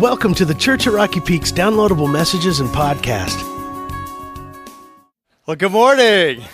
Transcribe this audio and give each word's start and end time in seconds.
Welcome 0.00 0.34
to 0.34 0.44
the 0.44 0.52
Church 0.52 0.86
at 0.86 0.92
Rocky 0.92 1.20
Peaks 1.20 1.50
downloadable 1.50 2.12
messages 2.12 2.60
and 2.60 2.68
podcast. 2.68 3.42
Well, 5.46 5.56
good 5.56 5.72
morning. 5.72 6.44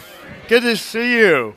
Good 0.47 0.63
to 0.63 0.77
see 0.77 1.19
you. 1.19 1.57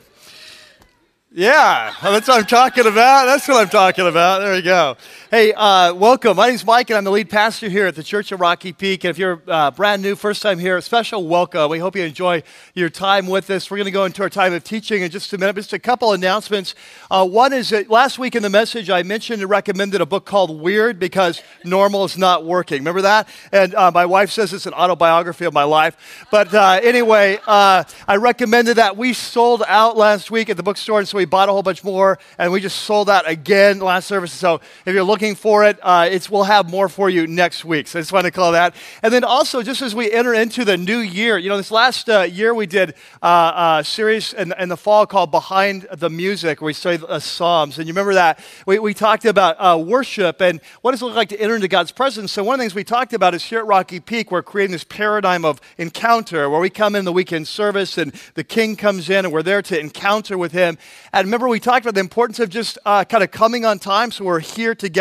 Yeah, 1.30 1.94
that's 2.02 2.26
what 2.26 2.40
I'm 2.40 2.46
talking 2.46 2.88
about. 2.88 3.26
That's 3.26 3.46
what 3.46 3.58
I'm 3.58 3.68
talking 3.68 4.08
about. 4.08 4.40
There 4.40 4.54
we 4.54 4.62
go. 4.62 4.96
Hey, 5.28 5.52
uh, 5.52 5.92
welcome. 5.92 6.36
My 6.36 6.46
name's 6.46 6.64
Mike, 6.64 6.88
and 6.88 6.96
I'm 6.96 7.02
the 7.02 7.10
lead 7.10 7.28
pastor 7.28 7.68
here 7.68 7.88
at 7.88 7.96
the 7.96 8.04
Church 8.04 8.30
of 8.30 8.38
Rocky 8.38 8.72
Peak. 8.72 9.02
And 9.02 9.10
if 9.10 9.18
you're 9.18 9.42
uh, 9.48 9.72
brand 9.72 10.00
new, 10.00 10.14
first 10.14 10.40
time 10.40 10.56
here, 10.56 10.76
a 10.76 10.82
special 10.82 11.26
welcome. 11.26 11.68
We 11.68 11.80
hope 11.80 11.96
you 11.96 12.04
enjoy 12.04 12.44
your 12.74 12.90
time 12.90 13.26
with 13.26 13.50
us. 13.50 13.68
We're 13.68 13.78
going 13.78 13.86
to 13.86 13.90
go 13.90 14.04
into 14.04 14.22
our 14.22 14.30
time 14.30 14.52
of 14.52 14.62
teaching 14.62 15.02
in 15.02 15.10
just 15.10 15.32
a 15.32 15.38
minute. 15.38 15.56
Just 15.56 15.72
a 15.72 15.80
couple 15.80 16.12
announcements. 16.12 16.76
Uh, 17.10 17.26
one 17.26 17.52
is 17.52 17.70
that 17.70 17.90
last 17.90 18.20
week 18.20 18.36
in 18.36 18.44
the 18.44 18.50
message, 18.50 18.88
I 18.88 19.02
mentioned 19.02 19.42
and 19.42 19.50
recommended 19.50 20.00
a 20.00 20.06
book 20.06 20.26
called 20.26 20.60
Weird 20.60 21.00
because 21.00 21.42
normal 21.64 22.04
is 22.04 22.16
not 22.16 22.44
working. 22.44 22.78
Remember 22.78 23.02
that? 23.02 23.28
And 23.50 23.74
uh, 23.74 23.90
my 23.90 24.06
wife 24.06 24.30
says 24.30 24.52
it's 24.52 24.66
an 24.66 24.74
autobiography 24.74 25.44
of 25.44 25.52
my 25.52 25.64
life. 25.64 25.96
But 26.30 26.54
uh, 26.54 26.78
anyway, 26.84 27.40
uh, 27.48 27.82
I 28.06 28.14
recommended 28.14 28.76
that. 28.76 28.96
We 28.96 29.12
sold 29.12 29.64
out 29.66 29.96
last 29.96 30.30
week 30.30 30.50
at 30.50 30.56
the 30.56 30.62
bookstore, 30.62 31.00
and 31.00 31.08
so 31.08 31.18
we 31.18 31.24
bought 31.24 31.48
a 31.48 31.52
whole 31.52 31.64
bunch 31.64 31.82
more, 31.82 32.20
and 32.38 32.52
we 32.52 32.60
just 32.60 32.82
sold 32.82 33.10
out 33.10 33.28
again 33.28 33.80
last 33.80 34.06
service. 34.06 34.32
So 34.32 34.60
if 34.84 34.94
you're 34.94 35.02
looking 35.02 35.15
for 35.16 35.64
it, 35.64 35.78
uh, 35.82 36.08
it's, 36.10 36.28
we'll 36.28 36.44
have 36.44 36.68
more 36.68 36.88
for 36.88 37.08
you 37.08 37.26
next 37.26 37.64
week. 37.64 37.88
So 37.88 37.98
I 37.98 38.02
just 38.02 38.12
want 38.12 38.26
to 38.26 38.30
call 38.30 38.52
that. 38.52 38.74
And 39.02 39.12
then 39.12 39.24
also, 39.24 39.62
just 39.62 39.80
as 39.80 39.94
we 39.94 40.12
enter 40.12 40.34
into 40.34 40.64
the 40.64 40.76
new 40.76 40.98
year, 40.98 41.38
you 41.38 41.48
know, 41.48 41.56
this 41.56 41.70
last 41.70 42.10
uh, 42.10 42.22
year 42.22 42.52
we 42.52 42.66
did 42.66 42.94
uh, 43.22 43.78
a 43.80 43.84
series 43.84 44.34
in, 44.34 44.52
in, 44.58 44.68
the 44.68 44.76
fall 44.76 45.06
called 45.06 45.30
Behind 45.30 45.86
the 45.92 46.10
Music, 46.10 46.60
where 46.60 46.66
we 46.66 46.72
studied 46.72 47.04
uh, 47.04 47.18
Psalms. 47.18 47.78
And 47.78 47.86
you 47.86 47.92
remember 47.92 48.14
that? 48.14 48.38
We, 48.66 48.78
we 48.78 48.92
talked 48.92 49.24
about 49.24 49.56
uh, 49.58 49.78
worship 49.78 50.42
and 50.42 50.60
what 50.82 50.90
does 50.90 51.00
it 51.00 51.06
look 51.06 51.14
like 51.14 51.28
to 51.30 51.40
enter 51.40 51.54
into 51.54 51.68
God's 51.68 51.92
presence. 51.92 52.32
So 52.32 52.44
one 52.44 52.54
of 52.54 52.58
the 52.58 52.64
things 52.64 52.74
we 52.74 52.84
talked 52.84 53.12
about 53.12 53.32
is 53.32 53.44
here 53.44 53.60
at 53.60 53.66
Rocky 53.66 54.00
Peak, 54.00 54.30
we're 54.30 54.42
creating 54.42 54.72
this 54.72 54.84
paradigm 54.84 55.44
of 55.44 55.60
encounter 55.78 56.50
where 56.50 56.60
we 56.60 56.68
come 56.68 56.94
in 56.94 57.04
the 57.04 57.12
weekend 57.12 57.48
service 57.48 57.96
and 57.96 58.12
the 58.34 58.44
King 58.44 58.76
comes 58.76 59.08
in 59.08 59.24
and 59.24 59.32
we're 59.32 59.42
there 59.42 59.62
to 59.62 59.80
encounter 59.80 60.36
with 60.36 60.52
him. 60.52 60.76
And 61.12 61.24
remember, 61.24 61.48
we 61.48 61.60
talked 61.60 61.86
about 61.86 61.94
the 61.94 62.00
importance 62.00 62.38
of 62.40 62.50
just 62.50 62.76
uh, 62.84 63.04
kind 63.04 63.22
of 63.22 63.30
coming 63.30 63.64
on 63.64 63.78
time 63.78 64.10
so 64.10 64.24
we're 64.24 64.40
here 64.40 64.74
together. 64.74 64.96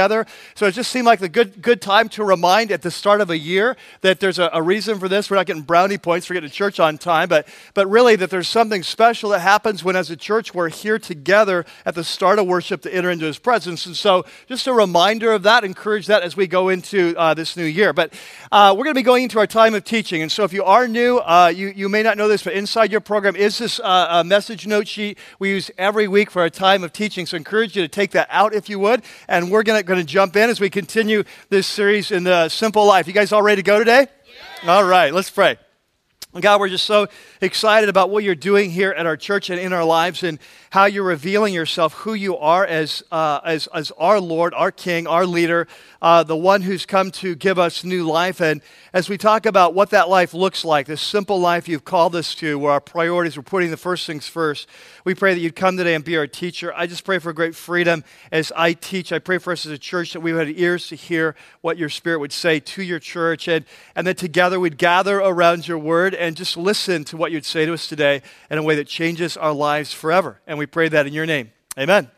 So 0.56 0.66
it 0.66 0.72
just 0.72 0.92
seemed 0.92 1.06
like 1.06 1.22
a 1.22 1.30
good, 1.30 1.62
good 1.62 1.82
time 1.82 2.10
to 2.10 2.24
remind 2.24 2.72
at 2.72 2.82
the 2.82 2.92
start 2.92 3.22
of 3.22 3.30
a 3.30 3.38
year 3.38 3.76
that 4.02 4.20
there's 4.20 4.40
a, 4.40 4.50
a 4.54 4.62
reason 4.62 5.00
for 5.00 5.08
this. 5.08 5.30
We're 5.30 5.38
not 5.38 5.46
getting 5.46 5.64
brownie 5.64 5.98
points 5.98 6.28
for 6.28 6.34
getting 6.34 6.50
to 6.50 6.56
church 6.56 6.80
on 6.80 6.98
time, 6.98 7.30
but, 7.30 7.48
but 7.74 7.88
really 7.90 8.16
that 8.18 8.30
there's 8.30 8.48
something 8.48 8.84
special 8.84 9.32
that 9.32 9.40
happens 9.40 9.84
when, 9.84 9.96
as 9.96 10.10
a 10.10 10.16
church, 10.16 10.54
we're 10.54 10.70
here 10.70 11.00
together 11.00 11.66
at 11.86 11.96
the 11.96 12.04
start 12.04 12.40
of 12.40 12.48
worship 12.48 12.82
to 12.82 12.94
enter 12.94 13.10
into 13.10 13.26
his 13.26 13.40
presence. 13.40 13.86
And 13.86 13.96
so 13.96 14.26
just 14.48 14.68
a 14.68 14.74
reminder 14.74 15.32
of 15.32 15.44
that, 15.44 15.64
encourage 15.64 16.08
that 16.08 16.24
as 16.24 16.38
we 16.38 16.48
go 16.48 16.70
into 16.70 17.16
uh, 17.18 17.34
this 17.34 17.58
new 17.58 17.66
year. 17.66 17.94
But 17.94 18.14
uh, 18.52 18.74
we're 18.78 18.84
going 18.84 18.94
to 18.94 19.00
be 19.00 19.04
going 19.04 19.24
into 19.24 19.40
our 19.40 19.48
time 19.48 19.74
of 19.74 19.84
teaching. 19.84 20.22
And 20.22 20.32
so 20.32 20.44
if 20.44 20.54
you 20.54 20.64
are 20.64 20.88
new, 20.88 21.18
uh, 21.18 21.52
you, 21.56 21.68
you 21.76 21.90
may 21.90 22.04
not 22.04 22.18
know 22.18 22.28
this, 22.28 22.44
but 22.44 22.54
inside 22.54 22.92
your 22.92 23.02
program 23.02 23.36
is 23.36 23.58
this 23.58 23.80
uh, 23.80 24.24
message 24.26 24.68
note 24.68 24.88
sheet 24.88 25.18
we 25.40 25.50
use 25.50 25.72
every 25.78 26.08
week 26.08 26.32
for 26.32 26.42
our 26.42 26.50
time 26.50 26.84
of 26.84 26.94
teaching. 26.94 27.26
So 27.26 27.38
I 27.38 27.40
encourage 27.40 27.76
you 27.76 27.82
to 27.82 27.88
take 27.88 28.12
that 28.12 28.28
out 28.30 28.54
if 28.54 28.70
you 28.70 28.80
would. 28.80 29.04
And 29.28 29.52
we're 29.52 29.64
going 29.64 29.86
to 29.86 30.04
jump 30.04 30.36
in 30.36 30.50
as 30.50 30.60
we 30.60 30.70
continue 30.70 31.24
this 31.50 31.68
series 31.68 32.12
in 32.12 32.24
the 32.24 32.50
simple 32.50 32.86
life. 32.86 33.08
You 33.08 33.14
guys 33.14 33.32
all 33.32 33.42
ready 33.42 33.62
to 33.62 33.66
go 33.66 33.80
today? 33.80 34.08
Yeah. 34.64 34.76
All 34.76 34.84
right, 34.84 35.14
let's 35.14 35.30
pray. 35.30 35.58
God, 36.42 36.60
we're 36.60 36.68
just 36.68 36.86
so 36.86 37.08
excited 37.40 37.88
about 37.88 38.10
what 38.10 38.26
you're 38.26 38.36
doing 38.36 38.70
here 38.70 38.92
at 38.92 39.06
our 39.06 39.16
church 39.16 39.50
and 39.50 39.58
in 39.58 39.72
our 39.72 39.86
lives 39.86 40.22
and 40.22 40.38
how 40.70 40.84
you're 40.84 41.06
revealing 41.06 41.54
yourself, 41.54 41.94
who 41.94 42.14
you 42.14 42.36
are 42.36 42.66
as, 42.66 43.02
uh, 43.10 43.40
as, 43.46 43.68
as 43.68 43.92
our 43.92 44.20
Lord, 44.20 44.54
our 44.54 44.70
King, 44.70 45.08
our 45.08 45.26
leader, 45.26 45.66
uh, 46.02 46.24
the 46.24 46.36
one 46.36 46.62
who's 46.62 46.86
come 46.86 47.10
to 47.12 47.36
give 47.36 47.58
us 47.58 47.86
new 47.86 48.04
life. 48.04 48.42
And 48.42 48.62
as 48.92 49.08
we 49.08 49.18
talk 49.18 49.46
about 49.46 49.74
what 49.74 49.92
that 49.92 50.10
life 50.10 50.34
looks 50.34 50.66
like, 50.66 50.88
this 50.88 51.02
simple 51.02 51.40
life 51.40 51.70
you've 51.70 51.86
called 51.86 52.18
us 52.18 52.36
to, 52.36 52.60
where 52.60 52.74
our 52.74 52.82
priorities, 52.82 53.38
we're 53.38 53.44
putting 53.44 53.72
the 53.72 53.78
first 53.78 54.06
things 54.06 54.28
first, 54.28 54.68
we 55.06 55.16
pray 55.16 55.34
that 55.34 55.40
you'd 55.40 55.56
come 55.56 55.78
today 55.78 55.96
and 55.96 56.04
be 56.04 56.18
our 56.18 56.28
teacher. 56.28 56.74
I 56.76 56.86
just 56.86 57.06
pray 57.06 57.20
for 57.20 57.32
great 57.32 57.56
freedom 57.56 58.04
as 58.34 58.52
I 58.58 58.74
teach. 58.74 59.14
I 59.14 59.20
pray 59.20 59.38
for 59.38 59.54
us 59.54 59.66
as 59.66 59.72
a 59.72 59.78
church 59.78 60.12
that 60.12 60.20
we 60.20 60.34
would 60.34 60.50
have 60.50 60.60
ears 60.60 60.90
to 60.90 60.96
hear 60.96 61.34
what 61.62 61.78
your 61.78 61.90
Spirit 61.90 62.20
would 62.20 62.34
say 62.34 62.60
to 62.60 62.84
your 62.84 63.00
church 63.00 63.48
and, 63.48 63.64
and 63.96 64.06
that 64.06 64.18
together 64.18 64.60
we'd 64.60 64.78
gather 64.78 65.20
around 65.20 65.66
your 65.66 65.78
word 65.78 66.14
and 66.26 66.36
just 66.36 66.58
listen 66.58 67.04
to 67.06 67.18
what 67.18 67.32
you'd 67.32 67.46
say 67.46 67.66
to 67.66 67.74
us 67.74 67.88
today 67.88 68.24
in 68.50 68.58
a 68.58 68.64
way 68.64 68.76
that 68.76 68.88
changes 68.88 69.38
our 69.38 69.54
lives 69.54 69.94
forever. 69.94 70.42
And 70.48 70.58
we 70.58 70.66
pray 70.66 70.90
that 70.90 71.06
in 71.06 71.14
your 71.14 71.26
name. 71.26 71.52
Amen. 71.78 72.10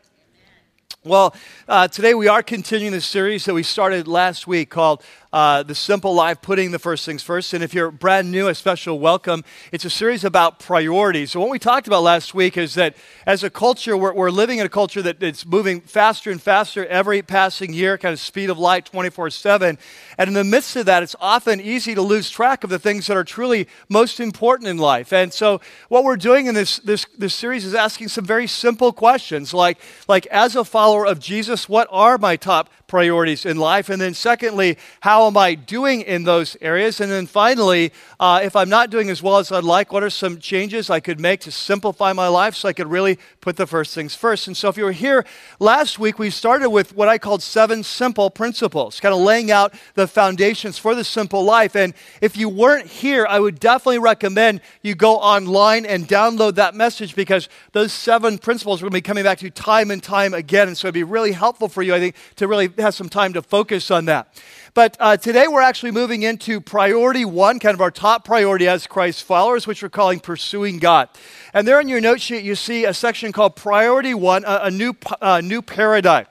Well, 1.04 1.34
uh, 1.68 1.88
today 1.88 2.14
we 2.14 2.26
are 2.26 2.42
continuing 2.42 2.92
the 2.92 3.00
series 3.00 3.44
that 3.44 3.54
we 3.54 3.62
started 3.62 4.08
last 4.08 4.46
week 4.46 4.70
called 4.70 5.02
uh, 5.32 5.62
The 5.62 5.74
Simple 5.74 6.14
Life, 6.14 6.40
Putting 6.40 6.70
the 6.70 6.78
First 6.78 7.04
Things 7.04 7.22
First. 7.22 7.52
And 7.52 7.62
if 7.62 7.74
you're 7.74 7.90
brand 7.90 8.30
new, 8.30 8.48
a 8.48 8.54
special 8.54 8.98
welcome. 8.98 9.44
It's 9.72 9.84
a 9.84 9.90
series 9.90 10.24
about 10.24 10.58
priorities. 10.58 11.32
So, 11.32 11.40
what 11.40 11.50
we 11.50 11.58
talked 11.58 11.86
about 11.86 12.02
last 12.02 12.34
week 12.34 12.56
is 12.56 12.74
that 12.74 12.96
as 13.26 13.44
a 13.44 13.50
culture, 13.50 13.96
we're, 13.96 14.14
we're 14.14 14.30
living 14.30 14.58
in 14.58 14.66
a 14.66 14.70
culture 14.70 15.02
that 15.02 15.22
it's 15.22 15.44
moving 15.44 15.80
faster 15.80 16.30
and 16.30 16.40
faster 16.40 16.86
every 16.86 17.22
passing 17.22 17.72
year, 17.74 17.98
kind 17.98 18.12
of 18.12 18.20
speed 18.20 18.50
of 18.50 18.58
light 18.58 18.86
24 18.86 19.30
7. 19.30 19.78
And 20.16 20.28
in 20.28 20.34
the 20.34 20.44
midst 20.44 20.76
of 20.76 20.86
that, 20.86 21.02
it's 21.02 21.16
often 21.20 21.60
easy 21.60 21.94
to 21.94 22.02
lose 22.02 22.30
track 22.30 22.64
of 22.64 22.70
the 22.70 22.78
things 22.78 23.06
that 23.06 23.16
are 23.16 23.24
truly 23.24 23.68
most 23.88 24.20
important 24.20 24.68
in 24.68 24.78
life. 24.78 25.12
And 25.12 25.32
so, 25.32 25.60
what 25.88 26.04
we're 26.04 26.16
doing 26.16 26.46
in 26.46 26.54
this, 26.54 26.78
this, 26.78 27.06
this 27.16 27.34
series 27.34 27.64
is 27.64 27.74
asking 27.74 28.08
some 28.08 28.24
very 28.24 28.46
simple 28.46 28.92
questions 28.92 29.52
like, 29.52 29.78
like, 30.08 30.26
as 30.26 30.56
a 30.56 30.64
follower 30.64 31.06
of 31.06 31.20
Jesus, 31.20 31.68
what 31.68 31.86
are 31.90 32.16
my 32.16 32.36
top 32.36 32.70
priorities 32.88 33.46
in 33.46 33.58
life? 33.58 33.88
And 33.88 34.00
then, 34.00 34.14
secondly, 34.14 34.78
how 35.00 35.28
am 35.28 35.36
I 35.36 35.54
doing 35.54 36.00
in 36.00 36.24
those 36.24 36.56
areas? 36.60 37.00
And 37.00 37.12
then 37.12 37.26
finally, 37.26 37.92
uh, 38.18 38.40
if 38.42 38.56
I'm 38.56 38.68
not 38.68 38.90
doing 38.90 39.10
as 39.10 39.22
well 39.22 39.36
as 39.36 39.52
I'd 39.52 39.62
like, 39.62 39.92
what 39.92 40.02
are 40.02 40.10
some 40.10 40.38
changes 40.38 40.90
I 40.90 40.98
could 40.98 41.20
make 41.20 41.40
to 41.40 41.52
simplify 41.52 42.12
my 42.12 42.26
life 42.26 42.56
so 42.56 42.68
I 42.68 42.72
could 42.72 42.88
really 42.88 43.18
put 43.40 43.56
the 43.56 43.66
first 43.66 43.94
things 43.94 44.16
first? 44.16 44.48
And 44.48 44.56
so, 44.56 44.68
if 44.68 44.76
you 44.76 44.84
were 44.84 44.92
here 44.92 45.24
last 45.60 45.98
week, 45.98 46.18
we 46.18 46.30
started 46.30 46.70
with 46.70 46.96
what 46.96 47.08
I 47.08 47.18
called 47.18 47.42
seven 47.42 47.84
simple 47.84 48.30
principles, 48.30 48.98
kind 48.98 49.14
of 49.14 49.20
laying 49.20 49.50
out 49.50 49.74
the 49.94 50.08
foundations 50.08 50.78
for 50.78 50.94
the 50.94 51.04
simple 51.04 51.44
life. 51.44 51.76
And 51.76 51.92
if 52.20 52.36
you 52.36 52.48
weren't 52.48 52.86
here, 52.86 53.26
I 53.28 53.38
would 53.38 53.60
definitely 53.60 53.98
recommend 53.98 54.62
you 54.82 54.94
go 54.94 55.16
online 55.16 55.84
and 55.84 56.08
download 56.08 56.54
that 56.54 56.74
message 56.74 57.14
because 57.14 57.50
those 57.72 57.92
seven 57.92 58.38
principles 58.38 58.80
we're 58.80 58.86
going 58.86 59.02
to 59.02 59.04
be 59.04 59.08
coming 59.08 59.24
back 59.24 59.38
to 59.38 59.44
you 59.44 59.50
time 59.50 59.90
and 59.90 60.02
time 60.02 60.32
again. 60.32 60.68
And 60.68 60.76
so, 60.76 60.88
it'd 60.88 60.94
be 60.94 61.04
really 61.04 61.32
helpful 61.32 61.68
for 61.68 61.82
you, 61.82 61.94
I 61.94 62.00
think, 62.00 62.16
to 62.36 62.48
really 62.48 62.68
have 62.82 62.94
some 62.94 63.08
time 63.08 63.32
to 63.34 63.42
focus 63.42 63.90
on 63.90 64.06
that. 64.06 64.40
But 64.74 64.96
uh, 65.00 65.16
today 65.16 65.48
we're 65.48 65.62
actually 65.62 65.92
moving 65.92 66.22
into 66.22 66.60
priority 66.60 67.24
one, 67.24 67.58
kind 67.58 67.74
of 67.74 67.80
our 67.80 67.90
top 67.90 68.24
priority 68.24 68.68
as 68.68 68.86
Christ 68.86 69.24
followers, 69.24 69.66
which 69.66 69.82
we're 69.82 69.88
calling 69.88 70.20
pursuing 70.20 70.78
God. 70.78 71.08
And 71.52 71.66
there 71.66 71.80
in 71.80 71.88
your 71.88 72.00
note 72.00 72.20
sheet, 72.20 72.44
you 72.44 72.54
see 72.54 72.84
a 72.84 72.94
section 72.94 73.32
called 73.32 73.56
Priority 73.56 74.14
One, 74.14 74.44
a, 74.44 74.60
a 74.64 74.70
new, 74.70 74.94
uh, 75.20 75.40
new 75.40 75.62
paradigm. 75.62 76.26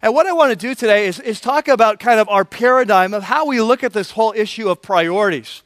And 0.00 0.14
what 0.14 0.26
I 0.26 0.32
want 0.32 0.50
to 0.50 0.56
do 0.56 0.74
today 0.74 1.06
is, 1.06 1.20
is 1.20 1.40
talk 1.40 1.68
about 1.68 2.00
kind 2.00 2.18
of 2.18 2.28
our 2.28 2.44
paradigm 2.44 3.14
of 3.14 3.24
how 3.24 3.46
we 3.46 3.60
look 3.60 3.84
at 3.84 3.92
this 3.92 4.12
whole 4.12 4.32
issue 4.34 4.68
of 4.68 4.82
priorities. 4.82 5.62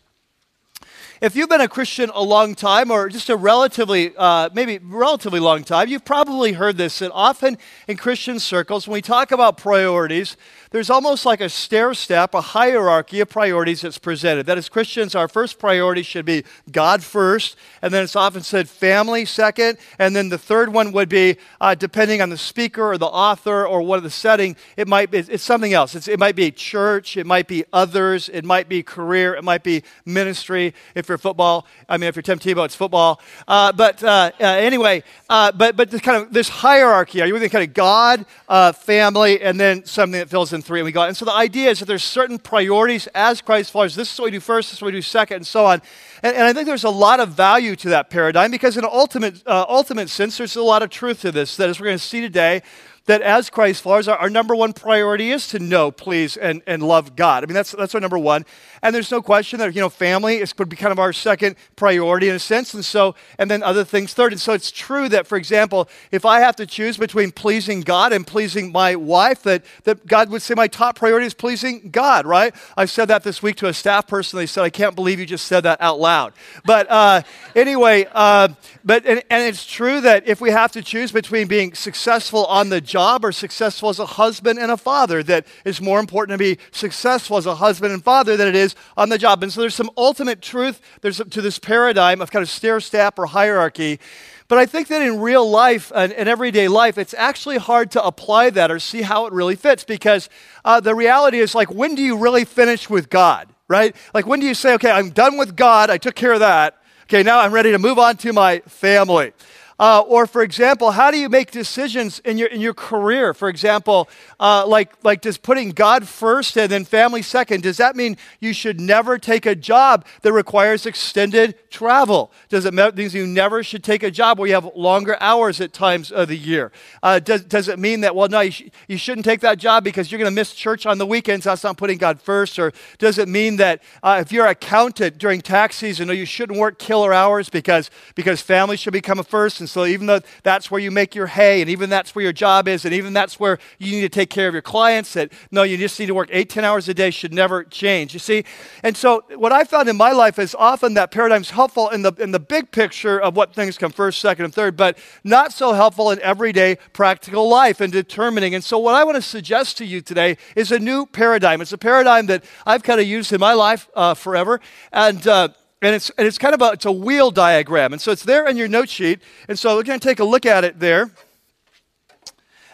If 1.26 1.34
you've 1.34 1.48
been 1.48 1.60
a 1.60 1.66
Christian 1.66 2.08
a 2.14 2.22
long 2.22 2.54
time, 2.54 2.88
or 2.88 3.08
just 3.08 3.30
a 3.30 3.36
relatively, 3.36 4.12
uh, 4.16 4.48
maybe 4.54 4.78
relatively 4.78 5.40
long 5.40 5.64
time, 5.64 5.88
you've 5.88 6.04
probably 6.04 6.52
heard 6.52 6.76
this. 6.76 7.02
And 7.02 7.10
often 7.12 7.58
in 7.88 7.96
Christian 7.96 8.38
circles, 8.38 8.86
when 8.86 8.94
we 8.94 9.02
talk 9.02 9.32
about 9.32 9.56
priorities, 9.56 10.36
there's 10.76 10.90
almost 10.90 11.24
like 11.24 11.40
a 11.40 11.48
stair 11.48 11.94
step, 11.94 12.34
a 12.34 12.40
hierarchy 12.42 13.20
of 13.20 13.30
priorities 13.30 13.80
that's 13.80 13.96
presented. 13.96 14.44
That 14.44 14.58
as 14.58 14.68
Christians, 14.68 15.14
our 15.14 15.26
first 15.26 15.58
priority 15.58 16.02
should 16.02 16.26
be 16.26 16.44
God 16.70 17.02
first, 17.02 17.56
and 17.80 17.94
then 17.94 18.04
it's 18.04 18.14
often 18.14 18.42
said 18.42 18.68
family 18.68 19.24
second, 19.24 19.78
and 19.98 20.14
then 20.14 20.28
the 20.28 20.36
third 20.36 20.70
one 20.70 20.92
would 20.92 21.08
be, 21.08 21.38
uh, 21.62 21.74
depending 21.74 22.20
on 22.20 22.28
the 22.28 22.36
speaker 22.36 22.82
or 22.92 22.98
the 22.98 23.06
author 23.06 23.66
or 23.66 23.80
what 23.80 24.02
the 24.02 24.10
setting, 24.10 24.54
it 24.76 24.86
might 24.86 25.10
be, 25.10 25.16
it's 25.16 25.42
something 25.42 25.72
else. 25.72 25.94
It's, 25.94 26.08
it 26.08 26.18
might 26.18 26.36
be 26.36 26.50
church, 26.50 27.16
it 27.16 27.24
might 27.26 27.48
be 27.48 27.64
others, 27.72 28.28
it 28.28 28.44
might 28.44 28.68
be 28.68 28.82
career, 28.82 29.34
it 29.34 29.44
might 29.44 29.62
be 29.62 29.82
ministry. 30.04 30.74
If 30.94 31.08
you're 31.08 31.16
football, 31.16 31.66
I 31.88 31.96
mean, 31.96 32.08
if 32.08 32.16
you're 32.16 32.22
Tim 32.22 32.38
Tebow, 32.38 32.66
it's 32.66 32.74
football. 32.74 33.22
Uh, 33.48 33.72
but 33.72 34.04
uh, 34.04 34.30
uh 34.38 34.44
anyway, 34.44 35.04
uh, 35.30 35.52
but 35.52 35.74
but 35.74 35.90
this 35.90 36.02
kind 36.02 36.22
of 36.22 36.34
this 36.34 36.50
hierarchy. 36.50 37.22
Are 37.22 37.26
you 37.26 37.32
with 37.32 37.50
kind 37.50 37.66
of 37.66 37.72
God, 37.72 38.26
uh, 38.46 38.72
family, 38.72 39.40
and 39.40 39.58
then 39.58 39.86
something 39.86 40.20
that 40.20 40.28
fills 40.28 40.52
in 40.52 40.65
three, 40.66 40.80
and 40.80 40.84
we 40.84 40.92
got. 40.92 41.08
And 41.08 41.16
so 41.16 41.24
the 41.24 41.32
idea 41.32 41.70
is 41.70 41.78
that 41.78 41.86
there's 41.86 42.04
certain 42.04 42.38
priorities 42.38 43.06
as 43.14 43.40
Christ 43.40 43.70
followers. 43.70 43.94
This 43.94 44.12
is 44.12 44.18
what 44.18 44.26
we 44.26 44.30
do 44.32 44.40
first, 44.40 44.70
this 44.70 44.78
is 44.78 44.82
what 44.82 44.92
we 44.92 44.98
do 44.98 45.02
second, 45.02 45.36
and 45.36 45.46
so 45.46 45.64
on. 45.64 45.80
And, 46.22 46.36
and 46.36 46.44
I 46.44 46.52
think 46.52 46.66
there's 46.66 46.84
a 46.84 46.90
lot 46.90 47.20
of 47.20 47.30
value 47.30 47.76
to 47.76 47.90
that 47.90 48.10
paradigm 48.10 48.50
because, 48.50 48.76
in 48.76 48.84
ultimate, 48.84 49.42
uh, 49.46 49.64
ultimate 49.68 50.10
sense, 50.10 50.36
there's 50.38 50.56
a 50.56 50.62
lot 50.62 50.82
of 50.82 50.90
truth 50.90 51.22
to 51.22 51.32
this. 51.32 51.56
That 51.56 51.68
as 51.68 51.80
we're 51.80 51.86
going 51.86 51.98
to 51.98 52.04
see 52.04 52.20
today, 52.20 52.62
that 53.06 53.22
as 53.22 53.50
Christ 53.50 53.82
followers, 53.82 54.08
our, 54.08 54.18
our, 54.18 54.30
number 54.30 54.54
one 54.54 54.72
priority 54.72 55.30
is 55.30 55.48
to 55.48 55.58
know, 55.58 55.90
please, 55.90 56.36
and, 56.36 56.60
and 56.66 56.82
love 56.82 57.16
God. 57.16 57.44
I 57.44 57.46
mean, 57.46 57.54
that's, 57.54 57.72
that's 57.72 57.94
our 57.94 58.00
number 58.00 58.18
one. 58.18 58.44
And 58.82 58.94
there's 58.94 59.10
no 59.10 59.22
question 59.22 59.58
that, 59.60 59.74
you 59.74 59.80
know, 59.80 59.88
family 59.88 60.38
is, 60.38 60.52
could 60.52 60.68
be 60.68 60.76
kind 60.76 60.92
of 60.92 60.98
our 60.98 61.12
second 61.12 61.56
priority 61.76 62.28
in 62.28 62.34
a 62.34 62.38
sense. 62.38 62.74
And 62.74 62.84
so, 62.84 63.14
and 63.38 63.50
then 63.50 63.62
other 63.62 63.84
things 63.84 64.12
third. 64.12 64.32
And 64.32 64.40
so 64.40 64.52
it's 64.52 64.70
true 64.70 65.08
that, 65.08 65.26
for 65.26 65.38
example, 65.38 65.88
if 66.10 66.24
I 66.24 66.40
have 66.40 66.56
to 66.56 66.66
choose 66.66 66.96
between 66.96 67.30
pleasing 67.30 67.80
God 67.80 68.12
and 68.12 68.26
pleasing 68.26 68.72
my 68.72 68.96
wife, 68.96 69.42
that, 69.44 69.64
that 69.84 70.06
God 70.06 70.28
would 70.30 70.42
say 70.42 70.54
my 70.54 70.66
top 70.66 70.98
priority 70.98 71.26
is 71.26 71.34
pleasing 71.34 71.90
God, 71.90 72.26
right? 72.26 72.54
I 72.76 72.86
said 72.86 73.06
that 73.06 73.22
this 73.22 73.42
week 73.42 73.56
to 73.56 73.68
a 73.68 73.74
staff 73.74 74.08
person. 74.08 74.36
They 74.36 74.46
said, 74.46 74.64
I 74.64 74.70
can't 74.70 74.96
believe 74.96 75.20
you 75.20 75.26
just 75.26 75.46
said 75.46 75.60
that 75.60 75.80
out 75.80 76.00
loud. 76.00 76.32
But 76.64 76.90
uh, 76.90 77.22
anyway, 77.54 78.06
uh, 78.12 78.48
but, 78.84 79.06
and, 79.06 79.22
and 79.30 79.42
it's 79.44 79.64
true 79.64 80.00
that 80.00 80.26
if 80.26 80.40
we 80.40 80.50
have 80.50 80.72
to 80.72 80.82
choose 80.82 81.12
between 81.12 81.46
being 81.46 81.74
successful 81.74 82.44
on 82.46 82.68
the 82.68 82.80
job, 82.80 82.95
job 82.96 83.26
or 83.26 83.30
successful 83.32 83.90
as 83.90 83.98
a 83.98 84.06
husband 84.06 84.58
and 84.58 84.72
a 84.72 84.76
father, 84.78 85.22
that 85.22 85.46
it's 85.66 85.82
more 85.82 86.00
important 86.00 86.32
to 86.32 86.42
be 86.42 86.58
successful 86.70 87.36
as 87.36 87.44
a 87.44 87.56
husband 87.56 87.92
and 87.92 88.02
father 88.02 88.38
than 88.38 88.48
it 88.48 88.56
is 88.56 88.74
on 88.96 89.10
the 89.10 89.18
job. 89.18 89.42
And 89.42 89.52
so 89.52 89.60
there's 89.60 89.74
some 89.74 89.90
ultimate 89.98 90.40
truth 90.40 90.80
there's 91.02 91.18
to 91.18 91.42
this 91.42 91.58
paradigm 91.58 92.22
of 92.22 92.30
kind 92.30 92.42
of 92.42 92.48
stair 92.48 92.80
step 92.80 93.18
or 93.18 93.26
hierarchy. 93.26 94.00
But 94.48 94.56
I 94.56 94.64
think 94.64 94.88
that 94.88 95.02
in 95.02 95.20
real 95.20 95.46
life 95.48 95.92
and 95.94 96.10
in 96.10 96.26
everyday 96.26 96.68
life, 96.68 96.96
it's 96.96 97.12
actually 97.12 97.58
hard 97.58 97.90
to 97.90 98.02
apply 98.02 98.48
that 98.50 98.70
or 98.70 98.78
see 98.78 99.02
how 99.02 99.26
it 99.26 99.34
really 99.34 99.56
fits 99.56 99.84
because 99.84 100.30
uh, 100.64 100.80
the 100.80 100.94
reality 100.94 101.38
is 101.38 101.54
like, 101.54 101.70
when 101.70 101.96
do 101.96 102.02
you 102.02 102.16
really 102.16 102.46
finish 102.46 102.88
with 102.88 103.10
God, 103.10 103.46
right? 103.68 103.94
Like, 104.14 104.26
when 104.26 104.40
do 104.40 104.46
you 104.46 104.54
say, 104.54 104.72
okay, 104.74 104.90
I'm 104.90 105.10
done 105.10 105.36
with 105.36 105.54
God, 105.54 105.90
I 105.90 105.98
took 105.98 106.14
care 106.14 106.32
of 106.32 106.40
that. 106.40 106.80
Okay, 107.02 107.22
now 107.22 107.40
I'm 107.40 107.52
ready 107.52 107.72
to 107.72 107.78
move 107.78 107.98
on 107.98 108.16
to 108.18 108.32
my 108.32 108.60
family. 108.60 109.32
Uh, 109.78 110.00
or, 110.00 110.26
for 110.26 110.42
example, 110.42 110.92
how 110.92 111.10
do 111.10 111.18
you 111.18 111.28
make 111.28 111.50
decisions 111.50 112.18
in 112.20 112.38
your, 112.38 112.48
in 112.48 112.62
your 112.62 112.72
career? 112.72 113.34
For 113.34 113.48
example, 113.48 114.08
uh, 114.40 114.66
like, 114.66 114.92
like 115.02 115.20
does 115.20 115.36
putting 115.36 115.70
God 115.70 116.08
first 116.08 116.56
and 116.56 116.72
then 116.72 116.86
family 116.86 117.20
second, 117.20 117.62
does 117.62 117.76
that 117.76 117.94
mean 117.94 118.16
you 118.40 118.54
should 118.54 118.80
never 118.80 119.18
take 119.18 119.44
a 119.44 119.54
job 119.54 120.06
that 120.22 120.32
requires 120.32 120.86
extended 120.86 121.56
travel? 121.70 122.32
Does 122.48 122.64
it 122.64 122.72
mean 122.72 123.10
you 123.10 123.26
never 123.26 123.62
should 123.62 123.84
take 123.84 124.02
a 124.02 124.10
job 124.10 124.38
where 124.38 124.48
you 124.48 124.54
have 124.54 124.70
longer 124.74 125.18
hours 125.20 125.60
at 125.60 125.74
times 125.74 126.10
of 126.10 126.28
the 126.28 126.36
year? 126.36 126.72
Uh, 127.02 127.18
does, 127.18 127.44
does 127.44 127.68
it 127.68 127.78
mean 127.78 128.00
that, 128.00 128.16
well, 128.16 128.28
no, 128.28 128.40
you, 128.40 128.52
sh- 128.52 128.70
you 128.88 128.96
shouldn't 128.96 129.26
take 129.26 129.40
that 129.40 129.58
job 129.58 129.84
because 129.84 130.10
you're 130.10 130.18
going 130.18 130.30
to 130.30 130.34
miss 130.34 130.54
church 130.54 130.86
on 130.86 130.96
the 130.96 131.06
weekends? 131.06 131.44
That's 131.44 131.64
not 131.64 131.76
putting 131.76 131.98
God 131.98 132.18
first. 132.18 132.58
Or 132.58 132.72
does 132.96 133.18
it 133.18 133.28
mean 133.28 133.56
that 133.56 133.82
uh, 134.02 134.22
if 134.22 134.32
you're 134.32 134.46
an 134.46 134.52
accountant 134.52 135.18
during 135.18 135.42
tax 135.42 135.76
season, 135.76 136.08
you 136.08 136.24
shouldn't 136.24 136.58
work 136.58 136.78
killer 136.78 137.12
hours 137.12 137.50
because, 137.50 137.90
because 138.14 138.40
family 138.40 138.78
should 138.78 138.94
become 138.94 139.18
a 139.18 139.24
first? 139.24 139.65
And 139.66 139.70
so, 139.72 139.84
even 139.84 140.06
though 140.06 140.20
that's 140.44 140.70
where 140.70 140.80
you 140.80 140.92
make 140.92 141.16
your 141.16 141.26
hay, 141.26 141.60
and 141.60 141.68
even 141.68 141.90
that's 141.90 142.14
where 142.14 142.22
your 142.22 142.32
job 142.32 142.68
is, 142.68 142.84
and 142.84 142.94
even 142.94 143.12
that's 143.12 143.40
where 143.40 143.58
you 143.80 143.90
need 143.90 144.02
to 144.02 144.08
take 144.08 144.30
care 144.30 144.46
of 144.46 144.54
your 144.54 144.62
clients, 144.62 145.14
that 145.14 145.32
no, 145.50 145.64
you 145.64 145.76
just 145.76 145.98
need 145.98 146.06
to 146.06 146.14
work 146.14 146.28
eight, 146.30 146.48
ten 146.48 146.64
hours 146.64 146.88
a 146.88 146.94
day 146.94 147.10
should 147.10 147.34
never 147.34 147.64
change. 147.64 148.14
You 148.14 148.20
see? 148.20 148.44
And 148.84 148.96
so, 148.96 149.24
what 149.34 149.50
I 149.50 149.64
found 149.64 149.88
in 149.88 149.96
my 149.96 150.12
life 150.12 150.38
is 150.38 150.54
often 150.54 150.94
that 150.94 151.10
paradigm's 151.10 151.50
helpful 151.50 151.88
in 151.88 152.02
the, 152.02 152.12
in 152.12 152.30
the 152.30 152.38
big 152.38 152.70
picture 152.70 153.20
of 153.20 153.34
what 153.34 153.56
things 153.56 153.76
come 153.76 153.90
first, 153.90 154.20
second, 154.20 154.44
and 154.44 154.54
third, 154.54 154.76
but 154.76 154.98
not 155.24 155.52
so 155.52 155.72
helpful 155.72 156.12
in 156.12 156.20
everyday 156.20 156.76
practical 156.92 157.48
life 157.48 157.80
and 157.80 157.92
determining. 157.92 158.54
And 158.54 158.62
so, 158.62 158.78
what 158.78 158.94
I 158.94 159.02
want 159.02 159.16
to 159.16 159.22
suggest 159.22 159.78
to 159.78 159.84
you 159.84 160.00
today 160.00 160.36
is 160.54 160.70
a 160.70 160.78
new 160.78 161.06
paradigm. 161.06 161.60
It's 161.60 161.72
a 161.72 161.78
paradigm 161.78 162.26
that 162.26 162.44
I've 162.64 162.84
kind 162.84 163.00
of 163.00 163.06
used 163.08 163.32
in 163.32 163.40
my 163.40 163.54
life 163.54 163.88
uh, 163.96 164.14
forever. 164.14 164.60
And, 164.92 165.26
uh, 165.26 165.48
and 165.82 165.94
it's, 165.94 166.10
and 166.10 166.26
it's 166.26 166.38
kind 166.38 166.54
of 166.54 166.62
a, 166.62 166.72
it's 166.72 166.86
a 166.86 166.92
wheel 166.92 167.30
diagram. 167.30 167.92
And 167.92 168.00
so 168.00 168.10
it's 168.12 168.24
there 168.24 168.48
in 168.48 168.56
your 168.56 168.68
note 168.68 168.88
sheet. 168.88 169.20
And 169.48 169.58
so 169.58 169.76
we're 169.76 169.82
going 169.82 170.00
to 170.00 170.08
take 170.08 170.20
a 170.20 170.24
look 170.24 170.46
at 170.46 170.64
it 170.64 170.80
there. 170.80 171.10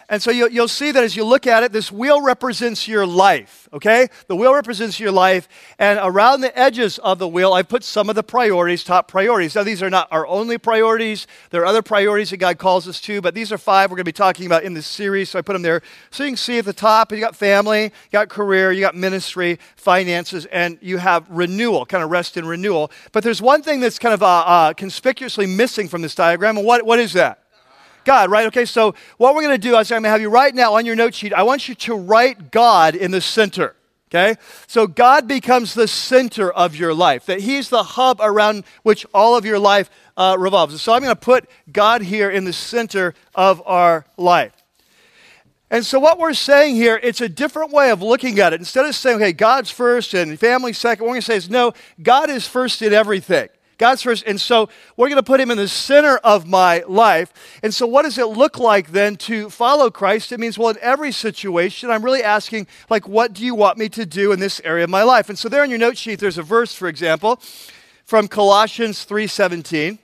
And 0.09 0.21
so 0.21 0.31
you'll, 0.31 0.49
you'll 0.49 0.67
see 0.67 0.91
that 0.91 1.03
as 1.03 1.15
you 1.15 1.23
look 1.23 1.47
at 1.47 1.63
it, 1.63 1.71
this 1.71 1.91
wheel 1.91 2.21
represents 2.21 2.87
your 2.87 3.05
life, 3.05 3.69
okay? 3.71 4.07
The 4.27 4.35
wheel 4.35 4.53
represents 4.53 4.99
your 4.99 5.11
life. 5.11 5.47
And 5.79 5.99
around 6.01 6.41
the 6.41 6.57
edges 6.57 6.99
of 6.99 7.19
the 7.19 7.27
wheel, 7.27 7.53
I've 7.53 7.69
put 7.69 7.83
some 7.83 8.09
of 8.09 8.15
the 8.15 8.23
priorities, 8.23 8.83
top 8.83 9.07
priorities. 9.07 9.55
Now, 9.55 9.63
these 9.63 9.81
are 9.81 9.89
not 9.89 10.07
our 10.11 10.27
only 10.27 10.57
priorities. 10.57 11.25
There 11.51 11.61
are 11.61 11.65
other 11.65 11.81
priorities 11.81 12.31
that 12.31 12.37
God 12.37 12.57
calls 12.57 12.87
us 12.87 12.99
to, 13.01 13.21
but 13.21 13.33
these 13.33 13.51
are 13.51 13.57
five 13.57 13.89
we're 13.89 13.95
going 13.95 14.05
to 14.05 14.09
be 14.09 14.11
talking 14.11 14.45
about 14.45 14.63
in 14.63 14.73
this 14.73 14.87
series. 14.87 15.29
So 15.29 15.39
I 15.39 15.41
put 15.41 15.53
them 15.53 15.61
there. 15.61 15.81
So 16.11 16.23
you 16.23 16.31
can 16.31 16.37
see 16.37 16.57
at 16.57 16.65
the 16.65 16.73
top, 16.73 17.11
you 17.11 17.19
got 17.19 17.35
family, 17.35 17.83
you 17.83 17.91
got 18.11 18.29
career, 18.29 18.71
you 18.71 18.81
got 18.81 18.95
ministry, 18.95 19.59
finances, 19.75 20.45
and 20.47 20.77
you 20.81 20.97
have 20.97 21.29
renewal, 21.29 21.85
kind 21.85 22.03
of 22.03 22.11
rest 22.11 22.35
and 22.37 22.47
renewal. 22.47 22.91
But 23.11 23.23
there's 23.23 23.41
one 23.41 23.61
thing 23.61 23.79
that's 23.79 23.99
kind 23.99 24.13
of 24.13 24.21
uh, 24.21 24.27
uh, 24.27 24.73
conspicuously 24.73 25.45
missing 25.45 25.87
from 25.87 26.01
this 26.01 26.15
diagram, 26.15 26.57
and 26.57 26.65
what, 26.65 26.85
what 26.85 26.99
is 26.99 27.13
that? 27.13 27.42
God, 28.05 28.31
right? 28.31 28.47
Okay, 28.47 28.65
so 28.65 28.95
what 29.17 29.35
we're 29.35 29.43
going 29.43 29.59
to 29.59 29.69
do 29.69 29.77
is 29.77 29.91
I'm 29.91 29.95
going 29.95 30.03
to 30.03 30.09
have 30.09 30.21
you 30.21 30.29
right 30.29 30.53
now 30.53 30.75
on 30.75 30.85
your 30.85 30.95
note 30.95 31.13
sheet. 31.13 31.33
I 31.33 31.43
want 31.43 31.67
you 31.67 31.75
to 31.75 31.95
write 31.95 32.51
God 32.51 32.95
in 32.95 33.11
the 33.11 33.21
center. 33.21 33.75
Okay? 34.13 34.39
So 34.67 34.85
God 34.85 35.27
becomes 35.27 35.73
the 35.73 35.87
center 35.87 36.51
of 36.51 36.75
your 36.75 36.93
life, 36.93 37.25
that 37.25 37.41
He's 37.41 37.69
the 37.69 37.81
hub 37.81 38.19
around 38.21 38.63
which 38.83 39.07
all 39.13 39.35
of 39.35 39.43
your 39.43 39.57
life 39.57 39.89
uh, 40.15 40.35
revolves. 40.37 40.79
So 40.81 40.93
I'm 40.93 41.01
going 41.01 41.15
to 41.15 41.19
put 41.19 41.49
God 41.71 42.03
here 42.03 42.29
in 42.29 42.45
the 42.45 42.53
center 42.53 43.15
of 43.33 43.61
our 43.65 44.05
life. 44.15 44.53
And 45.71 45.83
so, 45.83 45.99
what 45.99 46.19
we're 46.19 46.35
saying 46.35 46.75
here, 46.75 46.99
it's 47.01 47.21
a 47.21 47.27
different 47.27 47.71
way 47.71 47.89
of 47.89 48.03
looking 48.03 48.39
at 48.39 48.53
it. 48.53 48.61
Instead 48.61 48.85
of 48.85 48.93
saying, 48.93 49.15
okay, 49.15 49.33
God's 49.33 49.71
first 49.71 50.13
and 50.13 50.39
family 50.39 50.71
second, 50.71 51.03
what 51.03 51.09
we're 51.09 51.13
going 51.13 51.21
to 51.21 51.25
say 51.25 51.37
is, 51.37 51.49
no, 51.49 51.73
God 51.99 52.29
is 52.29 52.47
first 52.47 52.83
in 52.83 52.93
everything. 52.93 53.49
God's 53.83 54.01
first. 54.01 54.23
And 54.25 54.39
so 54.39 54.69
we're 54.95 55.09
going 55.09 55.17
to 55.17 55.23
put 55.23 55.41
him 55.41 55.51
in 55.51 55.57
the 55.57 55.67
center 55.67 56.15
of 56.23 56.47
my 56.47 56.85
life. 56.87 57.33
And 57.61 57.73
so 57.73 57.85
what 57.85 58.03
does 58.03 58.17
it 58.17 58.27
look 58.27 58.57
like 58.57 58.93
then 58.93 59.17
to 59.17 59.49
follow 59.49 59.91
Christ? 59.91 60.31
It 60.31 60.39
means, 60.39 60.57
well, 60.57 60.69
in 60.69 60.77
every 60.79 61.11
situation, 61.11 61.91
I'm 61.91 62.01
really 62.01 62.23
asking, 62.23 62.67
like, 62.89 63.09
what 63.09 63.33
do 63.33 63.43
you 63.43 63.53
want 63.55 63.77
me 63.77 63.89
to 63.89 64.05
do 64.05 64.31
in 64.31 64.39
this 64.39 64.61
area 64.63 64.85
of 64.85 64.89
my 64.89 65.03
life? 65.03 65.27
And 65.27 65.37
so 65.37 65.49
there 65.49 65.65
in 65.65 65.69
your 65.69 65.79
note 65.79 65.97
sheet, 65.97 66.21
there's 66.21 66.37
a 66.37 66.43
verse, 66.43 66.73
for 66.73 66.87
example, 66.87 67.41
from 68.05 68.29
Colossians 68.29 69.05
3.17 69.05 69.97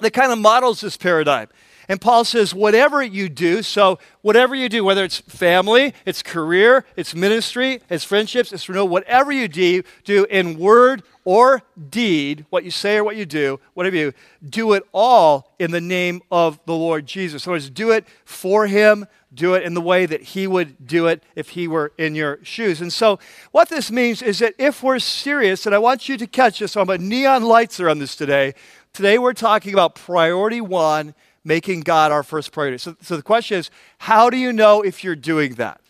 that 0.00 0.10
kind 0.12 0.30
of 0.30 0.38
models 0.38 0.82
this 0.82 0.98
paradigm. 0.98 1.48
And 1.88 2.00
Paul 2.00 2.24
says, 2.24 2.54
whatever 2.54 3.02
you 3.02 3.30
do, 3.30 3.62
so 3.62 3.98
whatever 4.20 4.54
you 4.54 4.68
do, 4.68 4.84
whether 4.84 5.04
it's 5.04 5.18
family, 5.20 5.94
it's 6.04 6.22
career, 6.22 6.84
it's 6.96 7.14
ministry, 7.14 7.80
it's 7.88 8.04
friendships, 8.04 8.52
it's 8.52 8.68
renewal, 8.68 8.88
whatever 8.88 9.32
you 9.32 9.48
do, 9.48 9.82
do 10.04 10.26
in 10.26 10.58
word 10.58 11.02
or 11.24 11.62
deed, 11.88 12.44
what 12.50 12.64
you 12.64 12.70
say 12.70 12.96
or 12.96 13.04
what 13.04 13.16
you 13.16 13.24
do, 13.24 13.58
whatever 13.72 13.96
you 13.96 14.12
do, 14.48 14.74
it 14.74 14.82
all 14.92 15.54
in 15.58 15.70
the 15.70 15.80
name 15.80 16.20
of 16.30 16.60
the 16.66 16.74
Lord 16.74 17.06
Jesus. 17.06 17.42
So 17.42 17.52
words, 17.52 17.70
do 17.70 17.90
it 17.90 18.06
for 18.24 18.66
Him, 18.66 19.06
do 19.32 19.54
it 19.54 19.62
in 19.62 19.74
the 19.74 19.80
way 19.80 20.04
that 20.06 20.22
He 20.22 20.46
would 20.46 20.86
do 20.86 21.06
it 21.06 21.22
if 21.34 21.50
He 21.50 21.68
were 21.68 21.92
in 21.98 22.14
your 22.14 22.38
shoes. 22.44 22.80
And 22.80 22.92
so, 22.92 23.18
what 23.52 23.68
this 23.68 23.90
means 23.90 24.22
is 24.22 24.38
that 24.38 24.54
if 24.58 24.82
we're 24.82 24.98
serious, 24.98 25.66
and 25.66 25.74
I 25.74 25.78
want 25.78 26.08
you 26.08 26.16
to 26.16 26.26
catch 26.26 26.58
this, 26.58 26.72
so 26.72 26.80
I'm 26.80 26.90
a 26.90 26.98
neon 26.98 27.44
lights 27.44 27.78
are 27.80 27.88
on 27.88 27.98
this 27.98 28.16
today. 28.16 28.54
Today, 28.92 29.18
we're 29.18 29.34
talking 29.34 29.74
about 29.74 29.94
priority 29.94 30.60
one, 30.60 31.14
making 31.44 31.80
God 31.80 32.12
our 32.12 32.22
first 32.22 32.52
priority. 32.52 32.78
So, 32.78 32.96
so 33.00 33.16
the 33.16 33.22
question 33.22 33.58
is, 33.58 33.70
how 33.98 34.30
do 34.30 34.36
you 34.36 34.52
know 34.52 34.82
if 34.82 35.02
you're 35.02 35.16
doing 35.16 35.54
that? 35.54 35.80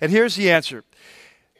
And 0.00 0.10
here's 0.10 0.36
the 0.36 0.50
answer 0.50 0.84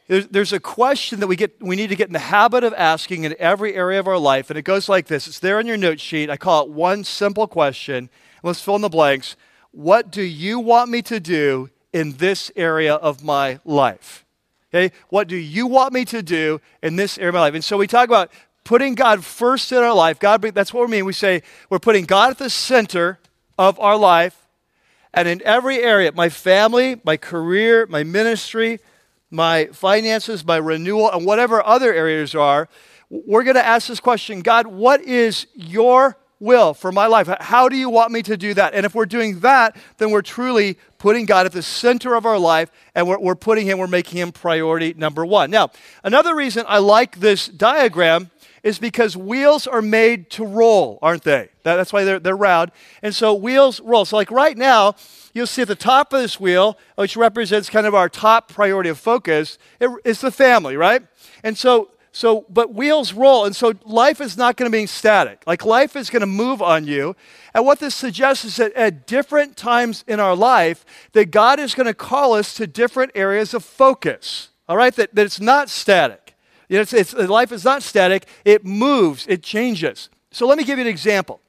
there's, 0.07 0.27
there's 0.27 0.53
a 0.53 0.59
question 0.59 1.19
that 1.19 1.27
we, 1.27 1.35
get, 1.35 1.61
we 1.61 1.75
need 1.75 1.89
to 1.89 1.95
get 1.95 2.07
in 2.07 2.13
the 2.13 2.19
habit 2.19 2.63
of 2.63 2.73
asking 2.75 3.25
in 3.25 3.35
every 3.39 3.75
area 3.75 3.99
of 3.99 4.07
our 4.07 4.17
life, 4.17 4.49
and 4.49 4.57
it 4.57 4.61
goes 4.63 4.87
like 4.87 5.07
this. 5.07 5.27
It's 5.27 5.39
there 5.39 5.57
on 5.57 5.65
your 5.65 5.77
note 5.77 5.99
sheet. 5.99 6.29
I 6.29 6.37
call 6.37 6.63
it 6.65 6.69
one 6.69 7.03
simple 7.03 7.47
question. 7.47 8.09
Let's 8.41 8.61
fill 8.61 8.77
in 8.77 8.81
the 8.81 8.89
blanks. 8.89 9.35
What 9.71 10.11
do 10.11 10.21
you 10.21 10.59
want 10.59 10.89
me 10.89 11.01
to 11.03 11.19
do 11.19 11.69
in 11.91 12.13
this 12.13 12.51
area 12.55 12.95
of 12.95 13.23
my 13.23 13.59
life? 13.65 14.25
Okay, 14.73 14.93
what 15.09 15.27
do 15.27 15.35
you 15.35 15.67
want 15.67 15.93
me 15.93 16.05
to 16.05 16.21
do 16.21 16.61
in 16.81 16.95
this 16.95 17.17
area 17.17 17.29
of 17.29 17.35
my 17.35 17.41
life? 17.41 17.53
And 17.53 17.63
so 17.63 17.77
we 17.77 17.87
talk 17.87 18.07
about 18.07 18.31
putting 18.63 18.95
God 18.95 19.23
first 19.23 19.71
in 19.71 19.77
our 19.77 19.93
life. 19.93 20.19
God, 20.19 20.41
that's 20.41 20.73
what 20.73 20.85
we 20.85 20.91
mean. 20.91 21.05
We 21.05 21.13
say 21.13 21.41
we're 21.69 21.79
putting 21.79 22.05
God 22.05 22.31
at 22.31 22.37
the 22.37 22.49
center 22.49 23.17
of 23.57 23.79
our 23.79 23.97
life, 23.97 24.47
and 25.13 25.27
in 25.27 25.41
every 25.43 25.79
area, 25.79 26.11
my 26.11 26.29
family, 26.29 27.01
my 27.03 27.17
career, 27.17 27.87
my 27.87 28.03
ministry, 28.03 28.79
my 29.31 29.65
finances, 29.67 30.45
my 30.45 30.57
renewal, 30.57 31.11
and 31.11 31.25
whatever 31.25 31.65
other 31.65 31.93
areas 31.93 32.35
are, 32.35 32.69
we're 33.09 33.43
going 33.43 33.55
to 33.55 33.65
ask 33.65 33.87
this 33.87 33.99
question 33.99 34.41
God, 34.41 34.67
what 34.67 35.01
is 35.01 35.47
your 35.55 36.17
will 36.39 36.73
for 36.73 36.91
my 36.91 37.07
life? 37.07 37.27
How 37.39 37.67
do 37.67 37.75
you 37.75 37.89
want 37.89 38.11
me 38.11 38.21
to 38.23 38.37
do 38.37 38.53
that? 38.53 38.73
And 38.73 38.85
if 38.85 38.93
we're 38.93 39.05
doing 39.05 39.39
that, 39.39 39.75
then 39.97 40.11
we're 40.11 40.21
truly 40.21 40.77
putting 40.97 41.25
God 41.25 41.45
at 41.45 41.51
the 41.51 41.63
center 41.63 42.15
of 42.15 42.25
our 42.25 42.37
life 42.37 42.69
and 42.93 43.07
we're, 43.07 43.19
we're 43.19 43.35
putting 43.35 43.65
Him, 43.65 43.79
we're 43.79 43.87
making 43.87 44.19
Him 44.19 44.31
priority 44.31 44.93
number 44.95 45.25
one. 45.25 45.49
Now, 45.49 45.71
another 46.03 46.35
reason 46.35 46.65
I 46.67 46.77
like 46.77 47.19
this 47.19 47.47
diagram 47.47 48.29
is 48.67 48.79
because 48.79 49.15
wheels 49.15 49.67
are 49.67 49.81
made 49.81 50.29
to 50.31 50.45
roll, 50.45 50.99
aren't 51.01 51.23
they? 51.23 51.49
That, 51.63 51.77
that's 51.77 51.93
why 51.93 52.03
they're, 52.03 52.19
they're 52.19 52.35
round. 52.51 52.71
And 53.01 53.15
so 53.15 53.33
wheels 53.33 53.79
roll. 53.81 54.05
So, 54.05 54.17
like 54.17 54.31
right 54.31 54.57
now, 54.57 54.95
you'll 55.33 55.47
see 55.47 55.61
at 55.61 55.67
the 55.67 55.75
top 55.75 56.13
of 56.13 56.21
this 56.21 56.39
wheel, 56.39 56.77
which 56.95 57.15
represents 57.15 57.69
kind 57.69 57.87
of 57.87 57.95
our 57.95 58.09
top 58.09 58.51
priority 58.51 58.89
of 58.89 58.99
focus, 58.99 59.57
it, 59.79 59.89
it's 60.03 60.21
the 60.21 60.31
family, 60.31 60.75
right? 60.75 61.01
And 61.43 61.57
so, 61.57 61.89
So, 62.11 62.45
but 62.49 62.73
wheels 62.73 63.13
roll. 63.13 63.45
And 63.45 63.55
so 63.55 63.73
life 63.85 64.19
is 64.21 64.37
not 64.37 64.57
going 64.57 64.71
to 64.71 64.75
be 64.75 64.87
static. 64.87 65.43
Like 65.45 65.63
life 65.65 65.95
is 65.95 66.09
going 66.09 66.21
to 66.21 66.25
move 66.43 66.61
on 66.63 66.87
you. 66.87 67.15
And 67.53 67.63
what 67.63 67.79
this 67.79 67.93
suggests 67.93 68.43
is 68.43 68.55
that 68.55 68.73
at 68.73 69.05
different 69.05 69.55
times 69.55 70.03
in 70.07 70.19
our 70.19 70.35
life, 70.35 70.83
that 71.11 71.29
God 71.29 71.59
is 71.59 71.75
going 71.75 71.85
to 71.85 71.93
call 71.93 72.33
us 72.33 72.55
to 72.55 72.65
different 72.65 73.11
areas 73.13 73.53
of 73.53 73.63
focus. 73.63 74.49
All 74.67 74.77
right? 74.77 74.95
That, 74.95 75.13
that 75.13 75.25
it's 75.25 75.39
not 75.39 75.69
static. 75.69 76.26
It's, 76.69 76.93
it's, 76.93 77.13
life 77.13 77.51
is 77.51 77.63
not 77.63 77.83
static, 77.83 78.27
it 78.43 78.65
moves, 78.65 79.25
it 79.27 79.41
changes. 79.41 80.09
So 80.31 80.47
let 80.47 80.57
me 80.57 80.63
give 80.63 80.77
you 80.77 80.85
an 80.85 80.89
example. 80.89 81.39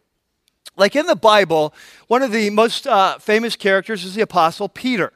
Like 0.77 0.95
in 0.95 1.07
the 1.07 1.17
Bible, 1.17 1.75
one 2.07 2.23
of 2.23 2.31
the 2.31 2.51
most 2.51 2.87
uh, 2.87 3.19
famous 3.19 3.57
characters 3.57 4.05
is 4.05 4.15
the 4.15 4.23
Apostle 4.23 4.69
Peter. 4.69 5.13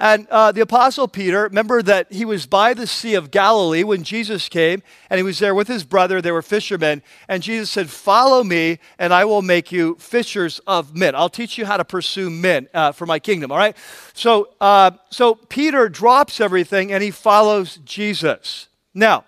And 0.00 0.26
uh, 0.30 0.50
the 0.50 0.62
Apostle 0.62 1.06
Peter, 1.06 1.44
remember 1.44 1.80
that 1.80 2.12
he 2.12 2.24
was 2.24 2.44
by 2.44 2.74
the 2.74 2.88
Sea 2.88 3.14
of 3.14 3.30
Galilee 3.30 3.84
when 3.84 4.02
Jesus 4.02 4.48
came, 4.48 4.82
and 5.08 5.18
he 5.18 5.22
was 5.22 5.38
there 5.38 5.54
with 5.54 5.68
his 5.68 5.84
brother. 5.84 6.20
They 6.20 6.32
were 6.32 6.42
fishermen. 6.42 7.02
And 7.28 7.40
Jesus 7.40 7.70
said, 7.70 7.88
Follow 7.88 8.42
me, 8.42 8.80
and 8.98 9.14
I 9.14 9.24
will 9.24 9.42
make 9.42 9.70
you 9.70 9.96
fishers 10.00 10.60
of 10.66 10.96
men. 10.96 11.14
I'll 11.14 11.28
teach 11.28 11.56
you 11.56 11.66
how 11.66 11.76
to 11.76 11.84
pursue 11.84 12.30
men 12.30 12.68
uh, 12.74 12.90
for 12.90 13.06
my 13.06 13.20
kingdom, 13.20 13.52
all 13.52 13.58
right? 13.58 13.76
So, 14.12 14.48
uh, 14.60 14.90
so 15.10 15.36
Peter 15.36 15.88
drops 15.88 16.40
everything 16.40 16.90
and 16.90 17.00
he 17.00 17.12
follows 17.12 17.78
Jesus. 17.84 18.66
Now, 18.94 19.24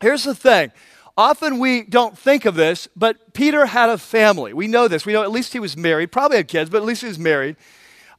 here's 0.00 0.24
the 0.24 0.34
thing. 0.34 0.72
Often 1.16 1.58
we 1.58 1.82
don't 1.82 2.16
think 2.16 2.44
of 2.44 2.54
this, 2.54 2.88
but 2.94 3.32
Peter 3.32 3.66
had 3.66 3.90
a 3.90 3.98
family. 3.98 4.52
We 4.52 4.68
know 4.68 4.86
this. 4.86 5.04
We 5.04 5.12
know 5.12 5.22
at 5.22 5.32
least 5.32 5.52
he 5.52 5.58
was 5.58 5.76
married, 5.76 6.12
probably 6.12 6.36
had 6.36 6.46
kids, 6.46 6.70
but 6.70 6.76
at 6.78 6.84
least 6.84 7.02
he 7.02 7.08
was 7.08 7.18
married. 7.18 7.56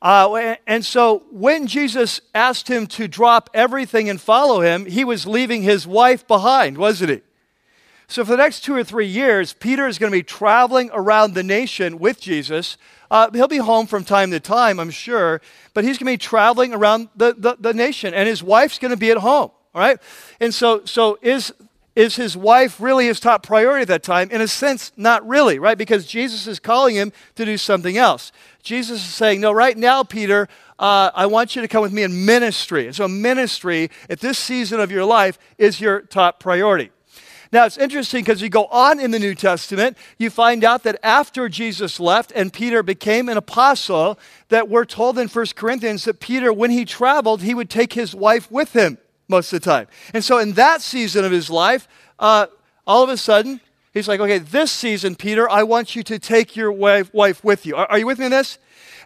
Uh, 0.01 0.55
and 0.65 0.83
so 0.83 1.23
when 1.31 1.67
Jesus 1.67 2.21
asked 2.33 2.67
him 2.67 2.87
to 2.87 3.07
drop 3.07 3.49
everything 3.53 4.09
and 4.09 4.19
follow 4.19 4.61
him, 4.61 4.85
he 4.85 5.03
was 5.03 5.25
leaving 5.25 5.61
his 5.63 5.85
wife 5.85 6.27
behind, 6.27 6.77
wasn't 6.77 7.11
he? 7.11 7.21
So 8.07 8.25
for 8.25 8.31
the 8.31 8.37
next 8.37 8.61
two 8.61 8.75
or 8.75 8.83
three 8.83 9.05
years, 9.05 9.53
Peter 9.53 9.87
is 9.87 9.99
going 9.99 10.11
to 10.11 10.17
be 10.17 10.23
traveling 10.23 10.89
around 10.93 11.35
the 11.35 11.43
nation 11.43 11.99
with 11.99 12.19
Jesus. 12.19 12.75
Uh, 13.11 13.29
he'll 13.31 13.47
be 13.47 13.57
home 13.57 13.87
from 13.87 14.03
time 14.03 14.31
to 14.31 14.39
time, 14.39 14.79
I'm 14.79 14.89
sure, 14.89 15.41
but 15.73 15.83
he's 15.83 15.97
going 15.97 16.07
to 16.07 16.13
be 16.13 16.17
traveling 16.17 16.73
around 16.73 17.09
the, 17.15 17.35
the, 17.37 17.55
the 17.59 17.73
nation, 17.73 18.13
and 18.13 18.27
his 18.27 18.41
wife's 18.41 18.79
going 18.79 18.91
to 18.91 18.97
be 18.97 19.11
at 19.11 19.17
home. 19.17 19.51
All 19.75 19.81
right? 19.81 19.99
And 20.39 20.53
so, 20.53 20.85
so 20.85 21.19
is 21.21 21.53
is 21.99 22.15
his 22.15 22.37
wife 22.37 22.79
really 22.79 23.07
his 23.07 23.19
top 23.19 23.43
priority 23.43 23.81
at 23.81 23.89
that 23.89 24.03
time? 24.03 24.31
In 24.31 24.39
a 24.39 24.47
sense, 24.47 24.93
not 24.95 25.27
really, 25.27 25.59
right? 25.59 25.77
Because 25.77 26.05
Jesus 26.05 26.47
is 26.47 26.57
calling 26.57 26.95
him 26.95 27.11
to 27.35 27.43
do 27.43 27.57
something 27.57 27.97
else. 27.97 28.31
Jesus 28.63 29.01
is 29.01 29.13
saying, 29.13 29.41
No, 29.41 29.51
right 29.51 29.77
now, 29.77 30.03
Peter, 30.03 30.47
uh, 30.79 31.11
I 31.13 31.25
want 31.25 31.57
you 31.57 31.61
to 31.61 31.67
come 31.67 31.81
with 31.81 31.91
me 31.91 32.03
in 32.03 32.25
ministry. 32.25 32.85
And 32.87 32.95
so, 32.95 33.09
ministry 33.09 33.91
at 34.09 34.21
this 34.21 34.39
season 34.39 34.79
of 34.79 34.91
your 34.91 35.03
life 35.03 35.37
is 35.57 35.81
your 35.81 35.99
top 35.99 36.39
priority. 36.39 36.91
Now, 37.51 37.65
it's 37.65 37.77
interesting 37.77 38.23
because 38.23 38.41
you 38.41 38.47
go 38.47 38.67
on 38.67 39.01
in 39.01 39.11
the 39.11 39.19
New 39.19 39.35
Testament, 39.35 39.97
you 40.17 40.29
find 40.29 40.63
out 40.63 40.83
that 40.83 40.99
after 41.03 41.49
Jesus 41.49 41.99
left 41.99 42.31
and 42.33 42.53
Peter 42.53 42.81
became 42.81 43.27
an 43.27 43.35
apostle, 43.35 44.17
that 44.47 44.69
we're 44.69 44.85
told 44.85 45.19
in 45.19 45.27
1 45.27 45.45
Corinthians 45.53 46.05
that 46.05 46.21
Peter, 46.21 46.53
when 46.53 46.71
he 46.71 46.85
traveled, 46.85 47.41
he 47.41 47.53
would 47.53 47.69
take 47.69 47.91
his 47.91 48.15
wife 48.15 48.49
with 48.49 48.71
him 48.71 48.99
most 49.29 49.53
of 49.53 49.61
the 49.61 49.65
time. 49.65 49.87
And 50.13 50.23
so, 50.23 50.39
in 50.39 50.53
that 50.53 50.81
season 50.81 51.23
of 51.23 51.31
his 51.31 51.49
life, 51.49 51.87
uh, 52.17 52.47
all 52.85 53.03
of 53.03 53.09
a 53.09 53.17
sudden, 53.17 53.61
he's 53.93 54.07
like, 54.07 54.19
okay, 54.19 54.39
this 54.39 54.71
season, 54.71 55.15
Peter, 55.15 55.49
I 55.49 55.63
want 55.63 55.95
you 55.95 56.03
to 56.03 56.19
take 56.19 56.55
your 56.55 56.71
wife, 56.71 57.13
with 57.43 57.65
you. 57.65 57.75
Are, 57.75 57.85
are 57.89 57.99
you 57.99 58.07
with 58.07 58.19
me 58.19 58.25
in 58.25 58.31
this? 58.31 58.57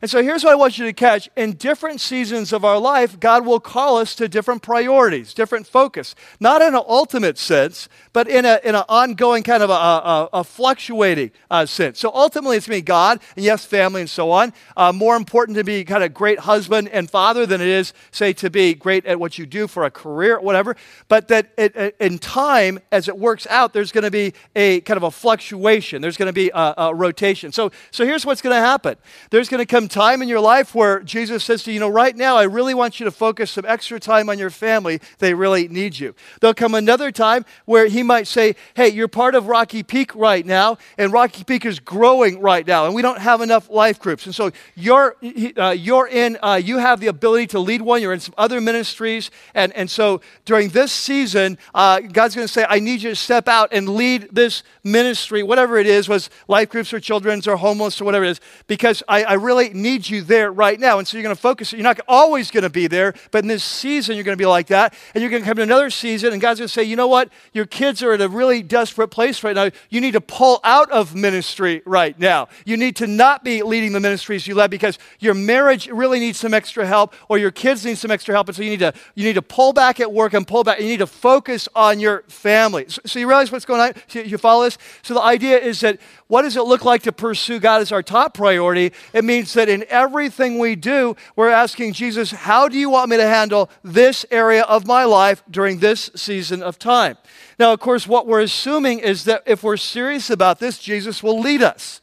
And 0.04 0.10
so 0.10 0.22
here's 0.22 0.44
what 0.44 0.52
I 0.52 0.56
want 0.56 0.78
you 0.78 0.84
to 0.84 0.92
catch. 0.92 1.30
In 1.38 1.54
different 1.54 2.02
seasons 2.02 2.52
of 2.52 2.66
our 2.66 2.78
life, 2.78 3.18
God 3.22 3.46
will 3.46 3.62
call 3.62 3.96
us 4.00 4.16
to 4.16 4.28
different 4.28 4.62
priorities, 4.62 5.34
different 5.34 5.66
focus. 5.66 6.14
Not 6.42 6.62
in 6.62 6.76
an 6.76 6.84
ultimate 6.86 7.38
sense, 7.38 7.88
but 8.12 8.28
in, 8.28 8.44
a, 8.44 8.60
in 8.66 8.76
an 8.76 8.84
ongoing 8.90 9.44
kind 9.44 9.64
of 9.64 9.70
a, 9.70 9.74
a, 9.74 10.30
a 10.34 10.44
fluctuating 10.44 11.32
uh, 11.50 11.66
sense. 11.66 12.00
So 12.02 12.12
ultimately, 12.14 12.58
it's 12.58 12.68
me, 12.68 12.82
God, 12.82 13.22
and 13.38 13.46
yes, 13.46 13.64
family 13.64 14.02
and 14.02 14.10
so 14.10 14.30
on. 14.30 14.52
Uh, 14.76 14.92
more 14.92 15.16
important 15.16 15.58
to 15.58 15.64
be 15.64 15.86
kind 15.86 16.04
of 16.04 16.14
great 16.14 16.40
husband 16.40 16.90
and 16.90 17.10
father 17.10 17.46
than 17.46 17.62
it 17.62 17.70
is, 17.70 17.94
say, 18.12 18.34
to 18.34 18.50
be 18.50 18.74
great 18.74 19.06
at 19.06 19.22
what 19.22 19.38
you 19.38 19.46
do 19.46 19.70
for 19.70 19.86
a 19.86 19.90
career, 19.90 20.38
whatever. 20.38 20.76
But 21.08 21.30
that 21.30 21.54
it, 21.58 21.96
in 22.02 22.20
time, 22.20 22.80
as 22.92 23.08
it 23.08 23.18
works 23.18 23.48
out, 23.50 23.72
there's 23.72 23.94
going 23.94 24.04
to 24.04 24.12
be 24.12 24.34
a 24.54 24.82
kind 24.82 24.98
of 24.98 25.04
a 25.04 25.12
fluctuation. 25.12 26.02
There's 26.02 26.18
going 26.18 26.28
to 26.28 26.34
be 26.34 26.52
a, 26.54 26.74
a 26.78 26.94
rotation. 26.94 27.54
So, 27.54 27.72
so 27.92 28.06
here's 28.06 28.26
what's 28.26 28.42
going 28.42 28.54
to 28.54 28.60
happen. 28.60 28.98
There's 29.30 29.48
going 29.48 29.60
to 29.60 29.66
come 29.66 29.88
time 29.94 30.24
in 30.24 30.28
your 30.28 30.40
life 30.40 30.74
where 30.74 31.02
Jesus 31.02 31.44
says 31.44 31.64
to 31.64 31.72
you, 31.72 31.76
you 31.76 31.80
know, 31.80 31.88
right 31.88 32.16
now, 32.16 32.36
I 32.36 32.44
really 32.44 32.74
want 32.74 33.00
you 33.00 33.04
to 33.06 33.12
focus 33.12 33.52
some 33.52 33.64
extra 33.66 34.00
time 34.00 34.28
on 34.28 34.40
your 34.40 34.50
family. 34.50 35.00
They 35.20 35.34
really 35.36 35.68
need 35.68 36.00
you. 36.00 36.16
There'll 36.42 36.56
come 36.56 36.74
another 36.74 37.12
time 37.12 37.46
where 37.66 37.86
he 37.86 38.02
might 38.02 38.28
say, 38.28 38.56
hey, 38.74 38.90
you're 38.90 39.08
part 39.08 39.36
of 39.36 39.48
Rocky 39.48 39.84
Peak 39.84 40.16
right 40.16 40.46
now, 40.46 40.78
and 40.98 41.14
Rocky 41.14 41.44
Peak 41.44 41.66
is 41.66 41.80
growing 41.80 42.42
right 42.42 42.66
now, 42.66 42.86
and 42.86 42.96
we 42.96 43.04
don't 43.04 43.20
have 43.20 43.42
enough 43.42 43.70
life 43.70 44.00
groups. 44.00 44.26
And 44.26 44.34
so 44.34 44.52
you're, 44.76 45.16
uh, 45.58 45.70
you're 45.70 46.08
in, 46.08 46.38
uh, 46.42 46.60
you 46.64 46.80
have 46.80 47.00
the 47.00 47.08
ability 47.08 47.48
to 47.48 47.60
lead 47.60 47.82
one, 47.82 48.02
you're 48.02 48.14
in 48.14 48.20
some 48.20 48.36
other 48.38 48.60
ministries. 48.60 49.30
And, 49.54 49.72
and 49.74 49.90
so 49.90 50.22
during 50.46 50.70
this 50.70 50.92
season, 50.92 51.60
uh, 51.76 52.00
God's 52.00 52.34
going 52.34 52.48
to 52.48 52.54
say, 52.54 52.66
I 52.68 52.80
need 52.80 53.04
you 53.04 53.12
to 53.12 53.16
step 53.16 53.48
out 53.48 53.70
and 53.72 53.88
lead 53.90 54.30
this 54.32 54.64
ministry, 54.84 55.44
whatever 55.44 55.78
it 55.78 55.86
is, 55.86 56.10
was 56.10 56.32
life 56.48 56.70
groups 56.70 56.92
or 56.92 57.00
children's 57.00 57.48
or 57.48 57.58
homeless 57.58 58.02
or 58.02 58.06
whatever 58.06 58.26
it 58.26 58.32
is, 58.32 58.42
because 58.68 59.04
I, 59.08 59.24
I 59.24 59.34
really 59.34 59.70
needs 59.84 60.10
you 60.10 60.24
there 60.24 60.52
right 60.52 60.80
now. 60.80 60.98
And 60.98 61.08
so 61.08 61.18
you're 61.18 61.24
going 61.24 61.36
to 61.36 61.42
focus. 61.42 61.74
You're 61.74 61.84
not 61.84 62.00
always 62.08 62.50
going 62.50 62.64
to 62.64 62.70
be 62.70 62.88
there, 62.88 63.14
but 63.30 63.44
in 63.44 63.48
this 63.48 63.64
season, 63.64 64.16
you're 64.16 64.24
going 64.24 64.38
to 64.38 64.42
be 64.42 64.48
like 64.48 64.68
that. 64.68 64.96
And 65.14 65.22
you're 65.22 65.30
going 65.30 65.44
to 65.44 65.48
come 65.48 65.58
to 65.58 65.62
another 65.62 65.90
season, 65.90 66.34
and 66.34 66.42
God's 66.42 66.60
going 66.60 66.68
to 66.68 66.74
say, 66.74 66.84
you 66.84 66.96
know 66.96 67.08
what? 67.08 67.30
Your 67.54 67.66
kids 67.66 68.02
are 68.02 68.14
at 68.14 68.22
a 68.22 68.30
really 68.30 68.64
desperate 68.64 69.10
place 69.10 69.44
right 69.44 69.56
now. 69.56 69.70
You 69.90 70.02
need 70.02 70.14
to 70.14 70.22
pull 70.22 70.60
out 70.64 70.90
of 70.92 71.14
ministry 71.14 71.84
right 71.86 72.18
now. 72.18 72.48
You 72.66 72.78
need 72.78 72.96
to 72.96 73.08
not 73.08 73.44
be 73.44 73.62
leading 73.62 73.94
the 73.94 74.00
ministries 74.00 74.48
you 74.48 74.56
led 74.56 74.72
because 74.72 74.98
your 75.20 75.34
marriage 75.34 75.88
really 75.88 76.20
needs 76.20 76.40
some 76.40 76.54
extra 76.54 76.88
help, 76.88 77.14
or 77.30 77.38
your 77.38 77.52
kids 77.52 77.86
need 77.86 77.98
some 77.98 78.10
extra 78.10 78.34
help. 78.34 78.48
And 78.48 78.56
so 78.56 78.64
you 78.64 78.70
need 78.70 78.80
to, 78.80 78.94
you 79.14 79.26
need 79.26 79.34
to 79.34 79.42
pull 79.42 79.74
back 79.74 80.00
at 80.00 80.12
work 80.12 80.34
and 80.34 80.48
pull 80.48 80.64
back. 80.64 80.80
You 80.80 80.88
need 80.88 81.00
to 81.00 81.08
focus 81.08 81.68
on 81.76 82.00
your 82.00 82.24
family. 82.30 82.86
So, 82.88 83.02
so 83.06 83.20
you 83.20 83.28
realize 83.28 83.52
what's 83.52 83.66
going 83.66 83.82
on? 83.82 83.94
You 84.14 84.38
follow 84.38 84.64
this? 84.64 84.78
So 85.02 85.14
the 85.14 85.22
idea 85.22 85.60
is 85.60 85.82
that 85.82 86.00
what 86.28 86.44
does 86.44 86.56
it 86.58 86.64
look 86.64 86.86
like 86.86 87.04
to 87.04 87.12
pursue 87.12 87.60
God 87.60 87.82
as 87.82 87.92
our 87.92 88.02
top 88.02 88.34
priority? 88.34 88.94
It 89.14 89.24
means 89.24 89.54
that 89.54 89.70
in 89.74 89.86
everything 89.90 90.60
we 90.60 90.76
do, 90.76 91.16
we're 91.36 91.50
asking 91.50 91.94
Jesus, 91.94 92.32
how 92.32 92.70
do 92.70 92.78
you 92.78 92.90
want 92.90 93.10
me 93.10 93.18
to 93.18 93.28
handle 93.28 93.70
this 93.84 94.26
area 94.30 94.62
of 94.64 94.86
my 94.86 95.04
life 95.04 95.44
during 95.50 95.80
this 95.80 96.12
season 96.16 96.62
of 96.62 96.78
time? 96.78 97.18
Now, 97.60 97.74
of 97.74 97.80
course, 97.80 98.08
what 98.08 98.28
we're 98.28 98.42
assuming 98.42 99.00
is 99.00 99.26
that 99.26 99.44
if 99.46 99.64
we're 99.64 99.78
serious 99.78 100.30
about 100.30 100.60
this, 100.60 100.78
Jesus 100.78 101.24
will 101.24 101.40
lead 101.40 101.64
us. 101.64 102.02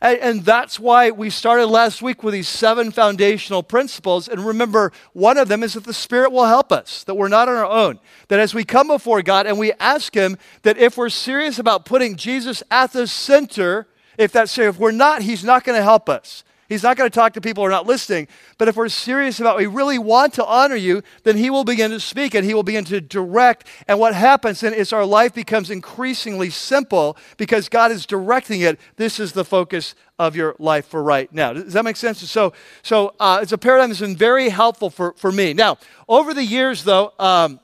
And, 0.00 0.44
that's 0.44 0.78
why 0.78 1.10
we 1.10 1.28
started 1.28 1.66
last 1.66 2.02
week 2.02 2.22
with 2.22 2.32
these 2.32 2.46
seven 2.46 2.92
foundational 2.92 3.64
principles. 3.64 4.28
And 4.28 4.46
remember, 4.46 4.92
one 5.12 5.38
of 5.38 5.48
them 5.48 5.64
is 5.64 5.74
that 5.74 5.82
the 5.84 5.92
Spirit 5.92 6.30
will 6.30 6.46
help 6.46 6.70
us, 6.70 7.02
that 7.04 7.16
we're 7.16 7.26
not 7.26 7.48
on 7.48 7.56
our 7.56 7.66
own. 7.66 7.98
That 8.28 8.38
as 8.38 8.54
we 8.54 8.62
come 8.62 8.86
before 8.86 9.22
God 9.22 9.48
and 9.48 9.58
we 9.58 9.72
ask 9.80 10.14
Him, 10.14 10.38
that 10.62 10.78
if 10.78 10.96
we're 10.96 11.08
serious 11.08 11.58
about 11.58 11.84
putting 11.84 12.14
Jesus 12.14 12.62
at 12.70 12.92
the 12.92 13.08
center, 13.08 13.88
if 14.16 14.30
that's 14.30 14.56
if 14.56 14.78
we're 14.78 14.92
not, 14.92 15.22
He's 15.22 15.42
not 15.42 15.64
going 15.64 15.76
to 15.76 15.82
help 15.82 16.08
us. 16.08 16.44
He's 16.68 16.82
not 16.82 16.98
going 16.98 17.08
to 17.08 17.14
talk 17.14 17.32
to 17.32 17.40
people 17.40 17.62
who 17.62 17.68
are 17.68 17.70
not 17.70 17.86
listening. 17.86 18.28
But 18.58 18.68
if 18.68 18.76
we're 18.76 18.90
serious 18.90 19.40
about 19.40 19.56
we 19.56 19.66
really 19.66 19.98
want 19.98 20.34
to 20.34 20.44
honor 20.44 20.76
you, 20.76 21.02
then 21.22 21.38
he 21.38 21.48
will 21.48 21.64
begin 21.64 21.90
to 21.92 22.00
speak 22.00 22.34
and 22.34 22.44
he 22.44 22.52
will 22.52 22.62
begin 22.62 22.84
to 22.86 23.00
direct. 23.00 23.66
And 23.86 23.98
what 23.98 24.14
happens 24.14 24.60
then 24.60 24.74
is 24.74 24.92
our 24.92 25.06
life 25.06 25.32
becomes 25.32 25.70
increasingly 25.70 26.50
simple 26.50 27.16
because 27.38 27.70
God 27.70 27.90
is 27.90 28.04
directing 28.04 28.60
it. 28.60 28.78
This 28.96 29.18
is 29.18 29.32
the 29.32 29.46
focus 29.46 29.94
of 30.18 30.36
your 30.36 30.56
life 30.58 30.86
for 30.86 31.02
right 31.02 31.32
now. 31.32 31.54
Does 31.54 31.72
that 31.72 31.84
make 31.84 31.96
sense? 31.96 32.18
So, 32.30 32.52
so 32.82 33.14
uh, 33.18 33.38
it's 33.40 33.52
a 33.52 33.58
paradigm 33.58 33.88
that's 33.88 34.00
been 34.00 34.16
very 34.16 34.50
helpful 34.50 34.90
for, 34.90 35.14
for 35.16 35.32
me. 35.32 35.54
Now, 35.54 35.78
over 36.06 36.34
the 36.34 36.44
years, 36.44 36.84
though, 36.84 37.12
um, 37.18 37.60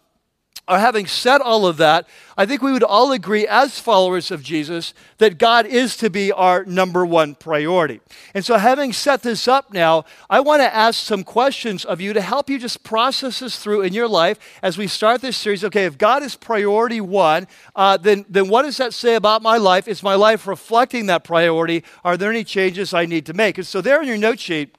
having 0.68 1.06
said 1.06 1.40
all 1.40 1.66
of 1.66 1.76
that, 1.76 2.08
I 2.36 2.46
think 2.46 2.62
we 2.62 2.72
would 2.72 2.82
all 2.82 3.12
agree 3.12 3.46
as 3.46 3.78
followers 3.78 4.30
of 4.30 4.42
Jesus 4.42 4.94
that 5.18 5.38
God 5.38 5.66
is 5.66 5.96
to 5.98 6.08
be 6.08 6.32
our 6.32 6.64
number 6.64 7.04
one 7.04 7.34
priority. 7.34 8.00
And 8.32 8.44
so, 8.44 8.56
having 8.56 8.92
set 8.92 9.22
this 9.22 9.46
up 9.46 9.72
now, 9.72 10.04
I 10.30 10.40
want 10.40 10.62
to 10.62 10.74
ask 10.74 10.98
some 10.98 11.22
questions 11.22 11.84
of 11.84 12.00
you 12.00 12.12
to 12.14 12.20
help 12.20 12.48
you 12.48 12.58
just 12.58 12.82
process 12.82 13.40
this 13.40 13.58
through 13.58 13.82
in 13.82 13.92
your 13.92 14.08
life 14.08 14.38
as 14.62 14.78
we 14.78 14.86
start 14.86 15.20
this 15.20 15.36
series. 15.36 15.64
Okay, 15.64 15.84
if 15.84 15.98
God 15.98 16.22
is 16.22 16.34
priority 16.34 17.00
one, 17.00 17.46
uh, 17.76 17.98
then, 17.98 18.24
then 18.28 18.48
what 18.48 18.62
does 18.62 18.78
that 18.78 18.94
say 18.94 19.14
about 19.14 19.42
my 19.42 19.58
life? 19.58 19.86
Is 19.86 20.02
my 20.02 20.14
life 20.14 20.46
reflecting 20.46 21.06
that 21.06 21.24
priority? 21.24 21.84
Are 22.04 22.16
there 22.16 22.30
any 22.30 22.44
changes 22.44 22.94
I 22.94 23.06
need 23.06 23.26
to 23.26 23.34
make? 23.34 23.58
And 23.58 23.66
so, 23.66 23.80
there 23.80 24.00
in 24.00 24.08
your 24.08 24.18
note 24.18 24.40
sheet, 24.40 24.74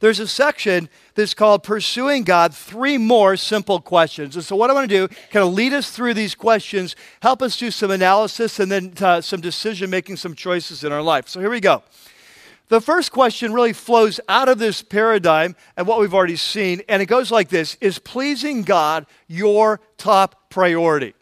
there's 0.00 0.18
a 0.18 0.26
section 0.26 0.88
that's 1.14 1.34
called 1.34 1.62
Pursuing 1.62 2.24
God, 2.24 2.54
three 2.54 2.98
more 2.98 3.36
simple 3.36 3.80
questions. 3.80 4.34
And 4.34 4.44
so, 4.44 4.56
what 4.56 4.70
I 4.70 4.72
want 4.72 4.90
to 4.90 5.08
do, 5.08 5.14
kind 5.30 5.46
of 5.46 5.52
lead 5.52 5.72
us 5.72 5.90
through 5.90 6.14
these 6.14 6.34
questions, 6.34 6.96
help 7.22 7.42
us 7.42 7.56
do 7.56 7.70
some 7.70 7.90
analysis 7.90 8.58
and 8.58 8.72
then 8.72 8.94
uh, 9.00 9.20
some 9.20 9.40
decision 9.40 9.90
making, 9.90 10.16
some 10.16 10.34
choices 10.34 10.84
in 10.84 10.90
our 10.90 11.02
life. 11.02 11.28
So, 11.28 11.38
here 11.38 11.50
we 11.50 11.60
go. 11.60 11.82
The 12.68 12.80
first 12.80 13.12
question 13.12 13.52
really 13.52 13.72
flows 13.72 14.20
out 14.28 14.48
of 14.48 14.58
this 14.58 14.80
paradigm 14.80 15.56
and 15.76 15.86
what 15.86 16.00
we've 16.00 16.14
already 16.14 16.36
seen, 16.36 16.82
and 16.88 17.02
it 17.02 17.06
goes 17.06 17.30
like 17.30 17.48
this 17.48 17.76
Is 17.80 17.98
pleasing 17.98 18.62
God 18.62 19.06
your 19.28 19.80
top 19.98 20.50
priority? 20.50 21.14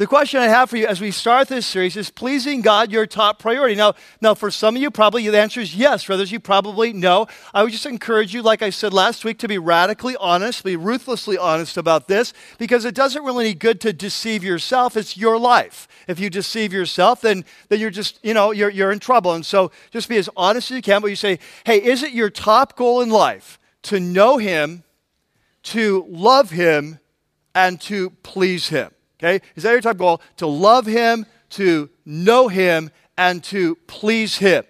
The 0.00 0.06
question 0.06 0.40
I 0.40 0.48
have 0.48 0.70
for 0.70 0.78
you 0.78 0.86
as 0.86 0.98
we 0.98 1.10
start 1.10 1.48
this 1.48 1.66
series 1.66 1.94
is 1.94 2.08
pleasing 2.08 2.62
God 2.62 2.90
your 2.90 3.04
top 3.04 3.38
priority? 3.38 3.74
Now, 3.74 3.92
now 4.22 4.32
for 4.32 4.50
some 4.50 4.74
of 4.74 4.80
you, 4.80 4.90
probably 4.90 5.28
the 5.28 5.38
answer 5.38 5.60
is 5.60 5.74
yes. 5.76 6.02
For 6.04 6.14
others, 6.14 6.32
you 6.32 6.40
probably 6.40 6.94
no. 6.94 7.26
I 7.52 7.62
would 7.62 7.70
just 7.70 7.84
encourage 7.84 8.32
you, 8.32 8.40
like 8.40 8.62
I 8.62 8.70
said 8.70 8.94
last 8.94 9.26
week, 9.26 9.38
to 9.40 9.46
be 9.46 9.58
radically 9.58 10.16
honest, 10.16 10.64
be 10.64 10.74
ruthlessly 10.74 11.36
honest 11.36 11.76
about 11.76 12.08
this, 12.08 12.32
because 12.56 12.86
it 12.86 12.94
doesn't 12.94 13.22
really 13.22 13.44
any 13.44 13.54
good 13.54 13.78
to 13.82 13.92
deceive 13.92 14.42
yourself. 14.42 14.96
It's 14.96 15.18
your 15.18 15.38
life. 15.38 15.86
If 16.08 16.18
you 16.18 16.30
deceive 16.30 16.72
yourself, 16.72 17.20
then, 17.20 17.44
then 17.68 17.78
you're 17.78 17.90
just, 17.90 18.20
you 18.22 18.32
know, 18.32 18.52
you're, 18.52 18.70
you're 18.70 18.92
in 18.92 19.00
trouble. 19.00 19.34
And 19.34 19.44
so 19.44 19.70
just 19.90 20.08
be 20.08 20.16
as 20.16 20.30
honest 20.34 20.70
as 20.70 20.76
you 20.76 20.82
can, 20.82 21.02
but 21.02 21.08
you 21.08 21.16
say, 21.16 21.38
hey, 21.66 21.76
is 21.76 22.02
it 22.02 22.12
your 22.12 22.30
top 22.30 22.74
goal 22.74 23.02
in 23.02 23.10
life 23.10 23.58
to 23.82 24.00
know 24.00 24.38
Him, 24.38 24.82
to 25.64 26.06
love 26.08 26.52
Him, 26.52 27.00
and 27.54 27.78
to 27.82 28.08
please 28.22 28.68
Him? 28.68 28.92
Okay? 29.22 29.44
Is 29.54 29.64
that 29.64 29.72
your 29.72 29.80
top 29.80 29.98
goal? 29.98 30.20
To 30.38 30.46
love 30.46 30.86
Him, 30.86 31.26
to 31.50 31.90
know 32.06 32.48
Him, 32.48 32.90
and 33.18 33.44
to 33.44 33.76
please 33.86 34.38
Him. 34.38 34.64